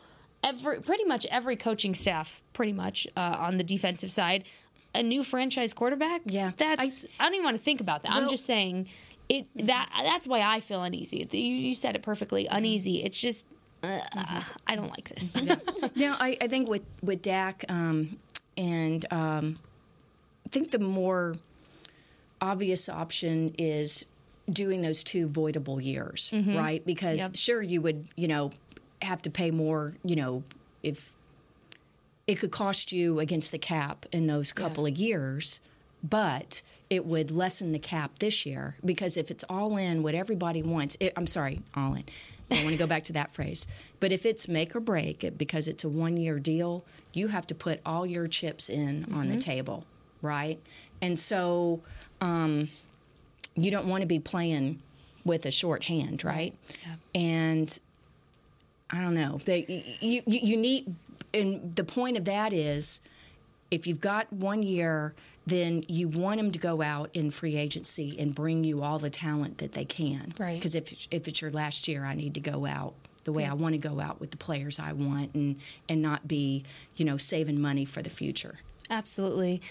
every 0.43 0.81
pretty 0.81 1.05
much 1.05 1.25
every 1.27 1.55
coaching 1.55 1.95
staff, 1.95 2.41
pretty 2.53 2.73
much 2.73 3.07
uh, 3.15 3.37
on 3.39 3.57
the 3.57 3.63
defensive 3.63 4.11
side, 4.11 4.43
a 4.95 5.03
new 5.03 5.23
franchise 5.23 5.73
quarterback. 5.73 6.21
Yeah. 6.25 6.51
that's 6.57 7.05
I, 7.19 7.23
don't 7.25 7.33
even 7.35 7.43
want 7.45 7.57
to 7.57 7.63
think 7.63 7.81
about 7.81 8.03
that. 8.03 8.11
I'm 8.11 8.29
just 8.29 8.45
saying 8.45 8.87
it 9.27 9.45
that 9.67 9.89
that's 10.03 10.27
why 10.27 10.41
I 10.41 10.59
feel 10.59 10.83
uneasy. 10.83 11.27
You, 11.31 11.39
you 11.39 11.75
said 11.75 11.95
it 11.95 12.01
perfectly, 12.01 12.47
uneasy. 12.47 13.03
It's 13.03 13.19
just 13.19 13.45
uh, 13.83 13.99
I 14.67 14.75
don't 14.75 14.89
like 14.89 15.09
this. 15.09 15.33
Now, 15.95 16.15
I, 16.19 16.37
I 16.41 16.47
think 16.47 16.67
with 16.67 16.83
with 17.01 17.21
Dak, 17.21 17.63
um, 17.69 18.17
and 18.57 19.05
um, 19.11 19.59
I 20.45 20.49
think 20.49 20.71
the 20.71 20.79
more 20.79 21.35
obvious 22.41 22.89
option 22.89 23.53
is 23.57 24.05
doing 24.49 24.81
those 24.81 25.03
two 25.03 25.27
voidable 25.29 25.83
years, 25.83 26.31
right? 26.33 26.83
Because 26.85 27.19
Yep. 27.19 27.35
sure, 27.35 27.61
you 27.61 27.81
would, 27.81 28.07
you 28.15 28.27
know, 28.27 28.51
have 29.01 29.21
to 29.23 29.29
pay 29.29 29.51
more, 29.51 29.95
you 30.03 30.15
know, 30.15 30.43
if 30.83 31.13
it 32.27 32.35
could 32.35 32.51
cost 32.51 32.91
you 32.91 33.19
against 33.19 33.51
the 33.51 33.57
cap 33.57 34.05
in 34.11 34.27
those 34.27 34.51
couple 34.51 34.85
of 34.85 34.95
years, 34.95 35.59
but 36.03 36.61
it 36.89 37.05
would 37.05 37.31
lessen 37.31 37.71
the 37.71 37.79
cap 37.79 38.19
this 38.19 38.45
year 38.45 38.75
because 38.83 39.17
if 39.17 39.31
it's 39.31 39.43
all 39.49 39.77
in 39.77 40.03
what 40.03 40.15
everybody 40.15 40.61
wants, 40.61 40.97
it, 40.99 41.13
I'm 41.17 41.27
sorry, 41.27 41.61
all 41.75 41.93
in. 41.93 42.03
I 42.51 42.63
want 42.63 42.69
to 42.69 42.77
go 42.77 42.87
back 42.87 43.03
to 43.05 43.13
that 43.13 43.31
phrase. 43.35 43.67
But 43.99 44.11
if 44.11 44.25
it's 44.25 44.47
make 44.47 44.75
or 44.75 44.79
break 44.79 45.23
it, 45.23 45.37
because 45.37 45.67
it's 45.67 45.83
a 45.83 45.89
one 45.89 46.17
year 46.17 46.39
deal, 46.39 46.83
you 47.13 47.27
have 47.27 47.45
to 47.47 47.55
put 47.55 47.79
all 47.85 48.05
your 48.05 48.27
chips 48.27 48.69
in 48.69 49.05
on 49.13 49.29
the 49.29 49.37
table, 49.37 49.85
right? 50.21 50.59
And 51.01 51.19
so 51.19 51.81
um, 52.21 52.69
you 53.55 53.71
don't 53.71 53.87
want 53.87 54.01
to 54.01 54.07
be 54.07 54.19
playing 54.19 54.81
with 55.25 55.45
a 55.45 55.51
short 55.51 55.83
hand, 55.85 56.23
right? 56.23 56.55
And 57.13 57.77
I 58.91 59.01
don't 59.01 59.13
know. 59.13 59.39
They, 59.43 59.83
you, 60.01 60.21
you, 60.25 60.39
you 60.41 60.57
need, 60.57 60.95
and 61.33 61.75
the 61.75 61.83
point 61.83 62.17
of 62.17 62.25
that 62.25 62.53
is 62.53 63.01
if 63.71 63.85
you've 63.85 64.01
got 64.01 64.31
one 64.33 64.63
year, 64.63 65.13
then 65.45 65.83
you 65.87 66.07
want 66.07 66.37
them 66.37 66.51
to 66.51 66.59
go 66.59 66.81
out 66.81 67.09
in 67.13 67.31
free 67.31 67.55
agency 67.55 68.15
and 68.19 68.33
bring 68.33 68.63
you 68.63 68.83
all 68.83 68.99
the 68.99 69.09
talent 69.09 69.59
that 69.59 69.73
they 69.73 69.85
can. 69.85 70.29
Right. 70.39 70.55
Because 70.55 70.75
if, 70.75 71.07
if 71.11 71.27
it's 71.27 71.41
your 71.41 71.51
last 71.51 71.87
year, 71.87 72.03
I 72.03 72.15
need 72.15 72.33
to 72.35 72.39
go 72.39 72.65
out 72.65 72.93
the 73.25 73.33
way 73.33 73.45
I 73.45 73.53
want 73.53 73.73
to 73.73 73.77
go 73.77 73.99
out 73.99 74.19
with 74.19 74.31
the 74.31 74.37
players 74.37 74.79
I 74.79 74.93
want 74.93 75.35
and, 75.35 75.57
and 75.87 76.01
not 76.01 76.27
be, 76.27 76.63
you 76.95 77.05
know, 77.05 77.17
saving 77.17 77.59
money 77.59 77.85
for 77.85 78.01
the 78.01 78.09
future. 78.09 78.59
Absolutely. 78.89 79.61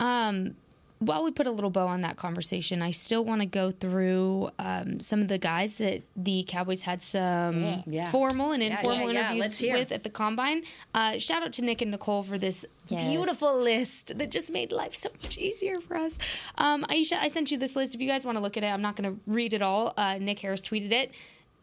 Um, 0.00 0.56
while 1.00 1.22
we 1.24 1.30
put 1.32 1.46
a 1.46 1.50
little 1.50 1.70
bow 1.70 1.86
on 1.86 2.00
that 2.02 2.16
conversation, 2.16 2.80
I 2.80 2.90
still 2.92 3.24
want 3.24 3.40
to 3.42 3.46
go 3.46 3.70
through 3.70 4.50
um, 4.58 5.00
some 5.00 5.20
of 5.20 5.28
the 5.28 5.38
guys 5.38 5.76
that 5.78 6.02
the 6.16 6.44
Cowboys 6.48 6.82
had 6.82 7.02
some 7.02 7.82
Yeah. 7.86 8.10
formal 8.10 8.52
and 8.52 8.62
informal 8.62 9.12
yeah, 9.12 9.32
yeah. 9.32 9.44
interviews 9.44 9.72
with 9.72 9.92
at 9.92 10.02
the 10.04 10.10
combine. 10.10 10.62
Uh, 10.94 11.18
shout 11.18 11.42
out 11.42 11.52
to 11.54 11.62
Nick 11.62 11.82
and 11.82 11.90
Nicole 11.90 12.22
for 12.22 12.38
this 12.38 12.64
Yes. 12.88 13.10
beautiful 13.10 13.58
list 13.60 14.16
that 14.18 14.30
just 14.30 14.50
made 14.52 14.70
life 14.70 14.94
so 14.94 15.08
much 15.22 15.36
easier 15.38 15.76
for 15.80 15.96
us. 15.96 16.18
Um, 16.56 16.84
Aisha, 16.84 17.18
I 17.18 17.28
sent 17.28 17.50
you 17.50 17.58
this 17.58 17.74
list. 17.76 17.94
If 17.94 18.00
you 18.00 18.08
guys 18.08 18.24
want 18.24 18.36
to 18.36 18.42
look 18.42 18.56
at 18.56 18.62
it, 18.62 18.68
I'm 18.68 18.82
not 18.82 18.94
going 18.96 19.14
to 19.14 19.20
read 19.26 19.52
it 19.52 19.62
all. 19.62 19.94
Uh, 19.96 20.18
Nick 20.18 20.38
Harris 20.40 20.60
tweeted 20.62 20.92
it 20.92 21.10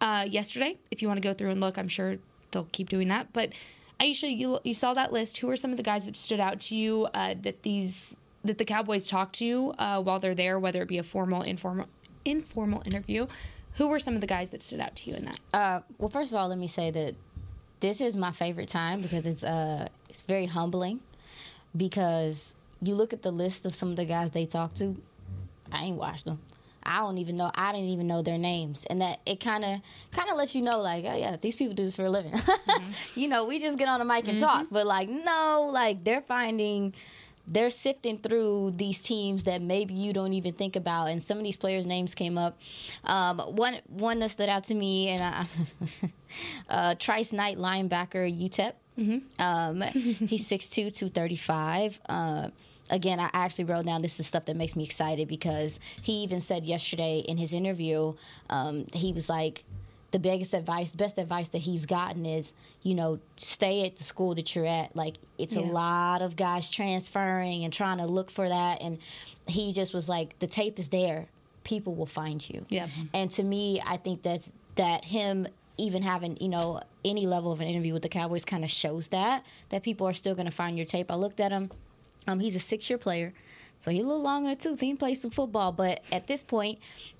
uh, 0.01 0.25
yesterday. 0.29 0.77
If 0.91 1.01
you 1.01 1.07
want 1.07 1.21
to 1.21 1.27
go 1.27 1.33
through 1.33 1.51
and 1.51 1.61
look, 1.61 1.77
I'm 1.77 1.87
sure 1.87 2.17
they'll 2.51 2.67
keep 2.71 2.89
doing 2.89 3.07
that. 3.09 3.31
But 3.33 3.53
Aisha, 3.99 4.35
you 4.35 4.59
you 4.63 4.73
saw 4.73 4.93
that 4.95 5.13
list. 5.13 5.37
Who 5.37 5.49
are 5.51 5.55
some 5.55 5.69
of 5.71 5.77
the 5.77 5.83
guys 5.83 6.05
that 6.05 6.15
stood 6.17 6.39
out 6.39 6.59
to 6.61 6.75
you 6.75 7.07
uh, 7.13 7.35
that 7.43 7.61
these 7.61 8.17
that 8.43 8.57
the 8.57 8.65
Cowboys 8.65 9.07
talk 9.07 9.31
to 9.33 9.73
uh, 9.77 10.01
while 10.01 10.19
they're 10.19 10.35
there, 10.35 10.59
whether 10.59 10.81
it 10.81 10.87
be 10.87 10.97
a 10.97 11.03
formal, 11.03 11.41
informal, 11.41 11.87
informal 12.25 12.81
interview? 12.85 13.27
Who 13.75 13.87
were 13.87 13.99
some 13.99 14.15
of 14.15 14.21
the 14.21 14.27
guys 14.27 14.49
that 14.49 14.63
stood 14.63 14.79
out 14.79 14.95
to 14.97 15.09
you 15.09 15.15
in 15.15 15.25
that? 15.25 15.39
Uh, 15.53 15.79
well, 15.97 16.09
first 16.09 16.31
of 16.31 16.37
all, 16.37 16.49
let 16.49 16.57
me 16.57 16.67
say 16.67 16.91
that 16.91 17.15
this 17.79 18.01
is 18.01 18.15
my 18.15 18.31
favorite 18.31 18.69
time 18.69 19.01
because 19.01 19.25
it's 19.25 19.43
uh 19.43 19.87
it's 20.07 20.21
very 20.21 20.45
humbling 20.45 20.99
because 21.75 22.53
you 22.81 22.95
look 22.95 23.13
at 23.13 23.21
the 23.21 23.31
list 23.31 23.65
of 23.65 23.73
some 23.73 23.89
of 23.89 23.95
the 23.95 24.05
guys 24.05 24.31
they 24.31 24.45
talk 24.45 24.73
to. 24.75 24.95
I 25.71 25.85
ain't 25.85 25.97
watched 25.97 26.25
them. 26.25 26.39
I 26.83 26.99
don't 26.99 27.17
even 27.19 27.37
know. 27.37 27.51
I 27.53 27.71
didn't 27.71 27.89
even 27.89 28.07
know 28.07 28.21
their 28.23 28.37
names, 28.39 28.85
and 28.85 29.01
that 29.01 29.19
it 29.25 29.39
kind 29.39 29.63
of 29.63 29.81
kind 30.11 30.29
of 30.29 30.37
lets 30.37 30.55
you 30.55 30.61
know, 30.61 30.79
like, 30.79 31.05
oh 31.05 31.15
yeah, 31.15 31.35
these 31.35 31.55
people 31.55 31.75
do 31.75 31.83
this 31.83 31.95
for 31.95 32.05
a 32.05 32.09
living. 32.09 32.33
you 33.15 33.27
know, 33.27 33.45
we 33.45 33.59
just 33.59 33.77
get 33.77 33.87
on 33.87 33.99
the 33.99 34.05
mic 34.05 34.27
and 34.27 34.39
talk, 34.39 34.67
but 34.71 34.87
like, 34.87 35.07
no, 35.07 35.69
like 35.71 36.03
they're 36.03 36.21
finding 36.21 36.93
they're 37.51 37.69
sifting 37.69 38.17
through 38.17 38.71
these 38.75 39.01
teams 39.01 39.43
that 39.43 39.61
maybe 39.61 39.93
you 39.93 40.13
don't 40.13 40.33
even 40.33 40.53
think 40.53 40.75
about, 40.75 41.09
and 41.09 41.21
some 41.21 41.37
of 41.37 41.43
these 41.43 41.57
players' 41.57 41.85
names 41.85 42.15
came 42.15 42.37
up. 42.37 42.57
Um, 43.03 43.39
one 43.39 43.79
one 43.87 44.19
that 44.19 44.29
stood 44.29 44.49
out 44.49 44.63
to 44.65 44.73
me, 44.73 45.09
and 45.09 45.23
I, 45.23 45.45
uh, 46.69 46.95
Tyrice 46.95 47.33
Knight, 47.33 47.57
linebacker, 47.57 48.25
UTEP. 48.25 48.73
Um, 49.39 49.81
he's 49.81 50.47
6'2", 50.47 50.95
235. 50.95 51.99
Uh, 52.07 52.49
again, 52.89 53.19
I 53.19 53.29
actually 53.33 53.65
wrote 53.65 53.85
down 53.85 54.01
this 54.01 54.19
is 54.19 54.27
stuff 54.27 54.45
that 54.45 54.55
makes 54.55 54.75
me 54.75 54.83
excited 54.83 55.27
because 55.27 55.79
he 56.01 56.23
even 56.23 56.39
said 56.39 56.65
yesterday 56.65 57.19
in 57.19 57.37
his 57.37 57.53
interview, 57.53 58.13
um, 58.49 58.85
he 58.93 59.11
was 59.13 59.29
like, 59.29 59.63
the 60.11 60.19
biggest 60.19 60.53
advice, 60.53 60.93
best 60.93 61.17
advice 61.17 61.49
that 61.49 61.59
he's 61.59 61.85
gotten 61.85 62.25
is, 62.25 62.53
you 62.83 62.93
know, 62.93 63.19
stay 63.37 63.85
at 63.85 63.95
the 63.95 64.03
school 64.03 64.35
that 64.35 64.55
you're 64.55 64.65
at. 64.65 64.95
Like, 64.95 65.15
it's 65.37 65.55
a 65.55 65.61
lot 65.61 66.21
of 66.21 66.35
guys 66.35 66.69
transferring 66.69 67.63
and 67.63 67.73
trying 67.73 67.97
to 67.97 68.05
look 68.05 68.29
for 68.29 68.47
that. 68.47 68.81
And 68.81 68.97
he 69.47 69.73
just 69.73 69.93
was 69.93 70.09
like, 70.09 70.37
the 70.39 70.47
tape 70.47 70.79
is 70.79 70.89
there. 70.89 71.27
People 71.63 71.95
will 71.95 72.05
find 72.05 72.47
you. 72.49 72.65
Yeah. 72.69 72.87
And 73.13 73.31
to 73.31 73.43
me, 73.43 73.81
I 73.85 73.97
think 73.97 74.21
that's 74.21 74.51
that 74.75 75.05
him 75.05 75.47
even 75.77 76.03
having, 76.03 76.37
you 76.41 76.49
know, 76.49 76.81
any 77.03 77.25
level 77.25 77.51
of 77.51 77.61
an 77.61 77.67
interview 77.67 77.93
with 77.93 78.03
the 78.03 78.09
Cowboys 78.09 78.45
kind 78.45 78.63
of 78.63 78.69
shows 78.69 79.07
that 79.07 79.45
that 79.69 79.81
people 79.81 80.07
are 80.07 80.13
still 80.13 80.35
going 80.35 80.45
to 80.45 80.51
find 80.51 80.77
your 80.77 80.85
tape. 80.85 81.09
I 81.09 81.15
looked 81.15 81.39
at 81.39 81.51
him. 81.51 81.71
Um, 82.27 82.39
he's 82.39 82.55
a 82.55 82.59
six-year 82.59 82.99
player, 82.99 83.33
so 83.79 83.89
he's 83.89 84.03
a 84.03 84.07
little 84.07 84.21
long 84.21 84.45
in 84.45 84.51
the 84.51 84.55
tooth. 84.55 84.79
He 84.79 84.89
can 84.89 84.97
play 84.97 85.15
some 85.15 85.31
football, 85.31 85.71
but 85.71 86.03
at 86.11 86.27
this 86.27 86.43
point, 86.43 86.77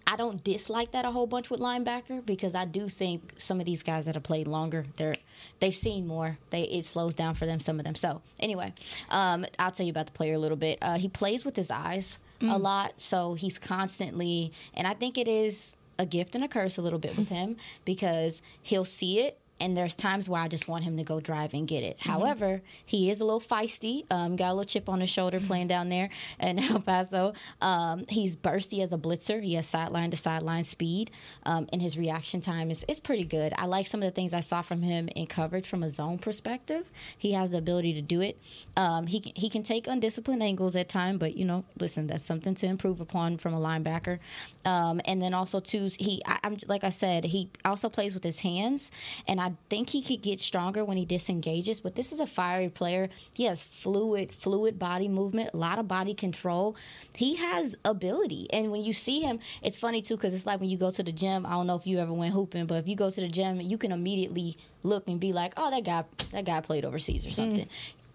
I 0.08 0.16
don't 0.16 0.44
dislike 0.44 0.92
that 0.92 1.06
a 1.06 1.12
whole 1.12 1.28
bunch 1.28 1.50
with 1.50 1.60
linebacker 1.60 2.26
because 2.26 2.56
I 2.56 2.66
do 2.66 2.90
think 2.90 3.34
some 3.38 3.60
of 3.60 3.66
these 3.66 3.84
guys 3.84 4.06
that 4.06 4.16
have 4.16 4.24
played 4.24 4.48
longer, 4.48 4.86
they're 4.98 5.16
they've 5.60 5.76
seen 5.76 6.08
more. 6.08 6.38
They 6.50 6.64
it 6.64 6.86
slows 6.86 7.16
down 7.16 7.36
for 7.36 7.46
them. 7.46 7.60
Some 7.60 7.80
of 7.80 7.86
them. 7.86 7.96
So 7.96 8.22
anyway, 8.40 8.74
um, 9.10 9.46
I'll 9.60 9.72
tell 9.72 9.86
you 9.86 9.92
about 9.92 10.08
the 10.08 10.12
player 10.14 10.34
a 10.34 10.40
little 10.40 10.58
bit. 10.58 10.78
Uh, 10.82 10.98
he 10.98 11.08
plays 11.08 11.46
with 11.46 11.56
his 11.56 11.72
eyes 11.72 12.20
a 12.42 12.58
lot, 12.58 12.94
so 12.98 13.36
he's 13.36 13.60
constantly, 13.60 14.52
and 14.74 14.88
I 14.88 14.96
think 14.96 15.18
it 15.18 15.28
is 15.28 15.78
a 16.00 16.06
gift 16.06 16.34
and 16.34 16.44
a 16.44 16.48
curse 16.48 16.78
a 16.78 16.82
little 16.82 16.98
bit 17.00 17.16
with 17.16 17.30
him 17.40 17.58
because 17.86 18.42
he'll 18.64 18.86
see 18.86 19.20
it 19.20 19.38
and 19.62 19.78
there's 19.78 19.96
times 19.96 20.28
where 20.28 20.42
I 20.42 20.48
just 20.48 20.68
want 20.68 20.84
him 20.84 20.98
to 20.98 21.04
go 21.04 21.20
drive 21.20 21.54
and 21.54 21.68
get 21.68 21.84
it. 21.84 21.98
However, 22.00 22.64
he 22.84 23.12
is 23.12 23.22
a 23.22 23.26
little 23.26 23.40
feisty. 23.40 24.06
Um, 24.10 24.36
got 24.36 24.48
a 24.48 24.54
little 24.54 24.66
chip 24.66 24.90
on 24.90 25.00
his 25.00 25.10
shoulder 25.10 25.40
playing 25.48 25.68
down 25.68 25.90
there 25.90 26.10
in 26.40 26.58
El 26.58 26.80
Paso. 26.80 27.34
Um, 27.62 28.06
he's 28.10 28.36
bursty 28.36 28.82
as 28.82 28.92
a 28.92 28.98
blitzer. 28.98 29.42
He 29.42 29.54
has 29.54 29.68
sideline 29.68 30.10
to 30.12 30.18
sideline 30.18 30.64
speed, 30.64 31.12
um, 31.44 31.68
and 31.72 31.82
his 31.82 31.98
reaction 31.98 32.42
time 32.42 32.72
is, 32.72 32.84
is 32.88 33.00
pretty 33.00 33.24
good. 33.24 33.54
I 33.56 33.68
like 33.68 33.86
some 33.86 34.02
of 34.02 34.08
the 34.08 34.12
things 34.12 34.34
I 34.34 34.40
saw 34.40 34.64
from 34.64 34.82
him 34.82 35.08
in 35.16 35.28
coverage 35.28 35.68
from 35.68 35.84
a 35.84 35.90
zone 35.90 36.18
perspective. 36.18 36.92
He 37.18 37.34
has 37.34 37.52
the 37.52 37.60
ability 37.60 37.94
to 37.94 38.02
do 38.02 38.22
it. 38.22 38.40
Um, 38.76 39.06
he 39.06 39.20
can, 39.20 39.34
he 39.36 39.50
can 39.50 39.62
take 39.62 39.86
undisciplined 39.88 40.42
angles 40.42 40.76
at 40.76 40.90
time, 40.90 41.20
but 41.20 41.38
you 41.38 41.46
know, 41.46 41.64
listen, 41.80 42.08
that's 42.08 42.26
something 42.26 42.56
to 42.56 42.66
improve 42.66 43.00
upon 43.00 43.38
from 43.38 43.54
a 43.54 43.60
linebacker. 43.60 44.18
Um, 44.66 45.02
and 45.06 45.22
then 45.22 45.36
also 45.36 45.60
too, 45.60 45.88
he 46.00 46.22
I, 46.26 46.40
I'm 46.44 46.58
like 46.68 46.84
I 46.84 46.90
said, 46.90 47.26
he 47.26 47.50
also 47.64 47.90
plays 47.90 48.16
with 48.16 48.24
his 48.24 48.40
hands, 48.40 48.92
and 49.28 49.40
I 49.40 49.51
think 49.70 49.90
he 49.90 50.02
could 50.02 50.22
get 50.22 50.40
stronger 50.40 50.84
when 50.84 50.98
he 50.98 51.06
disengages. 51.06 51.80
But 51.80 51.96
this 51.96 52.12
is 52.12 52.20
a 52.20 52.28
fiery 52.28 52.70
player. 52.70 53.10
He 53.34 53.46
has 53.46 53.64
fluid, 53.64 54.34
fluid 54.34 54.78
body 54.80 55.08
movement, 55.08 55.52
a 55.54 55.58
lot 55.58 55.80
of 55.80 55.88
body 55.88 56.14
control. 56.14 56.76
He 57.16 57.36
has 57.36 57.78
ability, 57.86 58.48
and 58.52 58.72
when 58.72 58.84
you 58.84 58.94
see 58.94 59.22
him, 59.22 59.40
it's 59.62 59.78
funny 59.78 60.02
too 60.02 60.16
because 60.16 60.34
it's 60.34 60.46
like 60.46 60.60
when 60.60 60.70
you 60.70 60.78
go 60.78 60.92
to 60.92 61.04
the 61.04 61.12
gym. 61.12 61.46
I 61.46 61.52
don't 61.52 61.68
know 61.68 61.76
if 61.76 61.88
you 61.88 62.00
ever 62.00 62.14
went 62.14 62.34
hooping, 62.34 62.66
but 62.66 62.76
if 62.76 62.88
you 62.88 62.96
go 62.96 63.10
to 63.10 63.22
the 63.22 63.30
gym, 63.30 63.60
you 63.62 63.78
can 63.78 63.92
immediately 63.92 64.58
look 64.84 65.08
and 65.08 65.20
be 65.20 65.34
like, 65.34 65.54
"Oh, 65.58 65.70
that 65.70 65.84
guy, 65.84 66.04
that 66.32 66.46
guy 66.46 66.62
played 66.62 66.86
overseas 66.86 67.26
or 67.26 67.32
something." 67.32 67.66
Mm. 67.66 67.70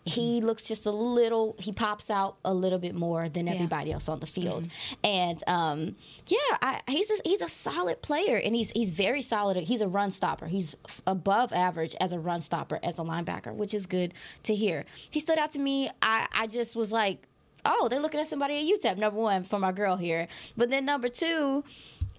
He 0.06 0.40
looks 0.40 0.68
just 0.68 0.86
a 0.86 0.90
little 0.90 1.56
he 1.58 1.72
pops 1.72 2.10
out 2.10 2.36
a 2.44 2.54
little 2.54 2.78
bit 2.78 2.94
more 2.94 3.28
than 3.28 3.48
everybody 3.48 3.92
else 3.92 4.08
on 4.08 4.20
the 4.20 4.26
field. 4.26 4.68
And 5.02 5.42
um, 5.48 5.96
yeah 6.26 6.38
I, 6.62 6.80
he's 6.88 7.10
a, 7.10 7.16
he's 7.24 7.42
a 7.42 7.48
solid 7.48 8.02
player 8.02 8.36
and 8.36 8.54
he's 8.54 8.70
he's 8.70 8.92
very 8.92 9.20
solid. 9.20 9.56
He's 9.56 9.80
a 9.80 9.88
run 9.88 10.12
stopper. 10.12 10.46
He's 10.46 10.76
above 11.06 11.52
average 11.52 11.96
as 12.00 12.12
a 12.12 12.20
run 12.20 12.40
stopper 12.40 12.78
as 12.82 12.98
a 13.00 13.02
linebacker 13.02 13.52
which 13.52 13.74
is 13.74 13.86
good 13.86 14.14
to 14.44 14.54
hear. 14.54 14.84
He 15.10 15.18
stood 15.18 15.38
out 15.38 15.50
to 15.52 15.58
me. 15.58 15.90
I 16.00 16.28
i 16.32 16.46
just 16.46 16.76
was 16.76 16.92
like 16.92 17.26
oh 17.64 17.88
they're 17.88 18.00
looking 18.00 18.20
at 18.20 18.28
somebody 18.28 18.58
at 18.58 18.80
utep 18.80 18.96
number 18.96 19.18
one 19.18 19.42
for 19.42 19.58
my 19.58 19.72
girl 19.72 19.96
here. 19.96 20.28
But 20.56 20.70
then 20.70 20.84
number 20.84 21.08
two 21.08 21.64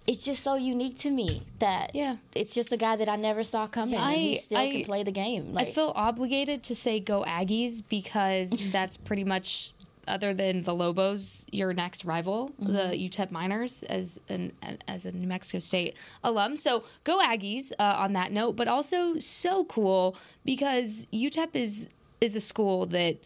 it's 0.07 0.23
just 0.25 0.41
so 0.41 0.55
unique 0.55 0.97
to 0.99 1.11
me 1.11 1.43
that 1.59 1.93
Yeah. 1.93 2.15
it's 2.33 2.55
just 2.55 2.71
a 2.71 2.77
guy 2.77 2.95
that 2.95 3.09
I 3.09 3.17
never 3.17 3.43
saw 3.43 3.67
coming. 3.67 3.99
and 3.99 4.15
he 4.15 4.35
I- 4.35 4.39
still 4.39 4.57
I- 4.57 4.71
can 4.71 4.83
play 4.85 5.03
the 5.03 5.11
game. 5.11 5.57
I 5.57 5.65
feel 5.65 5.91
obligated 5.95 6.63
to 6.63 6.75
say 6.75 6.99
go 6.99 7.23
Aggies 7.27 7.83
because 7.89 8.49
that's 8.71 8.95
pretty 8.97 9.23
much 9.25 9.73
other 10.07 10.33
than 10.33 10.63
the 10.63 10.73
Lobos, 10.73 11.45
your 11.51 11.73
next 11.73 12.05
rival, 12.05 12.49
Mm-hmm. 12.61 12.73
the 12.73 12.95
UTEP 13.09 13.29
Miners, 13.29 13.83
as 13.83 14.17
an 14.29 14.53
as 14.87 15.05
a 15.05 15.11
New 15.11 15.27
Mexico 15.27 15.59
State 15.59 15.95
alum. 16.23 16.55
So 16.55 16.85
go 17.03 17.19
Aggies 17.19 17.73
uh, 17.77 17.83
on 17.97 18.13
that 18.13 18.31
note, 18.31 18.55
but 18.55 18.69
also 18.69 19.19
so 19.19 19.65
cool 19.65 20.15
because 20.45 21.05
UTEP 21.11 21.49
is 21.55 21.89
is 22.21 22.35
a 22.35 22.39
school 22.41 22.85
that. 22.87 23.17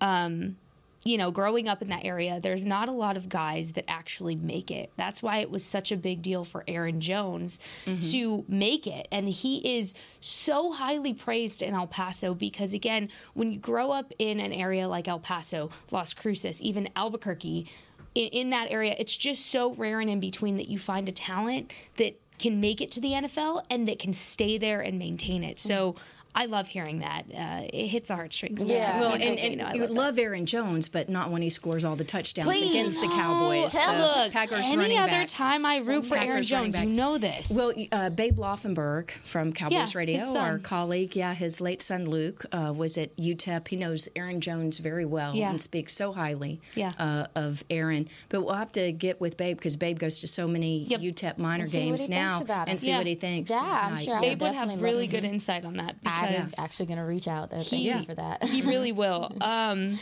Um, 0.00 0.56
you 1.02 1.16
know, 1.16 1.30
growing 1.30 1.66
up 1.66 1.80
in 1.80 1.88
that 1.88 2.04
area, 2.04 2.40
there's 2.40 2.64
not 2.64 2.88
a 2.88 2.92
lot 2.92 3.16
of 3.16 3.28
guys 3.28 3.72
that 3.72 3.90
actually 3.90 4.36
make 4.36 4.70
it. 4.70 4.92
That's 4.96 5.22
why 5.22 5.38
it 5.38 5.50
was 5.50 5.64
such 5.64 5.90
a 5.92 5.96
big 5.96 6.20
deal 6.20 6.44
for 6.44 6.62
Aaron 6.68 7.00
Jones 7.00 7.58
mm-hmm. 7.86 8.00
to 8.10 8.44
make 8.48 8.86
it. 8.86 9.08
And 9.10 9.26
he 9.28 9.78
is 9.78 9.94
so 10.20 10.72
highly 10.72 11.14
praised 11.14 11.62
in 11.62 11.74
El 11.74 11.86
Paso 11.86 12.34
because, 12.34 12.74
again, 12.74 13.08
when 13.32 13.50
you 13.50 13.58
grow 13.58 13.90
up 13.90 14.12
in 14.18 14.40
an 14.40 14.52
area 14.52 14.86
like 14.88 15.08
El 15.08 15.20
Paso, 15.20 15.70
Las 15.90 16.12
Cruces, 16.12 16.60
even 16.60 16.90
Albuquerque, 16.94 17.70
in, 18.14 18.26
in 18.26 18.50
that 18.50 18.70
area, 18.70 18.94
it's 18.98 19.16
just 19.16 19.46
so 19.46 19.72
rare 19.74 20.00
and 20.00 20.10
in 20.10 20.20
between 20.20 20.56
that 20.56 20.68
you 20.68 20.78
find 20.78 21.08
a 21.08 21.12
talent 21.12 21.72
that 21.96 22.20
can 22.38 22.60
make 22.60 22.80
it 22.80 22.90
to 22.90 23.00
the 23.00 23.10
NFL 23.10 23.64
and 23.70 23.88
that 23.88 23.98
can 23.98 24.12
stay 24.12 24.58
there 24.58 24.80
and 24.80 24.98
maintain 24.98 25.44
it. 25.44 25.58
So 25.58 25.92
mm-hmm. 25.92 26.02
I 26.34 26.46
love 26.46 26.68
hearing 26.68 27.00
that. 27.00 27.22
Uh, 27.34 27.66
it 27.72 27.88
hits 27.88 28.08
the 28.08 28.14
heartstrings. 28.14 28.62
Yeah. 28.64 29.00
Well, 29.00 29.18
You 29.18 29.18
know, 29.18 29.24
and, 29.36 29.50
you 29.52 29.56
know, 29.56 29.64
I 29.66 29.74
you 29.74 29.80
would 29.80 29.90
that. 29.90 29.94
love 29.94 30.18
Aaron 30.18 30.46
Jones, 30.46 30.88
but 30.88 31.08
not 31.08 31.30
when 31.30 31.42
he 31.42 31.50
scores 31.50 31.84
all 31.84 31.96
the 31.96 32.04
touchdowns 32.04 32.48
Please. 32.48 32.70
against 32.70 33.00
the 33.00 33.08
Cowboys. 33.08 33.72
Tell 33.72 33.92
the 33.96 34.04
us. 34.04 34.28
Packers 34.30 34.66
Any 34.66 34.76
running 34.76 34.98
other 34.98 35.10
back. 35.10 35.28
time 35.28 35.66
I 35.66 35.78
root 35.78 36.06
for 36.06 36.14
Aaron 36.16 36.28
Packers 36.28 36.52
running 36.52 36.72
Jones, 36.72 36.90
you 36.90 36.96
know 36.96 37.18
this. 37.18 37.50
Well, 37.50 37.72
uh, 37.92 38.10
Babe 38.10 38.38
Laufenberg 38.38 39.10
from 39.24 39.52
Cowboys 39.52 39.94
Yeah, 39.94 39.98
Radio, 39.98 40.36
our 40.36 40.58
colleague, 40.58 41.16
yeah, 41.16 41.34
his 41.34 41.60
late 41.60 41.82
son 41.82 42.08
Luke 42.08 42.44
uh, 42.52 42.72
was 42.76 42.96
at 42.98 43.16
UTEP. 43.16 43.68
He 43.68 43.76
knows 43.76 44.08
Aaron 44.14 44.40
Jones 44.40 44.78
very 44.78 45.04
well 45.04 45.34
Yeah. 45.34 45.50
and 45.50 45.60
speaks 45.60 45.92
so 45.94 46.12
highly 46.12 46.60
Yeah. 46.74 46.92
uh, 46.98 47.26
of 47.34 47.64
Aaron. 47.70 48.08
But 48.28 48.42
we'll 48.42 48.54
have 48.54 48.72
to 48.72 48.92
get 48.92 49.20
with 49.20 49.36
Babe 49.36 49.56
because 49.56 49.76
Babe 49.76 49.98
goes 49.98 50.20
to 50.20 50.28
so 50.28 50.46
many 50.46 50.84
Yep. 50.84 51.00
UTEP 51.00 51.38
Miner 51.38 51.64
And 51.64 51.72
see 51.72 51.78
what 51.78 51.84
games 51.86 52.06
he 52.06 52.14
now 52.14 52.42
and 52.66 52.78
see 52.78 52.90
Yeah. 52.90 52.98
what 52.98 53.06
he 53.06 53.14
thinks. 53.14 53.50
Yeah, 53.50 53.58
I'm 53.60 53.98
sure 53.98 54.16
I 54.16 54.20
they 54.20 54.28
would 54.30 54.40
would 54.42 54.52
have 54.54 54.80
really 54.82 55.06
good 55.06 55.24
insight 55.24 55.64
on 55.64 55.74
that 55.76 56.02
I'm 56.22 56.46
actually 56.58 56.86
going 56.86 56.98
to 56.98 57.04
reach 57.04 57.28
out 57.28 57.50
there. 57.50 57.60
Thank 57.60 57.82
he, 57.82 57.90
you 57.90 58.02
for 58.04 58.14
that. 58.14 58.44
he 58.44 58.62
really 58.62 58.92
will. 59.02 59.32
Um, 59.40 59.98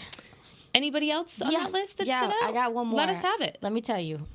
anybody 0.74 1.10
else 1.10 1.40
on 1.40 1.52
that 1.52 1.72
list 1.72 1.98
that 1.98 2.06
yeah, 2.06 2.18
stood 2.18 2.30
out? 2.30 2.42
I 2.42 2.52
got 2.52 2.74
one 2.74 2.88
more. 2.88 2.98
Let 2.98 3.08
us 3.08 3.22
have 3.22 3.40
it. 3.40 3.58
Let 3.60 3.72
me 3.72 3.80
tell 3.80 4.00
you. 4.00 4.26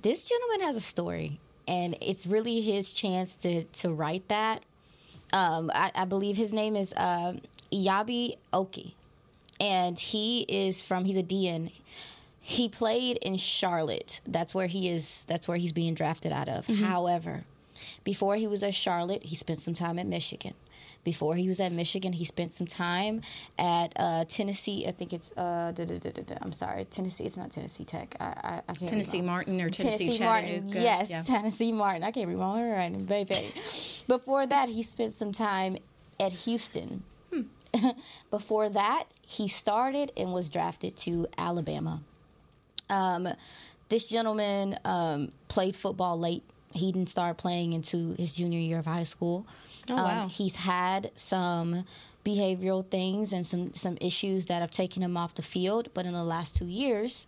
This 0.00 0.24
gentleman 0.24 0.60
has 0.62 0.76
a 0.76 0.80
story, 0.80 1.40
and 1.68 1.96
it's 2.00 2.26
really 2.26 2.60
his 2.60 2.92
chance 2.92 3.36
to 3.36 3.64
to 3.64 3.92
write 3.92 4.28
that. 4.28 4.62
Um, 5.32 5.70
I, 5.74 5.90
I 5.94 6.04
believe 6.04 6.36
his 6.36 6.52
name 6.52 6.76
is 6.76 6.94
uh, 6.94 7.34
Eyabi 7.72 8.36
Okie, 8.52 8.92
and 9.60 9.98
he 9.98 10.42
is 10.48 10.84
from. 10.84 11.04
He's 11.04 11.16
a 11.16 11.22
DN. 11.22 11.70
He 12.40 12.68
played 12.68 13.18
in 13.18 13.36
Charlotte. 13.36 14.20
That's 14.26 14.54
where 14.54 14.66
he 14.66 14.88
is. 14.88 15.24
That's 15.28 15.48
where 15.48 15.56
he's 15.56 15.72
being 15.72 15.94
drafted 15.94 16.32
out 16.32 16.48
of. 16.48 16.66
However, 16.66 17.44
before 18.04 18.36
he 18.36 18.46
was 18.46 18.62
at 18.62 18.74
Charlotte, 18.74 19.24
he 19.24 19.36
spent 19.36 19.58
some 19.58 19.74
time 19.74 19.98
at 19.98 20.06
Michigan. 20.06 20.54
Before 21.04 21.34
he 21.34 21.48
was 21.48 21.60
at 21.60 21.70
Michigan, 21.70 22.14
he 22.14 22.24
spent 22.24 22.52
some 22.52 22.66
time 22.66 23.20
at 23.58 23.92
uh, 23.96 24.24
Tennessee. 24.24 24.86
I 24.86 24.90
think 24.90 25.12
it's 25.12 25.32
uh, 25.36 25.70
da, 25.74 25.84
da, 25.84 25.98
da, 25.98 26.34
I'm 26.40 26.52
sorry, 26.52 26.86
Tennessee. 26.86 27.24
It's 27.24 27.36
not 27.36 27.50
Tennessee 27.50 27.84
Tech. 27.84 28.16
I, 28.18 28.24
I, 28.24 28.62
I 28.68 28.74
can't. 28.74 28.88
Tennessee 28.88 29.20
Martin 29.20 29.60
or 29.60 29.68
Tennessee, 29.68 30.18
Martin. 30.18 30.68
Chattanooga. 30.68 30.80
Yes, 30.80 31.10
Yeah. 31.10 31.22
Tennessee 31.26 31.72
Martin. 31.72 32.04
I 32.04 32.10
can't 32.10 32.30
my 32.34 32.58
handwriting, 32.58 33.04
baby. 33.04 33.52
Before 34.08 34.46
that, 34.46 34.70
he 34.70 34.82
spent 34.82 35.14
some 35.14 35.32
time 35.32 35.76
at 36.18 36.32
Houston. 36.32 37.02
Before 38.30 38.68
that, 38.68 39.04
he 39.20 39.48
started 39.48 40.12
and 40.16 40.32
was 40.32 40.48
drafted 40.48 40.96
to 40.98 41.26
Alabama. 41.36 42.02
Um, 42.88 43.28
this 43.88 44.08
gentleman 44.08 44.78
um, 44.84 45.28
played 45.48 45.76
football 45.76 46.18
late. 46.18 46.44
He 46.74 46.92
didn't 46.92 47.08
start 47.08 47.36
playing 47.36 47.72
into 47.72 48.14
his 48.18 48.36
junior 48.36 48.58
year 48.58 48.78
of 48.78 48.86
high 48.86 49.04
school. 49.04 49.46
Oh, 49.90 49.94
wow. 49.94 50.24
Um, 50.24 50.28
he's 50.28 50.56
had 50.56 51.10
some 51.14 51.84
behavioral 52.24 52.88
things 52.88 53.32
and 53.32 53.46
some 53.46 53.74
some 53.74 53.98
issues 54.00 54.46
that 54.46 54.60
have 54.60 54.70
taken 54.70 55.02
him 55.02 55.16
off 55.16 55.34
the 55.34 55.42
field. 55.42 55.88
But 55.94 56.06
in 56.06 56.12
the 56.12 56.24
last 56.24 56.56
two 56.56 56.66
years, 56.66 57.26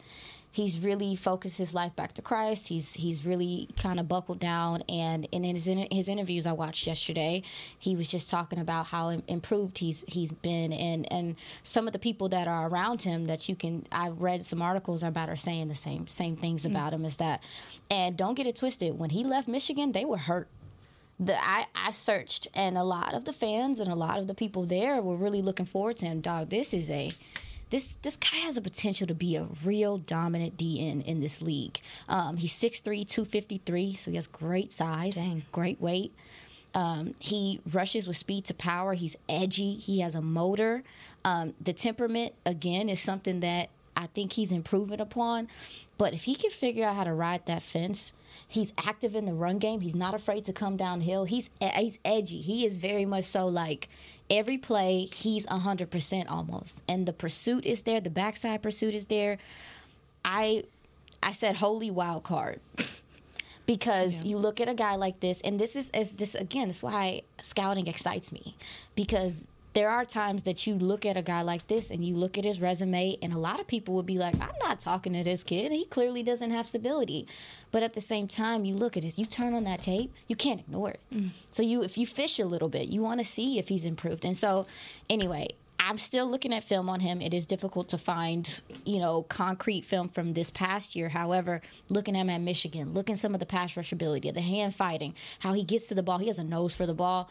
he's 0.56 0.78
really 0.78 1.14
focused 1.14 1.58
his 1.58 1.74
life 1.74 1.94
back 1.94 2.14
to 2.14 2.22
Christ. 2.22 2.68
He's 2.68 2.94
he's 2.94 3.26
really 3.26 3.68
kind 3.76 4.00
of 4.00 4.08
buckled 4.08 4.40
down. 4.40 4.82
And, 4.88 5.28
and 5.30 5.44
in 5.44 5.54
his 5.54 5.68
in- 5.68 5.86
his 5.92 6.08
interviews 6.08 6.46
I 6.46 6.52
watched 6.52 6.86
yesterday, 6.86 7.42
he 7.78 7.94
was 7.94 8.10
just 8.10 8.30
talking 8.30 8.58
about 8.58 8.86
how 8.86 9.10
improved 9.28 9.76
he's 9.76 10.02
he's 10.08 10.32
been, 10.32 10.72
and 10.72 11.12
and 11.12 11.36
some 11.62 11.86
of 11.86 11.92
the 11.92 11.98
people 11.98 12.30
that 12.30 12.48
are 12.48 12.68
around 12.68 13.02
him 13.02 13.26
that 13.26 13.50
you 13.50 13.54
can. 13.54 13.84
I've 13.92 14.22
read 14.22 14.46
some 14.46 14.62
articles 14.62 15.02
about 15.02 15.28
are 15.28 15.36
saying 15.36 15.68
the 15.68 15.74
same 15.74 16.06
same 16.06 16.36
things 16.36 16.62
mm. 16.62 16.70
about 16.70 16.94
him 16.94 17.04
as 17.04 17.18
that. 17.18 17.42
And 17.90 18.16
don't 18.16 18.34
get 18.34 18.46
it 18.46 18.56
twisted. 18.56 18.98
When 18.98 19.10
he 19.10 19.24
left 19.24 19.48
Michigan, 19.48 19.92
they 19.92 20.06
were 20.06 20.16
hurt 20.16 20.48
the 21.20 21.36
I, 21.38 21.66
I 21.74 21.90
searched 21.90 22.48
and 22.54 22.76
a 22.78 22.82
lot 22.82 23.14
of 23.14 23.24
the 23.24 23.32
fans 23.32 23.80
and 23.80 23.90
a 23.90 23.94
lot 23.94 24.18
of 24.18 24.26
the 24.26 24.34
people 24.34 24.64
there 24.64 25.00
were 25.00 25.16
really 25.16 25.42
looking 25.42 25.66
forward 25.66 25.96
to 25.98 26.06
him. 26.06 26.20
Dog, 26.20 26.50
this 26.50 26.74
is 26.74 26.90
a 26.90 27.10
this 27.70 27.96
this 28.02 28.16
guy 28.16 28.36
has 28.38 28.56
a 28.56 28.62
potential 28.62 29.06
to 29.06 29.14
be 29.14 29.36
a 29.36 29.46
real 29.64 29.98
dominant 29.98 30.56
DN 30.56 31.04
in 31.04 31.20
this 31.20 31.42
league. 31.42 31.80
Um, 32.08 32.36
he's 32.36 32.52
6'3", 32.52 33.06
253, 33.08 33.94
so 33.94 34.10
he 34.10 34.16
has 34.16 34.26
great 34.26 34.72
size, 34.72 35.16
Dang. 35.16 35.42
great 35.52 35.80
weight. 35.80 36.12
Um, 36.74 37.12
he 37.18 37.60
rushes 37.72 38.06
with 38.06 38.16
speed 38.16 38.44
to 38.46 38.54
power. 38.54 38.92
He's 38.92 39.16
edgy. 39.28 39.74
He 39.74 40.00
has 40.00 40.14
a 40.14 40.20
motor. 40.20 40.82
Um, 41.24 41.54
the 41.60 41.72
temperament, 41.72 42.34
again, 42.44 42.88
is 42.90 43.00
something 43.00 43.40
that 43.40 43.70
I 43.96 44.06
think 44.08 44.34
he's 44.34 44.52
improving 44.52 45.00
upon. 45.00 45.48
But 45.98 46.12
if 46.12 46.24
he 46.24 46.34
can 46.34 46.50
figure 46.50 46.84
out 46.86 46.94
how 46.96 47.04
to 47.04 47.14
ride 47.14 47.46
that 47.46 47.62
fence, 47.62 48.12
he's 48.46 48.74
active 48.76 49.14
in 49.14 49.24
the 49.24 49.32
run 49.32 49.58
game. 49.58 49.80
He's 49.80 49.94
not 49.94 50.12
afraid 50.12 50.44
to 50.44 50.52
come 50.52 50.76
downhill. 50.76 51.24
He's 51.24 51.48
he's 51.58 51.98
edgy. 52.04 52.40
He 52.42 52.66
is 52.66 52.76
very 52.76 53.06
much 53.06 53.24
so 53.24 53.46
like 53.46 53.88
every 54.30 54.58
play 54.58 55.08
he's 55.14 55.46
100% 55.46 56.30
almost. 56.30 56.82
And 56.88 57.06
the 57.06 57.12
pursuit 57.12 57.64
is 57.64 57.82
there, 57.82 58.00
the 58.00 58.10
backside 58.10 58.62
pursuit 58.62 58.94
is 58.94 59.06
there. 59.06 59.38
I 60.24 60.64
I 61.22 61.32
said 61.32 61.56
holy 61.56 61.90
wild 61.90 62.24
card. 62.24 62.60
because 63.66 64.22
you 64.22 64.38
look 64.38 64.60
at 64.60 64.68
a 64.68 64.74
guy 64.74 64.94
like 64.94 65.18
this 65.18 65.40
and 65.40 65.58
this 65.58 65.74
is 65.74 65.90
as 65.90 66.16
this 66.16 66.36
again 66.36 66.68
that's 66.68 66.84
why 66.84 67.22
scouting 67.42 67.88
excites 67.88 68.30
me 68.30 68.54
because 68.94 69.44
there 69.76 69.90
are 69.90 70.06
times 70.06 70.44
that 70.44 70.66
you 70.66 70.74
look 70.74 71.04
at 71.04 71.18
a 71.18 71.22
guy 71.22 71.42
like 71.42 71.66
this 71.66 71.90
and 71.90 72.02
you 72.02 72.16
look 72.16 72.38
at 72.38 72.46
his 72.46 72.62
resume 72.62 73.18
and 73.20 73.34
a 73.34 73.38
lot 73.38 73.60
of 73.60 73.66
people 73.66 73.92
would 73.92 74.06
be 74.06 74.16
like 74.16 74.34
i'm 74.40 74.58
not 74.62 74.80
talking 74.80 75.12
to 75.12 75.22
this 75.22 75.44
kid 75.44 75.70
he 75.70 75.84
clearly 75.84 76.22
doesn't 76.22 76.50
have 76.50 76.66
stability 76.66 77.28
but 77.70 77.82
at 77.82 77.92
the 77.92 78.00
same 78.00 78.26
time 78.26 78.64
you 78.64 78.74
look 78.74 78.96
at 78.96 79.02
this 79.02 79.18
you 79.18 79.26
turn 79.26 79.52
on 79.52 79.64
that 79.64 79.82
tape 79.82 80.10
you 80.28 80.34
can't 80.34 80.60
ignore 80.60 80.88
it 80.88 81.00
mm. 81.12 81.28
so 81.50 81.62
you 81.62 81.82
if 81.82 81.98
you 81.98 82.06
fish 82.06 82.38
a 82.38 82.46
little 82.46 82.70
bit 82.70 82.88
you 82.88 83.02
want 83.02 83.20
to 83.20 83.24
see 83.24 83.58
if 83.58 83.68
he's 83.68 83.84
improved 83.84 84.24
and 84.24 84.36
so 84.36 84.66
anyway 85.10 85.46
I'm 85.78 85.98
still 85.98 86.28
looking 86.28 86.52
at 86.52 86.64
film 86.64 86.88
on 86.88 86.98
him. 86.98 87.20
It 87.20 87.32
is 87.32 87.46
difficult 87.46 87.90
to 87.90 87.98
find, 87.98 88.60
you 88.84 88.98
know, 88.98 89.22
concrete 89.22 89.84
film 89.84 90.08
from 90.08 90.32
this 90.32 90.50
past 90.50 90.96
year. 90.96 91.08
However, 91.08 91.60
looking 91.90 92.16
at 92.16 92.22
him 92.22 92.30
at 92.30 92.40
Michigan, 92.40 92.92
looking 92.92 93.12
at 93.12 93.20
some 93.20 93.34
of 93.34 93.40
the 93.40 93.46
pass 93.46 93.76
rush 93.76 93.92
ability, 93.92 94.28
the 94.32 94.40
hand 94.40 94.74
fighting, 94.74 95.14
how 95.38 95.52
he 95.52 95.62
gets 95.62 95.86
to 95.88 95.94
the 95.94 96.02
ball, 96.02 96.18
he 96.18 96.26
has 96.26 96.40
a 96.40 96.44
nose 96.44 96.74
for 96.74 96.86
the 96.86 96.94
ball. 96.94 97.30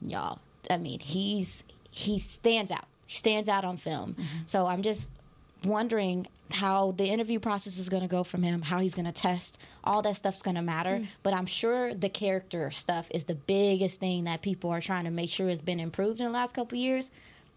Y'all, 0.00 0.40
I 0.68 0.76
mean, 0.76 0.98
he's 0.98 1.62
he 1.94 2.18
stands 2.18 2.72
out. 2.72 2.86
He 3.06 3.14
stands 3.14 3.48
out 3.48 3.64
on 3.64 3.76
film. 3.76 4.14
Mm-hmm. 4.14 4.38
So 4.46 4.66
I'm 4.66 4.82
just 4.82 5.10
wondering 5.64 6.26
how 6.52 6.90
the 6.92 7.04
interview 7.06 7.38
process 7.38 7.78
is 7.78 7.88
going 7.88 8.02
to 8.02 8.08
go 8.08 8.24
from 8.24 8.42
him, 8.42 8.62
how 8.62 8.80
he's 8.80 8.96
going 8.96 9.06
to 9.06 9.12
test. 9.12 9.60
All 9.84 10.02
that 10.02 10.16
stuff's 10.16 10.42
going 10.42 10.56
to 10.56 10.62
matter. 10.62 10.96
Mm. 10.98 11.06
But 11.22 11.34
I'm 11.34 11.46
sure 11.46 11.94
the 11.94 12.08
character 12.08 12.70
stuff 12.72 13.06
is 13.12 13.24
the 13.24 13.36
biggest 13.36 14.00
thing 14.00 14.24
that 14.24 14.42
people 14.42 14.70
are 14.70 14.80
trying 14.80 15.04
to 15.04 15.10
make 15.10 15.30
sure 15.30 15.48
has 15.48 15.60
been 15.60 15.78
improved 15.78 16.20
in 16.20 16.26
the 16.26 16.32
last 16.32 16.54
couple 16.54 16.76
years. 16.76 17.12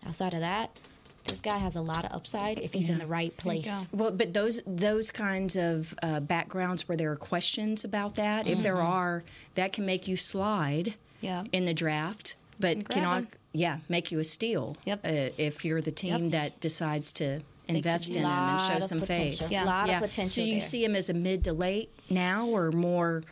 Outside 0.06 0.36
of 0.36 0.42
that, 0.42 0.80
this 1.26 1.42
guy 1.42 1.58
has 1.58 1.76
a 1.76 1.82
lot 1.82 2.06
of 2.06 2.12
upside 2.12 2.60
if 2.60 2.74
he's 2.74 2.90
in 2.90 3.00
the 3.00 3.08
right 3.08 3.36
place. 3.38 3.90
Well, 3.92 4.12
but 4.12 4.36
those 4.36 4.62
those 4.68 5.10
kinds 5.10 5.56
of 5.56 5.96
uh, 6.04 6.20
backgrounds 6.20 6.88
where 6.88 6.96
there 6.96 7.12
are 7.12 7.18
questions 7.18 7.84
about 7.84 8.16
that, 8.16 8.46
if 8.46 8.62
there 8.62 8.76
mm-hmm. 8.76 8.86
are, 8.86 9.24
that 9.56 9.74
can 9.74 9.86
make 9.86 10.08
you 10.08 10.16
slide 10.16 10.94
Yeah. 11.22 11.44
in 11.52 11.66
the 11.66 11.74
draft. 11.74 12.36
But 12.60 12.88
can 12.88 13.04
'em. 13.04 13.28
Yeah, 13.58 13.80
make 13.90 14.12
you 14.12 14.20
a 14.20 14.24
steal. 14.24 14.76
Yep. 14.86 15.00
Uh, 15.06 15.10
if 15.38 15.66
you're 15.66 15.82
the 15.82 15.92
team 15.92 16.24
Yep. 16.26 16.32
that 16.32 16.60
decides 16.62 17.12
to 17.14 17.42
invest 17.68 18.16
in 18.16 18.22
him 18.24 18.30
and 18.32 18.62
show 18.62 18.78
of 18.78 18.84
some 18.84 19.00
faith. 19.00 19.34
potential. 19.34 19.48
Yeah. 19.52 19.66
lot 19.66 19.88
Yeah. 19.90 19.98
of 20.02 20.10
potential 20.10 20.30
So 20.30 20.42
you 20.42 20.52
there. 20.54 20.60
see 20.62 20.84
him 20.86 20.96
as 20.96 21.10
a 21.10 21.14
mid 21.14 21.44
to 21.46 21.54
late 21.54 21.90
now, 22.10 22.48
or 22.48 22.72
more 22.72 23.24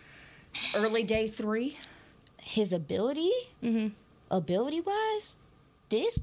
early 0.74 1.04
day 1.04 1.28
three? 1.28 1.78
his 2.48 2.72
ability, 2.72 3.32
Mm-hmm. 3.64 3.88
ability 4.30 4.80
wise, 4.82 5.40
this 5.90 6.22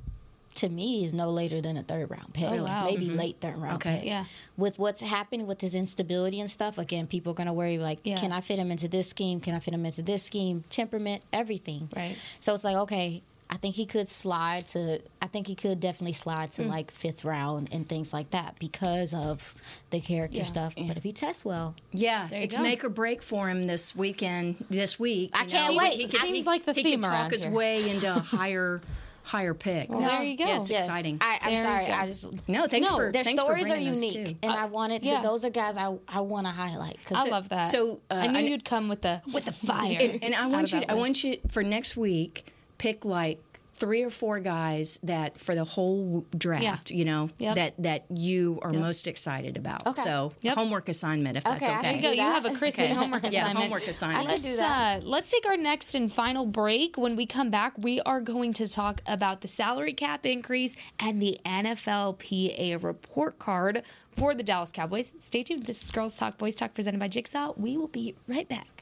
to 0.55 0.69
me 0.69 1.05
is 1.05 1.13
no 1.15 1.31
later 1.31 1.61
than 1.61 1.77
a 1.77 1.83
third 1.83 2.11
round 2.11 2.33
pick. 2.35 2.49
Oh, 2.51 2.63
wow. 2.65 2.85
Maybe 2.85 3.07
late 3.07 3.39
third 3.41 3.57
round 3.57 3.77
Okay. 3.77 3.97
pick. 3.97 4.07
Yeah. 4.07 4.27
With 4.57 4.79
what's 4.79 5.01
happened 5.01 5.47
with 5.49 5.61
his 5.63 5.75
instability 5.75 6.39
and 6.41 6.49
stuff, 6.51 6.77
again, 6.79 7.07
people 7.09 7.33
are 7.33 7.35
going 7.35 7.47
to 7.49 7.53
worry 7.53 7.79
like, 7.79 7.99
Yeah. 8.05 8.21
can 8.21 8.31
I 8.33 8.41
fit 8.43 8.59
him 8.59 8.71
into 8.71 8.87
this 8.87 9.09
scheme? 9.09 9.41
Can 9.41 9.55
I 9.55 9.59
fit 9.61 9.73
him 9.75 9.85
into 9.87 10.03
this 10.03 10.23
scheme? 10.23 10.63
Temperament, 10.71 11.23
everything. 11.33 11.89
Right. 11.97 12.17
So 12.39 12.53
it's 12.55 12.63
like, 12.65 12.77
okay, 12.77 13.23
I 13.53 13.57
think 13.59 13.75
he 13.75 13.85
could 13.85 14.09
slide 14.09 14.67
to. 14.69 15.01
I 15.21 15.27
think 15.27 15.47
he 15.47 15.55
could 15.55 15.79
definitely 15.79 16.15
slide 16.15 16.53
to 16.53 16.63
like 16.65 16.91
fifth 16.91 17.23
round 17.25 17.69
and 17.71 17.87
things 17.87 18.11
like 18.13 18.31
that 18.31 18.59
because 18.59 19.13
of 19.13 19.55
the 19.91 20.01
character 20.01 20.39
Yeah. 20.39 20.45
stuff. 20.45 20.75
But 20.75 20.97
if 20.97 21.03
he 21.03 21.13
tests 21.13 21.45
well, 21.45 21.75
Yeah, 21.93 22.29
There 22.29 22.41
it's 22.41 22.57
go. 22.57 22.63
make 22.63 22.83
or 22.83 22.89
break 22.89 23.23
for 23.23 23.49
him 23.51 23.65
this 23.65 23.95
weekend. 23.95 24.65
This 24.71 24.99
week, 24.99 25.31
I 25.35 25.43
you 25.45 25.51
can't 25.51 25.75
know, 25.75 25.79
wait. 25.79 25.93
He 25.99 26.05
It 26.05 26.11
could, 26.13 26.21
seems 26.23 26.39
he, 26.39 26.43
like 26.45 26.65
the 26.65 26.73
he 26.73 26.83
theme 26.83 27.03
could 27.03 27.11
around 27.11 27.25
talk 27.25 27.33
his 27.33 27.43
here. 27.45 27.53
way 27.53 27.91
into 27.91 28.09
a 28.11 28.19
higher, 28.21 28.81
higher 29.23 29.53
pick. 29.53 29.91
Well, 29.91 30.01
That's- 30.01 30.21
there 30.23 30.31
you 30.31 30.37
go. 30.39 30.47
Yeah, 30.47 30.57
it's 30.57 30.71
Yes. 30.71 30.87
exciting. 30.87 31.19
I, 31.21 31.39
I'm 31.43 31.55
There 31.55 31.63
sorry. 31.63 31.87
I 31.93 32.07
just 32.07 32.27
no, 32.49 32.67
thanks 32.67 32.91
No, 32.91 32.97
for 32.97 33.13
their 33.13 33.23
thanks 33.23 33.43
stories 33.43 33.67
for 33.67 33.75
are 33.75 33.77
bringing 33.77 33.93
us 33.93 34.03
unique, 34.03 34.29
too. 34.29 34.37
and 34.45 34.53
I 34.53 34.65
wanted 34.65 35.03
to. 35.03 35.09
yeah. 35.11 35.21
Those 35.21 35.45
are 35.45 35.51
guys 35.51 35.77
I 35.77 35.95
I 36.09 36.21
want 36.23 36.47
to 36.47 36.53
highlight 36.53 36.97
because 37.05 37.27
I 37.27 37.29
love 37.29 37.51
that. 37.51 37.65
so, 37.65 38.01
uh, 38.11 38.15
I 38.15 38.27
knew 38.29 38.39
I- 38.39 38.43
you'd 38.43 38.65
come 38.65 38.89
with 38.89 39.03
the 39.03 39.21
with 39.31 39.45
the 39.45 39.53
fire. 39.53 39.99
and, 40.01 40.25
and 40.25 40.35
I 40.35 40.47
want 40.55 40.73
you. 40.73 40.81
that 40.81 40.91
I 40.91 40.95
want 40.95 41.23
you 41.23 41.37
for 41.49 41.63
next 41.63 41.99
week. 41.99 42.47
Pick 42.83 43.05
like 43.05 43.41
three 43.75 44.03
or 44.03 44.11
four 44.11 44.39
guys 44.39 44.99
that 45.03 45.39
for 45.41 45.55
the 45.55 45.65
whole 45.65 46.27
draft. 46.37 46.91
You 46.91 47.05
know 47.05 47.31
Yep. 47.39 47.55
that 47.55 47.75
that 47.79 48.05
you 48.11 48.59
are 48.63 48.73
most 48.73 49.07
excited 49.07 49.57
about. 49.57 49.87
Okay. 49.87 50.03
So 50.03 50.33
Yep. 50.43 50.57
homework 50.57 50.89
assignment 50.89 51.37
if 51.37 51.45
that's 51.45 51.63
Okay, 51.63 51.73
I 51.73 51.79
okay. 51.79 51.87
There 51.89 51.97
you 51.97 52.03
go. 52.03 52.11
You 52.11 52.17
that. 52.17 52.43
have 52.43 52.45
a 52.45 52.57
Kristen 52.59 52.85
Okay. 52.87 52.95
homework 52.95 53.23
Yeah, 53.25 53.29
assignment. 53.45 53.59
homework 53.61 53.87
assignment. 53.87 54.29
I 54.29 54.33
Let's, 54.33 54.43
do 54.43 54.57
that. 54.57 55.03
uh, 55.03 55.07
let's 55.07 55.31
take 55.31 55.47
our 55.47 55.57
next 55.57 55.95
and 55.95 56.13
final 56.13 56.45
break. 56.45 56.97
When 56.99 57.15
we 57.17 57.25
come 57.25 57.51
back, 57.51 57.73
we 57.79 58.01
are 58.03 58.21
going 58.21 58.53
to 58.55 58.69
talk 58.69 59.01
about 59.07 59.41
the 59.41 59.49
salary 59.49 59.95
cap 59.95 60.27
increase 60.27 60.77
and 60.99 61.23
the 61.23 61.39
NFLPA 61.47 62.77
report 62.83 63.39
card 63.39 63.83
for 64.17 64.35
the 64.35 64.43
Dallas 64.43 64.73
Cowboys. 64.73 65.13
Stay 65.21 65.43
tuned. 65.45 65.67
This 65.67 65.83
is 65.83 65.91
Girls 65.91 66.17
Talk, 66.17 66.37
Boys 66.37 66.55
Talk, 66.55 66.75
presented 66.75 66.99
by 67.01 67.09
Jigsaw. 67.09 67.53
We 67.57 67.77
will 67.77 67.89
be 67.89 68.15
right 68.29 68.49
back. 68.49 68.82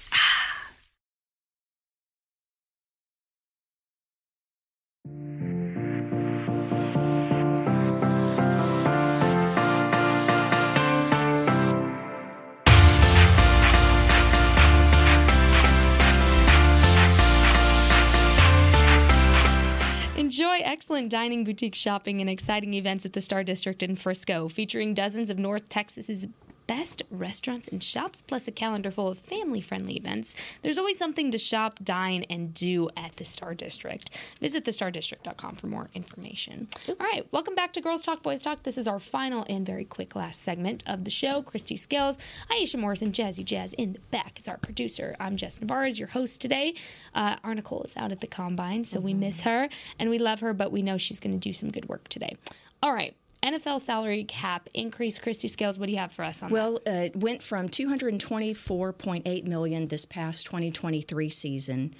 Enjoy 20.31 20.61
excellent 20.63 21.09
dining, 21.09 21.43
boutique 21.43 21.75
shopping, 21.75 22.21
and 22.21 22.29
exciting 22.29 22.73
events 22.73 23.05
at 23.05 23.11
the 23.11 23.19
Star 23.19 23.43
District 23.43 23.83
in 23.83 23.97
Frisco, 23.97 24.47
featuring 24.47 24.93
dozens 24.93 25.29
of 25.29 25.37
North 25.37 25.67
Texas's 25.67 26.25
best 26.67 27.03
restaurants 27.09 27.67
and 27.67 27.83
shops, 27.83 28.21
plus 28.21 28.47
a 28.47 28.51
calendar 28.51 28.91
full 28.91 29.07
of 29.07 29.17
family 29.17 29.61
friendly 29.61 29.95
events. 29.95 30.35
There's 30.61 30.77
always 30.77 30.97
something 30.97 31.31
to 31.31 31.37
shop, 31.37 31.79
dine, 31.83 32.25
and 32.29 32.53
do 32.53 32.89
at 32.95 33.15
the 33.17 33.25
Star 33.25 33.53
District. 33.53 34.09
Visit 34.39 34.65
thestardistrict.com 34.65 35.55
for 35.55 35.67
more 35.67 35.89
information. 35.93 36.67
All 36.87 36.95
right, 36.99 37.27
welcome 37.31 37.55
back 37.55 37.73
to 37.73 37.81
Girls 37.81 38.01
Talk, 38.01 38.23
Boys 38.23 38.41
Talk. 38.41 38.63
This 38.63 38.77
is 38.77 38.87
our 38.87 38.99
final 38.99 39.45
and 39.49 39.65
very 39.65 39.85
quick 39.85 40.15
last 40.15 40.41
segment 40.41 40.83
of 40.87 41.03
the 41.03 41.11
show. 41.11 41.41
Christy 41.41 41.77
Scales, 41.77 42.17
Aisha 42.49 42.79
Morrison, 42.79 43.11
Jazzy 43.11 43.43
Jazz 43.45 43.73
in 43.73 43.93
the 43.93 43.99
back 44.11 44.39
is 44.39 44.47
our 44.47 44.57
producer. 44.57 45.15
I'm 45.19 45.37
Jess 45.37 45.59
Navarre, 45.59 45.87
is 45.87 45.99
your 45.99 46.09
host 46.09 46.41
today. 46.41 46.75
Uh, 47.13 47.37
our 47.43 47.55
Nicole 47.55 47.83
is 47.83 47.97
out 47.97 48.11
at 48.11 48.21
the 48.21 48.27
combine, 48.27 48.85
so 48.85 48.99
we 48.99 49.13
miss 49.13 49.41
her 49.41 49.69
and 49.99 50.09
we 50.09 50.17
love 50.17 50.39
her, 50.41 50.53
but 50.53 50.71
we 50.71 50.81
know 50.81 50.97
she's 50.97 51.19
going 51.19 51.33
to 51.33 51.39
do 51.39 51.53
some 51.53 51.69
good 51.71 51.89
work 51.89 52.07
today. 52.07 52.35
All 52.83 52.93
right. 52.93 53.15
NFL 53.43 53.81
salary 53.81 54.23
cap 54.23 54.69
increase. 54.73 55.19
Christy 55.19 55.47
Scales, 55.47 55.79
what 55.79 55.87
do 55.87 55.91
you 55.91 55.97
have 55.97 56.13
for 56.13 56.23
us 56.23 56.43
on 56.43 56.49
that? 56.49 56.53
Well, 56.53 56.75
uh, 56.87 57.05
it 57.05 57.15
went 57.15 57.41
from 57.41 57.69
224.8 57.69 59.47
million 59.47 59.87
this 59.87 60.05
past 60.05 60.45
2023 60.45 61.29
season 61.29 61.95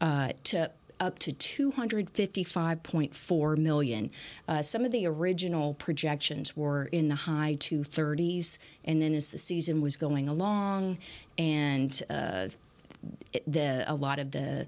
uh, 0.00 0.30
to 0.44 0.70
up 0.98 1.18
to 1.18 1.30
255.4 1.32 3.58
million. 3.58 4.10
Uh, 4.48 4.62
some 4.62 4.86
of 4.86 4.92
the 4.92 5.06
original 5.06 5.74
projections 5.74 6.56
were 6.56 6.84
in 6.84 7.08
the 7.08 7.14
high 7.14 7.54
230s, 7.58 8.58
and 8.84 9.02
then 9.02 9.12
as 9.14 9.30
the 9.30 9.36
season 9.36 9.82
was 9.82 9.96
going 9.96 10.26
along, 10.28 10.96
and 11.36 12.02
uh, 12.08 12.48
the 13.46 13.84
a 13.86 13.94
lot 13.94 14.18
of 14.18 14.30
the 14.30 14.66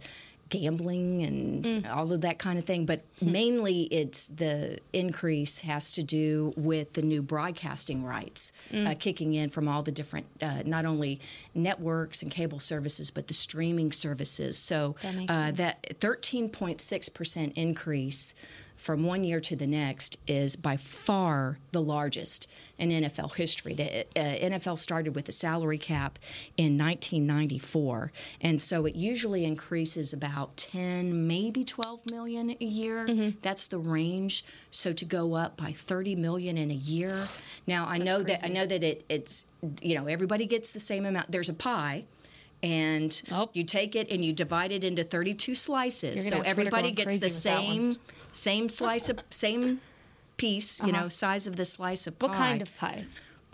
gambling 0.48 1.22
and 1.22 1.86
all 1.86 2.12
of 2.12 2.20
that 2.22 2.38
kind 2.38 2.58
of 2.58 2.64
thing 2.64 2.86
but 2.86 3.00
mainly 3.20 3.82
it's 3.84 4.26
the 4.28 4.78
increase 4.92 5.60
has 5.60 5.92
to 5.92 6.02
do 6.02 6.52
with 6.56 6.92
the 6.94 7.02
new 7.02 7.20
broadcasting 7.22 8.02
rights 8.04 8.52
uh, 8.74 8.94
kicking 8.98 9.34
in 9.34 9.50
from 9.50 9.68
all 9.68 9.82
the 9.82 9.92
different 9.92 10.26
uh, 10.42 10.62
not 10.64 10.84
only 10.86 11.20
networks 11.54 12.22
and 12.22 12.30
cable 12.32 12.58
services 12.58 13.10
but 13.10 13.26
the 13.28 13.34
streaming 13.34 13.92
services. 13.92 14.58
So 14.58 14.94
That 15.02 15.30
uh, 15.30 15.50
that 15.52 16.00
13.6% 16.00 17.52
increase 17.56 18.34
from 18.78 19.02
one 19.02 19.24
year 19.24 19.40
to 19.40 19.56
the 19.56 19.66
next 19.66 20.18
is 20.28 20.54
by 20.54 20.76
far 20.76 21.58
the 21.72 21.82
largest 21.82 22.48
in 22.78 22.90
NFL 22.90 23.34
history. 23.34 23.74
The 23.74 24.02
uh, 24.16 24.48
NFL 24.50 24.78
started 24.78 25.16
with 25.16 25.28
a 25.28 25.32
salary 25.32 25.78
cap 25.78 26.18
in 26.56 26.78
1994, 26.78 28.12
and 28.40 28.62
so 28.62 28.86
it 28.86 28.94
usually 28.94 29.44
increases 29.44 30.12
about 30.12 30.56
10, 30.56 31.26
maybe 31.26 31.64
12 31.64 32.08
million 32.10 32.50
a 32.60 32.64
year. 32.64 33.32
That's 33.42 33.66
the 33.66 33.78
range. 33.78 34.44
So 34.70 34.92
to 34.92 35.04
go 35.04 35.34
up 35.34 35.56
by 35.56 35.72
30 35.72 36.14
million 36.14 36.56
in 36.56 36.70
a 36.70 36.74
year. 36.74 37.26
Now 37.66 37.86
I 37.86 37.98
know 37.98 38.22
that 38.22 38.44
I 38.44 38.48
know 38.48 38.64
that 38.64 38.84
it, 38.84 39.04
it's 39.08 39.44
you 39.82 39.96
know 39.96 40.06
everybody 40.06 40.46
gets 40.46 40.70
the 40.72 40.80
same 40.80 41.04
amount. 41.04 41.32
There's 41.32 41.48
a 41.48 41.54
pie. 41.54 42.04
And 42.62 43.22
Oh. 43.30 43.50
you 43.52 43.62
take 43.64 43.94
it 43.94 44.10
and 44.10 44.24
you 44.24 44.32
divide 44.32 44.72
it 44.72 44.82
into 44.84 45.04
32 45.04 45.54
slices. 45.54 46.24
So 46.24 46.30
gonna 46.36 46.44
have 46.48 46.54
Twitter 46.54 46.68
everybody 46.68 46.90
gets 46.92 47.18
the 47.20 47.26
with 47.26 47.42
that 47.44 47.56
one. 47.62 47.66
same 47.66 47.96
same 48.32 48.68
slice 48.68 49.08
of 49.08 49.20
same 49.30 49.80
piece, 50.36 50.82
you 50.82 50.92
know, 50.92 51.08
size 51.08 51.46
of 51.46 51.56
the 51.56 51.64
slice 51.64 52.06
of 52.06 52.18
pie. 52.18 52.26
Uh-huh. 52.26 52.32
what 52.38 52.46
kind 52.48 52.62
of 52.62 52.76
pie? 52.76 53.04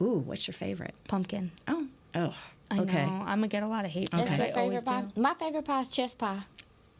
Ooh, 0.01 0.19
what's 0.19 0.47
your 0.47 0.55
favorite? 0.55 0.95
Pumpkin. 1.07 1.51
Oh, 1.69 1.87
oh, 2.15 2.35
I 2.71 2.81
okay. 2.81 3.07
know. 3.07 3.13
I'm 3.27 3.39
gonna 3.39 3.49
get 3.49 3.63
a 3.63 3.67
lot 3.69 3.85
of 3.85 3.91
hate. 3.91 4.13
What's 4.13 4.31
because 4.31 4.39
your 4.49 4.59
always 4.59 4.81
favorite 4.83 5.03
pie? 5.07 5.13
do. 5.15 5.21
My 5.21 5.35
favorite 5.35 5.65
pie 5.65 5.81
is 5.81 5.89
chess 5.89 6.15
pie. 6.15 6.41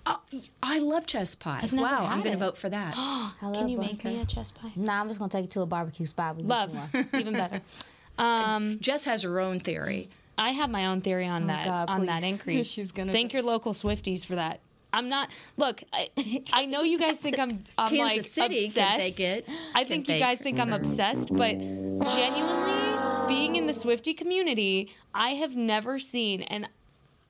Oh, 0.07 0.21
I 0.63 0.81
love 0.81 1.07
chess 1.07 1.35
pie. 1.35 1.61
I've 1.63 1.73
never 1.73 1.87
wow, 1.89 2.05
I'm 2.05 2.21
going 2.21 2.33
to 2.33 2.39
vote 2.39 2.59
for 2.59 2.69
that. 2.69 2.93
I 2.97 3.33
Can 3.41 3.71
you 3.71 3.79
butter. 3.79 3.89
make 3.89 4.05
me 4.05 4.21
a 4.21 4.27
chess 4.27 4.51
pie? 4.51 4.71
Nah, 4.77 5.01
I'm 5.01 5.09
just 5.09 5.19
gonna 5.19 5.31
take 5.31 5.47
it 5.47 5.51
to 5.53 5.63
a 5.63 5.67
barbecue 5.67 6.05
spot. 6.05 6.37
We 6.37 6.43
get 6.43 6.49
Love, 6.49 6.95
even 7.15 7.33
better. 7.33 7.63
Um, 8.17 8.79
Jess 8.81 9.07
has 9.07 9.23
her 9.25 9.41
own 9.41 9.59
theory. 9.59 10.09
I 10.37 10.51
have 10.51 10.71
my 10.71 10.87
own 10.87 11.01
theory 11.01 11.27
on 11.27 11.47
that 11.49 11.67
God, 11.67 11.91
on 11.91 12.07
that 12.07 12.23
increase. 12.25 12.67
She's 12.67 12.93
gonna 12.93 13.13
Thank 13.13 13.33
your 13.33 13.43
local 13.43 13.73
Swifties 13.73 14.25
for 14.25 14.35
that. 14.37 14.61
I'm 14.93 15.09
not. 15.09 15.29
Look, 15.57 15.83
I, 15.93 16.09
I 16.53 16.67
know 16.67 16.83
you 16.83 16.99
guys 16.99 17.19
think 17.19 17.39
I'm, 17.39 17.65
I'm 17.79 17.89
Kansas 17.89 18.17
like 18.39 18.51
City 18.51 18.67
obsessed. 18.67 19.21
it. 19.21 19.49
I 19.75 19.85
think 19.85 20.09
you 20.09 20.19
guys 20.19 20.39
think 20.39 20.61
I'm 20.61 20.73
obsessed, 20.73 21.35
but 21.35 21.59
genuinely, 21.59 23.27
being 23.27 23.57
in 23.57 23.67
the 23.67 23.75
Swifty 23.75 24.15
community, 24.15 24.91
I 25.13 25.31
have 25.31 25.57
never 25.57 25.99
seen 25.99 26.43
and. 26.43 26.69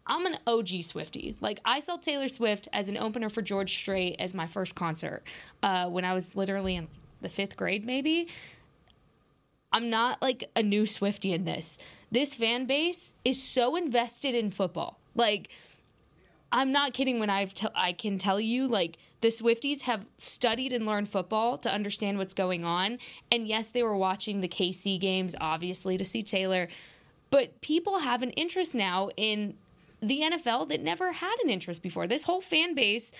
I'm 0.06 0.26
an 0.26 0.36
OG 0.46 0.82
Swifty. 0.82 1.34
Like 1.40 1.60
I 1.64 1.80
saw 1.80 1.96
Taylor 1.96 2.28
Swift 2.28 2.68
as 2.74 2.90
an 2.90 2.98
opener 2.98 3.30
for 3.30 3.40
George 3.40 3.74
Strait 3.74 4.16
as 4.18 4.34
my 4.34 4.46
first 4.46 4.74
concert 4.74 5.22
uh, 5.62 5.88
when 5.88 6.04
I 6.04 6.12
was 6.12 6.36
literally 6.36 6.76
in 6.76 6.88
the 7.22 7.30
fifth 7.30 7.56
grade, 7.56 7.86
maybe. 7.86 8.28
I'm 9.72 9.88
not 9.88 10.20
like 10.20 10.50
a 10.54 10.62
new 10.62 10.84
Swifty 10.84 11.32
in 11.32 11.44
this. 11.44 11.78
This 12.10 12.34
fan 12.34 12.66
base 12.66 13.14
is 13.24 13.42
so 13.42 13.76
invested 13.76 14.34
in 14.34 14.50
football. 14.50 14.98
Like, 15.14 15.48
I'm 16.52 16.70
not 16.70 16.94
kidding 16.94 17.18
when 17.18 17.30
I've 17.30 17.52
te- 17.52 17.66
I 17.74 17.92
can 17.92 18.16
tell 18.16 18.38
you 18.38 18.68
like 18.68 18.96
the 19.22 19.28
Swifties 19.28 19.82
have 19.82 20.06
studied 20.18 20.72
and 20.72 20.86
learned 20.86 21.08
football 21.08 21.58
to 21.58 21.70
understand 21.70 22.18
what's 22.18 22.34
going 22.34 22.64
on. 22.64 22.98
And 23.32 23.48
yes, 23.48 23.70
they 23.70 23.82
were 23.82 23.96
watching 23.96 24.40
the 24.40 24.48
KC 24.48 25.00
games 25.00 25.34
obviously 25.40 25.98
to 25.98 26.04
see 26.04 26.22
Taylor, 26.22 26.68
but 27.30 27.60
people 27.60 27.98
have 27.98 28.22
an 28.22 28.30
interest 28.30 28.74
now 28.74 29.10
in 29.16 29.54
the 30.00 30.20
NFL 30.20 30.68
that 30.68 30.80
never 30.80 31.10
had 31.12 31.34
an 31.42 31.50
interest 31.50 31.82
before. 31.82 32.06
This 32.06 32.22
whole 32.22 32.40
fan 32.40 32.74
base 32.74 33.12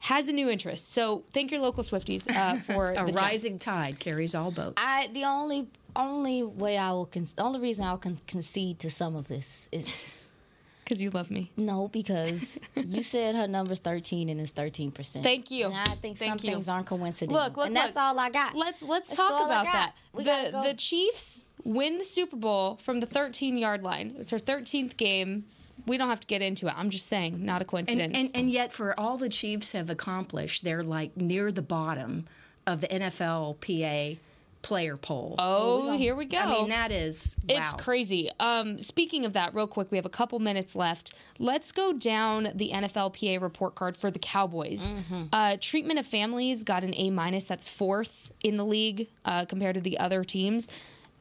has 0.00 0.28
a 0.28 0.32
new 0.32 0.48
interest. 0.50 0.92
So 0.92 1.24
thank 1.32 1.50
your 1.50 1.60
local 1.60 1.82
Swifties 1.82 2.30
uh, 2.30 2.56
for 2.60 2.92
A 2.92 3.06
the 3.06 3.12
jump. 3.12 3.18
rising 3.20 3.58
tide 3.58 3.98
carries 3.98 4.34
all 4.34 4.50
boats. 4.50 4.82
I 4.84 5.08
the 5.12 5.24
only 5.24 5.68
only 5.96 6.42
way 6.42 6.76
I 6.76 6.90
will 6.92 7.06
con- 7.06 7.26
the 7.36 7.42
only 7.42 7.60
reason 7.60 7.84
I 7.86 7.96
can 7.96 8.18
concede 8.26 8.78
to 8.80 8.90
some 8.90 9.14
of 9.16 9.28
this 9.28 9.68
is 9.72 10.12
because 10.84 11.00
you 11.02 11.08
love 11.10 11.30
me. 11.30 11.50
no 11.56 11.88
because 11.88 12.60
you 12.76 13.02
said 13.14 13.34
her 13.36 13.46
number's 13.48 13.78
thirteen 13.80 14.28
and 14.28 14.40
it's 14.40 14.52
thirteen 14.52 14.90
percent. 14.90 15.24
Thank 15.24 15.50
you. 15.50 15.66
And 15.66 15.74
I 15.76 15.94
think 15.94 16.18
Thank 16.18 16.40
some 16.40 16.46
you. 16.46 16.52
things 16.54 16.68
aren't 16.68 16.86
coincidental. 16.86 17.42
Look, 17.42 17.56
look, 17.56 17.66
and 17.68 17.76
that's 17.76 17.94
look. 17.94 18.02
all 18.04 18.18
I 18.18 18.28
got. 18.30 18.54
Let's 18.54 18.82
let's 18.82 19.08
That's 19.08 19.18
talk 19.20 19.46
about 19.46 19.64
that. 19.64 19.94
We 20.12 20.24
the 20.24 20.48
go. 20.52 20.62
the 20.64 20.74
Chiefs 20.74 21.46
win 21.64 21.96
the 21.96 22.04
Super 22.04 22.36
Bowl 22.36 22.76
from 22.76 22.98
the 23.00 23.06
13 23.06 23.56
yard 23.56 23.82
line. 23.82 24.16
It's 24.18 24.30
her 24.30 24.38
13th 24.38 24.98
game. 24.98 25.46
We 25.86 25.96
don't 25.98 26.08
have 26.08 26.20
to 26.20 26.26
get 26.26 26.42
into 26.42 26.66
it. 26.68 26.74
I'm 26.76 26.90
just 26.90 27.06
saying, 27.06 27.44
not 27.44 27.62
a 27.62 27.64
coincidence. 27.64 28.16
and 28.16 28.30
and 28.34 28.50
yet, 28.50 28.72
for 28.72 28.98
all 28.98 29.16
the 29.16 29.28
Chiefs 29.28 29.72
have 29.72 29.90
accomplished, 29.90 30.64
they're 30.64 30.82
like 30.82 31.16
near 31.16 31.52
the 31.52 31.62
bottom 31.62 32.26
of 32.66 32.80
the 32.80 32.88
NFLPA 32.88 34.18
player 34.62 34.96
poll. 34.96 35.34
oh, 35.38 35.94
here 35.94 36.16
we 36.16 36.24
go. 36.24 36.38
I 36.38 36.46
mean, 36.46 36.68
that 36.70 36.90
is 36.90 37.36
wow. 37.46 37.56
It's 37.56 37.74
crazy. 37.74 38.30
Um, 38.40 38.80
speaking 38.80 39.26
of 39.26 39.34
that, 39.34 39.54
real 39.54 39.66
quick, 39.66 39.90
we 39.90 39.98
have 39.98 40.06
a 40.06 40.10
couple 40.10 40.38
minutes 40.38 40.74
left. 40.74 41.14
Let's 41.38 41.70
go 41.70 41.92
down 41.92 42.48
the 42.54 42.70
NFLPA 42.72 43.42
report 43.42 43.74
card 43.74 43.94
for 43.94 44.10
the 44.10 44.18
Cowboys. 44.18 44.90
Uh, 45.34 45.58
treatment 45.60 45.98
of 45.98 46.06
families 46.06 46.64
got 46.64 46.82
an 46.82 46.94
A 46.96 47.10
minus. 47.10 47.44
That's 47.44 47.68
fourth 47.68 48.32
in 48.42 48.56
the 48.56 48.64
league 48.64 49.08
uh, 49.26 49.44
compared 49.44 49.74
to 49.74 49.82
the 49.82 49.98
other 49.98 50.24
teams. 50.24 50.68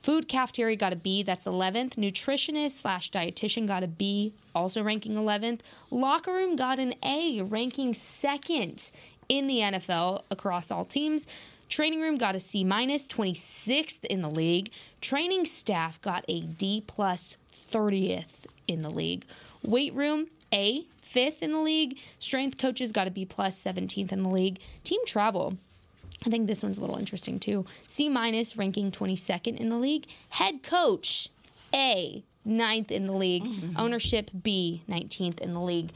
Food 0.04 0.28
cafeteria 0.28 0.76
got 0.76 0.92
a 0.92 0.98
B. 0.98 1.24
That's 1.24 1.46
11th. 1.46 1.96
Nutritionist 1.96 2.72
slash 2.72 3.10
dietitian 3.10 3.66
got 3.66 3.84
a 3.84 3.88
B, 3.88 4.34
also 4.54 4.84
ranking 4.84 5.14
11th. 5.14 5.62
Locker 5.92 6.34
room 6.34 6.58
got 6.58 6.78
an 6.78 6.94
A, 7.02 7.42
ranking 7.42 7.94
second 7.94 8.92
in 9.30 9.48
the 9.48 9.60
NFL 9.60 10.24
across 10.30 10.72
all 10.72 10.84
teams. 10.84 11.26
Training 11.70 12.02
room 12.02 12.18
got 12.18 12.36
a 12.36 12.42
C 12.42 12.66
minus, 12.66 13.08
26th 13.08 14.04
in 14.04 14.22
the 14.22 14.30
league. 14.30 14.72
Training 15.00 15.46
staff 15.46 16.02
got 16.02 16.26
a 16.28 16.42
D 16.42 16.84
plus, 16.86 17.38
30th 17.54 18.46
in 18.68 18.82
the 18.82 18.92
league. 18.92 19.26
Weight 19.64 19.94
room, 19.94 20.28
A, 20.52 20.86
5th 21.02 21.42
in 21.42 21.54
the 21.54 21.62
league. 21.62 21.98
Strength 22.20 22.58
coaches 22.58 22.92
got 22.92 23.08
a 23.08 23.12
B 23.12 23.24
plus, 23.24 23.56
17th 23.64 24.12
in 24.12 24.24
the 24.24 24.30
league. 24.30 24.60
Team 24.84 25.00
travel, 25.06 25.58
I 26.26 26.30
think 26.30 26.48
this 26.48 26.64
one's 26.64 26.78
a 26.78 26.82
little 26.82 26.98
interesting 26.98 27.40
too. 27.40 27.66
C 27.88 28.10
minus, 28.10 28.56
ranking 28.58 28.92
22nd 28.92 29.58
in 29.58 29.70
the 29.70 29.78
league. 29.78 30.08
Head 30.30 30.64
coach, 30.64 31.30
A, 31.74 32.24
9th 32.48 32.92
in 32.92 33.08
the 33.08 33.14
league. 33.14 33.48
Ownership, 33.76 34.32
B, 34.42 34.84
19th 34.90 35.40
in 35.40 35.54
the 35.54 35.62
league. 35.62 35.92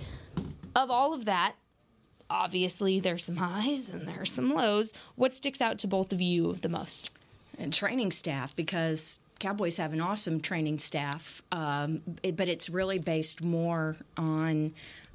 Of 0.76 0.92
all 0.92 1.14
of 1.14 1.26
that, 1.26 1.56
obviously 2.30 3.00
there's 3.00 3.24
some 3.24 3.38
highs 3.38 3.90
and 3.90 4.08
there's 4.08 4.32
some 4.32 4.54
lows. 4.54 4.94
What 5.16 5.34
sticks 5.34 5.62
out 5.62 5.80
to 5.80 5.88
both 5.88 6.12
of 6.12 6.22
you 6.22 6.54
the 6.56 6.70
most? 6.70 7.12
and 7.58 7.74
training 7.74 8.12
staff 8.12 8.56
because 8.56 9.20
Cowboys 9.40 9.78
have 9.78 9.94
an 9.94 10.02
awesome 10.02 10.42
training 10.42 10.80
staff, 10.80 11.42
um, 11.52 12.02
but 12.34 12.48
it's 12.48 12.70
really 12.70 13.00
based 13.00 13.44
more 13.44 13.98
on 14.18 14.74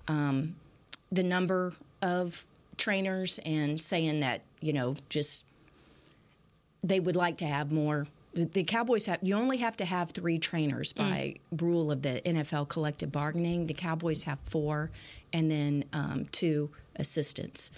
um, 0.09 0.57
the 1.11 1.23
number 1.23 1.73
of 2.01 2.45
trainers 2.77 3.39
and 3.45 3.81
saying 3.81 4.21
that 4.21 4.43
you 4.63 4.73
know 4.73 4.95
just 5.09 5.45
they 6.83 7.01
would 7.01 7.17
like 7.17 7.39
to 7.39 7.47
have 7.47 7.73
more. 7.73 8.07
The 8.35 8.65
Cowboys 8.65 9.07
have 9.07 9.19
you 9.23 9.35
only 9.37 9.59
have 9.59 9.77
to 9.77 9.85
have 9.85 10.11
three 10.11 10.39
trainers 10.39 10.93
by 10.93 11.37
rule 11.53 11.93
of 11.93 12.03
the 12.03 12.23
NFL 12.25 12.69
collective 12.69 13.13
bargaining. 13.13 13.67
The 13.67 13.75
Cowboys 13.75 14.23
have 14.25 14.39
four, 14.41 14.91
and 15.33 15.51
then 15.51 15.85
um, 15.93 16.27
two 16.33 16.71
assistants, 16.97 17.71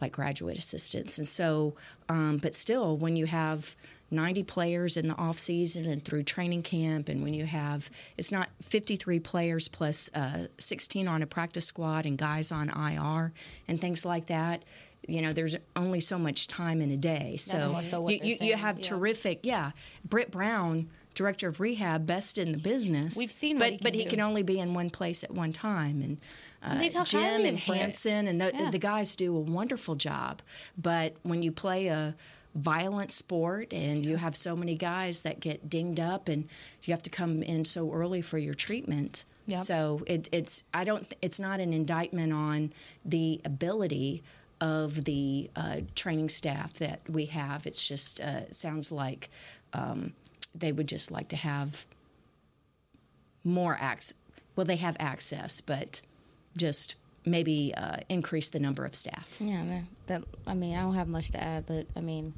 like 0.00 0.12
graduate 0.12 0.58
assistants. 0.58 1.16
And 1.16 1.26
so, 1.26 1.74
um, 2.10 2.36
but 2.36 2.54
still, 2.54 2.98
when 2.98 3.16
you 3.16 3.24
have 3.26 3.74
90 4.10 4.42
players 4.44 4.96
in 4.96 5.08
the 5.08 5.14
off 5.14 5.38
season 5.38 5.86
and 5.86 6.04
through 6.04 6.22
training 6.22 6.62
camp, 6.62 7.08
and 7.08 7.22
when 7.22 7.34
you 7.34 7.46
have 7.46 7.90
it's 8.16 8.30
not 8.30 8.48
53 8.62 9.20
players 9.20 9.68
plus 9.68 10.10
uh, 10.14 10.46
16 10.58 11.08
on 11.08 11.22
a 11.22 11.26
practice 11.26 11.66
squad 11.66 12.06
and 12.06 12.18
guys 12.18 12.52
on 12.52 12.68
IR 12.68 13.32
and 13.68 13.80
things 13.80 14.04
like 14.04 14.26
that. 14.26 14.62
You 15.08 15.22
know, 15.22 15.32
there's 15.32 15.56
only 15.76 16.00
so 16.00 16.18
much 16.18 16.48
time 16.48 16.80
in 16.80 16.90
a 16.90 16.96
day. 16.96 17.36
So, 17.36 17.80
so 17.82 18.08
you, 18.08 18.20
you, 18.22 18.36
you 18.40 18.56
have 18.56 18.78
yeah. 18.78 18.84
terrific, 18.84 19.40
yeah. 19.42 19.72
Britt 20.04 20.30
Brown, 20.30 20.88
director 21.14 21.48
of 21.48 21.60
rehab, 21.60 22.06
best 22.06 22.38
in 22.38 22.52
the 22.52 22.58
business. 22.58 23.16
We've 23.16 23.32
seen 23.32 23.58
but 23.58 23.72
he 23.72 23.78
but 23.82 23.94
he 23.94 24.04
do. 24.04 24.10
can 24.10 24.20
only 24.20 24.42
be 24.42 24.58
in 24.58 24.74
one 24.74 24.90
place 24.90 25.24
at 25.24 25.30
one 25.30 25.52
time. 25.52 26.02
And 26.02 26.18
uh, 26.62 27.04
Jim 27.04 27.44
and 27.44 27.58
Hanson 27.58 28.26
and 28.26 28.40
the, 28.40 28.50
Yeah. 28.54 28.70
the 28.70 28.78
guys 28.78 29.16
do 29.16 29.36
a 29.36 29.40
wonderful 29.40 29.94
job. 29.94 30.40
But 30.78 31.16
when 31.22 31.42
you 31.42 31.52
play 31.52 31.88
a 31.88 32.14
violent 32.54 33.10
sport 33.10 33.72
and 33.72 34.06
you 34.06 34.16
have 34.16 34.36
so 34.36 34.54
many 34.54 34.76
guys 34.76 35.22
that 35.22 35.40
get 35.40 35.68
dinged 35.68 35.98
up 35.98 36.28
and 36.28 36.48
you 36.84 36.92
have 36.92 37.02
to 37.02 37.10
come 37.10 37.42
in 37.42 37.64
so 37.64 37.92
early 37.92 38.22
for 38.22 38.38
your 38.38 38.54
treatment. 38.54 39.24
Yep. 39.46 39.58
So 39.58 40.02
it, 40.06 40.28
it's 40.32 40.62
I 40.72 40.84
don't 40.84 41.12
it's 41.20 41.40
not 41.40 41.60
an 41.60 41.74
indictment 41.74 42.32
on 42.32 42.72
the 43.04 43.40
ability 43.44 44.22
of 44.64 45.04
the 45.04 45.50
uh, 45.54 45.76
training 45.94 46.30
staff 46.30 46.72
that 46.74 47.00
we 47.06 47.26
have. 47.26 47.66
It's 47.66 47.86
just 47.86 48.18
uh, 48.22 48.50
sounds 48.50 48.90
like 48.90 49.28
um, 49.74 50.14
they 50.54 50.72
would 50.72 50.88
just 50.88 51.10
like 51.10 51.28
to 51.28 51.36
have 51.36 51.84
more 53.44 53.76
access. 53.78 54.14
Well, 54.56 54.64
they 54.64 54.76
have 54.76 54.96
access, 54.98 55.60
but 55.60 56.00
just 56.56 56.94
maybe 57.26 57.74
uh, 57.76 57.98
increase 58.08 58.48
the 58.48 58.58
number 58.58 58.86
of 58.86 58.94
staff. 58.94 59.36
Yeah. 59.38 59.82
That 60.06 60.24
I 60.46 60.54
mean, 60.54 60.74
I 60.74 60.80
don't 60.80 60.94
have 60.94 61.08
much 61.08 61.30
to 61.32 61.42
add, 61.42 61.66
but 61.66 61.86
I 61.94 62.00
mean, 62.00 62.32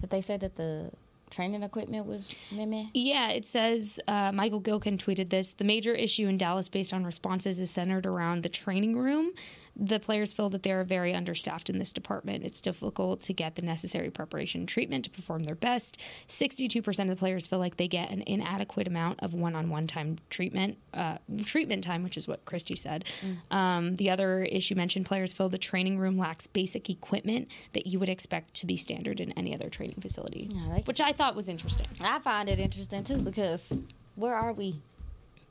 did 0.00 0.10
they 0.10 0.20
say 0.20 0.36
that 0.36 0.56
the 0.56 0.90
training 1.30 1.62
equipment 1.62 2.06
was 2.06 2.34
meh? 2.50 2.86
Yeah, 2.92 3.28
it 3.28 3.46
says 3.46 4.00
uh, 4.08 4.32
Michael 4.32 4.60
Gehlken 4.60 4.98
tweeted 4.98 5.30
this. 5.30 5.52
The 5.52 5.64
major 5.64 5.94
issue 5.94 6.26
in 6.26 6.38
Dallas, 6.38 6.68
based 6.68 6.92
on 6.92 7.04
responses, 7.04 7.60
is 7.60 7.70
centered 7.70 8.04
around 8.04 8.42
the 8.42 8.48
training 8.48 8.96
room. 8.96 9.32
The 9.80 10.00
players 10.00 10.32
feel 10.32 10.50
that 10.50 10.64
they're 10.64 10.82
very 10.82 11.14
understaffed 11.14 11.70
in 11.70 11.78
this 11.78 11.92
department. 11.92 12.44
It's 12.44 12.60
difficult 12.60 13.20
to 13.22 13.32
get 13.32 13.54
the 13.54 13.62
necessary 13.62 14.10
preparation 14.10 14.62
and 14.62 14.68
treatment 14.68 15.04
to 15.04 15.10
perform 15.10 15.44
their 15.44 15.54
best. 15.54 15.98
62% 16.28 16.98
of 17.02 17.08
the 17.08 17.16
players 17.16 17.46
feel 17.46 17.60
like 17.60 17.76
they 17.76 17.86
get 17.86 18.10
an 18.10 18.22
inadequate 18.26 18.88
amount 18.88 19.20
of 19.22 19.34
one-on-one 19.34 19.86
time 19.86 20.18
treatment, 20.30 20.78
uh, 20.94 21.18
treatment 21.44 21.84
time, 21.84 22.02
which 22.02 22.16
is 22.16 22.26
what 22.26 22.44
Christy 22.44 22.74
said. 22.74 23.04
Um, 23.52 23.94
the 23.96 24.10
other 24.10 24.42
issue 24.42 24.74
mentioned, 24.74 25.06
players 25.06 25.32
feel 25.32 25.48
the 25.48 25.58
training 25.58 25.98
room 25.98 26.18
lacks 26.18 26.48
basic 26.48 26.90
equipment 26.90 27.48
that 27.74 27.86
you 27.86 28.00
would 28.00 28.08
expect 28.08 28.54
to 28.54 28.66
be 28.66 28.76
standard 28.76 29.20
in 29.20 29.30
any 29.32 29.54
other 29.54 29.68
training 29.70 30.00
facility, 30.00 30.48
Yeah, 30.52 30.74
they- 30.74 30.82
which 30.82 31.00
I 31.00 31.12
thought 31.12 31.36
was 31.36 31.48
interesting. 31.48 31.86
I 32.00 32.18
find 32.18 32.48
it 32.48 32.58
interesting 32.58 33.04
too 33.04 33.18
because 33.22 33.76
where 34.16 34.34
are 34.34 34.52
we? 34.52 34.80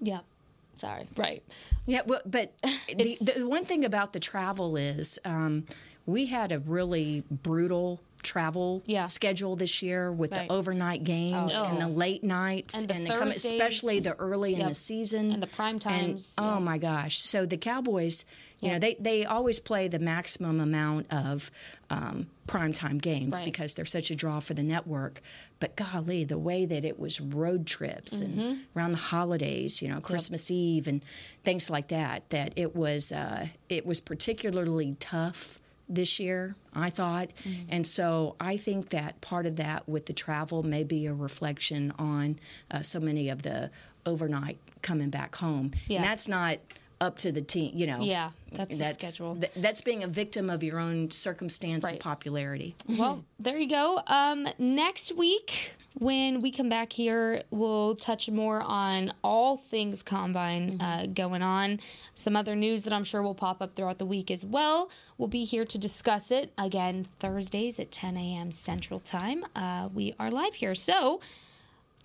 Yeah. 0.02 0.20
Sorry. 0.78 1.08
Right. 1.16 1.44
Yeah, 1.88 2.02
well, 2.06 2.22
but 2.26 2.54
the, 2.88 3.18
the 3.36 3.48
one 3.48 3.66
thing 3.66 3.84
about 3.86 4.14
the 4.14 4.20
travel 4.20 4.78
is 4.78 5.18
um, 5.26 5.66
we 6.06 6.28
had 6.28 6.52
a 6.52 6.60
really 6.60 7.24
brutal 7.32 8.00
travel 8.28 8.84
Yeah. 8.86 9.06
schedule 9.06 9.56
this 9.56 9.82
year 9.82 10.12
with 10.12 10.32
Right. 10.34 10.48
the 10.48 10.54
overnight 10.54 11.04
games 11.04 11.56
Oh. 11.58 11.64
and 11.64 11.80
the 11.82 11.88
late 11.88 12.24
nights 12.24 12.74
And 12.82 12.90
the 12.90 12.94
they 12.94 13.06
come, 13.20 13.30
especially 13.30 14.00
the 14.02 14.16
early 14.16 14.54
in 14.56 14.68
the 14.68 14.74
season 14.74 15.32
And 15.32 15.42
the 15.42 15.48
prime 15.48 15.80
times, 15.80 16.34
And, 16.38 16.46
oh 16.46 16.54
yeah. 16.56 16.60
my 16.60 16.78
gosh! 16.78 17.18
So 17.20 17.46
the 17.46 17.58
Cowboys, 17.58 18.26
you 18.60 18.70
know, 18.70 18.80
they 18.80 18.96
they 19.00 19.24
always 19.26 19.60
play 19.60 19.88
the 19.88 20.00
maximum 20.00 20.60
amount 20.60 21.06
of 21.12 21.50
um, 21.90 22.28
primetime 22.48 23.02
games 23.02 23.36
Right. 23.38 23.46
because 23.46 23.74
they're 23.76 23.86
such 23.86 24.12
a 24.12 24.16
draw 24.16 24.40
for 24.42 24.54
the 24.54 24.64
network. 24.64 25.22
But 25.60 25.76
golly, 25.78 26.24
the 26.26 26.38
way 26.38 26.66
that 26.66 26.84
it 26.84 27.00
was 27.00 27.22
road 27.22 27.66
trips 27.66 28.20
Mm-hmm. 28.22 28.40
and 28.40 28.60
around 28.76 28.92
the 28.92 28.98
holidays, 29.16 29.82
you 29.82 29.88
know, 29.88 30.02
Christmas 30.02 30.52
Eve 30.52 30.88
and 30.88 31.02
things 31.46 31.70
like 31.70 31.88
that, 31.90 32.30
that 32.32 32.52
it 32.58 32.76
was 32.76 33.12
uh, 33.12 33.48
it 33.70 33.86
was 33.86 34.02
particularly 34.02 34.96
tough 35.00 35.60
this 35.90 36.20
year, 36.20 36.56
I 36.74 36.90
thought. 36.90 37.30
Mm-hmm. 37.44 37.62
And 37.70 37.88
so 37.88 38.36
I 38.40 38.58
think 38.58 38.90
that 38.90 39.22
part 39.22 39.46
of 39.46 39.56
that 39.58 39.88
with 39.88 40.06
the 40.06 40.14
travel 40.14 40.64
may 40.64 40.84
be 40.84 41.06
a 41.06 41.14
reflection 41.14 41.94
on 41.98 42.40
uh, 42.72 42.82
so 42.82 43.00
many 43.00 43.30
of 43.30 43.44
the 43.44 43.72
overnight 44.06 44.58
coming 44.82 45.10
back 45.10 45.36
home. 45.36 45.72
Yeah. 45.88 45.98
And 45.98 46.06
that's 46.06 46.28
not 46.28 46.58
up 47.00 47.18
to 47.20 47.32
the 47.32 47.42
team, 47.42 47.72
you 47.76 47.86
know. 47.86 48.00
Yeah, 48.02 48.32
that's 48.52 48.78
the 48.78 48.86
schedule. 48.86 49.36
th- 49.36 49.52
that's 49.58 49.82
being 49.82 50.04
a 50.04 50.08
victim 50.08 50.50
of 50.50 50.64
your 50.64 50.80
own 50.80 51.12
circumstance 51.12 51.86
Right. 51.86 51.92
and 51.94 52.00
popularity. 52.00 52.76
Well, 52.90 53.24
there 53.40 53.58
you 53.58 53.70
go. 53.70 54.02
Um, 54.08 54.48
next 54.58 55.16
week, 55.16 55.74
when 56.00 56.42
we 56.42 56.52
come 56.52 56.70
back 56.70 56.94
here, 56.94 57.42
we'll 57.50 57.96
touch 57.96 58.30
more 58.30 58.62
on 58.62 59.14
all 59.24 59.58
things 59.58 60.04
combine 60.04 60.80
uh, 60.80 61.08
going 61.12 61.42
on. 61.42 61.80
Some 62.14 62.36
other 62.36 62.56
news 62.56 62.84
that 62.84 62.94
I'm 62.94 63.04
sure 63.04 63.24
will 63.24 63.34
pop 63.34 63.62
up 63.62 63.76
throughout 63.76 63.98
the 63.98 64.06
week 64.06 64.30
as 64.30 64.46
well. 64.46 64.92
We'll 65.18 65.28
be 65.28 65.44
here 65.44 65.66
to 65.66 65.78
discuss 65.78 66.30
it 66.30 66.54
again 66.58 67.04
Thursdays 67.04 67.80
at 67.80 67.92
10 67.92 68.16
a.m. 68.16 68.52
Central 68.52 69.00
Time. 69.00 69.44
Uh, 69.56 69.90
we 69.92 70.14
are 70.20 70.30
live 70.30 70.54
here. 70.56 70.76
So, 70.76 71.20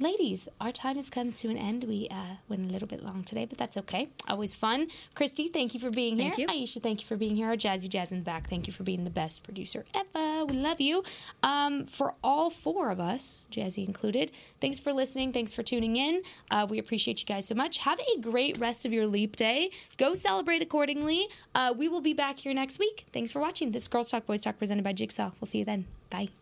ladies, 0.03 0.49
our 0.61 0.73
time 0.73 0.97
has 0.97 1.09
come 1.09 1.33
to 1.33 1.49
an 1.49 1.57
end. 1.57 1.85
We 1.85 2.09
uh, 2.11 2.37
went 2.49 2.69
a 2.69 2.73
little 2.73 2.89
bit 2.89 3.03
long 3.05 3.25
today, 3.25 3.45
but 3.45 3.59
that's 3.59 3.77
okay. 3.77 4.09
Always 4.29 4.55
fun. 4.55 4.89
Christy, 5.15 5.49
thank 5.49 5.75
you 5.75 5.81
for 5.81 5.91
being 5.91 6.17
Thank 6.17 6.35
here. 6.35 6.47
you. 6.51 6.65
Aisha, 6.65 6.83
thank 6.83 7.01
you 7.01 7.07
for 7.07 7.17
being 7.17 7.37
here. 7.37 7.49
Our 7.49 7.57
Jazzy 7.57 7.89
Jazz 7.89 8.13
in 8.13 8.19
the 8.19 8.25
back, 8.25 8.51
thank 8.51 8.67
you 8.67 8.73
for 8.73 8.83
being 8.83 9.05
the 9.05 9.11
best 9.11 9.43
producer 9.43 9.85
ever. 9.95 10.45
We 10.45 10.57
love 10.57 10.81
you. 10.81 11.05
Um, 11.43 11.85
for 11.87 12.15
all 12.23 12.51
four 12.51 12.91
of 12.91 13.01
us, 13.01 13.47
Jazzy 13.51 13.87
included, 13.87 14.33
thanks 14.61 14.79
for 14.79 14.93
listening. 14.93 15.33
Thanks 15.33 15.53
for 15.53 15.63
tuning 15.63 15.97
in. 15.97 16.23
Uh, 16.51 16.67
we 16.69 16.79
appreciate 16.79 17.21
you 17.21 17.27
guys 17.27 17.47
so 17.47 17.55
much. 17.55 17.79
Have 17.79 18.01
a 18.01 18.21
great 18.21 18.59
rest 18.59 18.85
of 18.85 18.93
your 18.93 19.07
leap 19.07 19.37
day. 19.37 19.71
Go 19.99 20.15
celebrate 20.15 20.63
accordingly. 20.63 21.29
Uh, 21.55 21.73
we 21.77 21.89
will 21.89 22.01
be 22.01 22.13
back 22.15 22.39
here 22.39 22.53
next 22.53 22.79
week. 22.79 23.07
Thanks 23.13 23.33
for 23.33 23.41
watching. 23.41 23.71
This 23.71 23.83
is 23.83 23.89
Girls 23.89 24.11
Talk 24.11 24.27
Boys 24.27 24.41
Talk 24.41 24.59
presented 24.59 24.85
by 24.85 24.93
Jigsaw. 24.93 25.31
We'll 25.41 25.49
see 25.49 25.59
you 25.59 25.65
then. 25.65 25.87
Bye. 26.11 26.42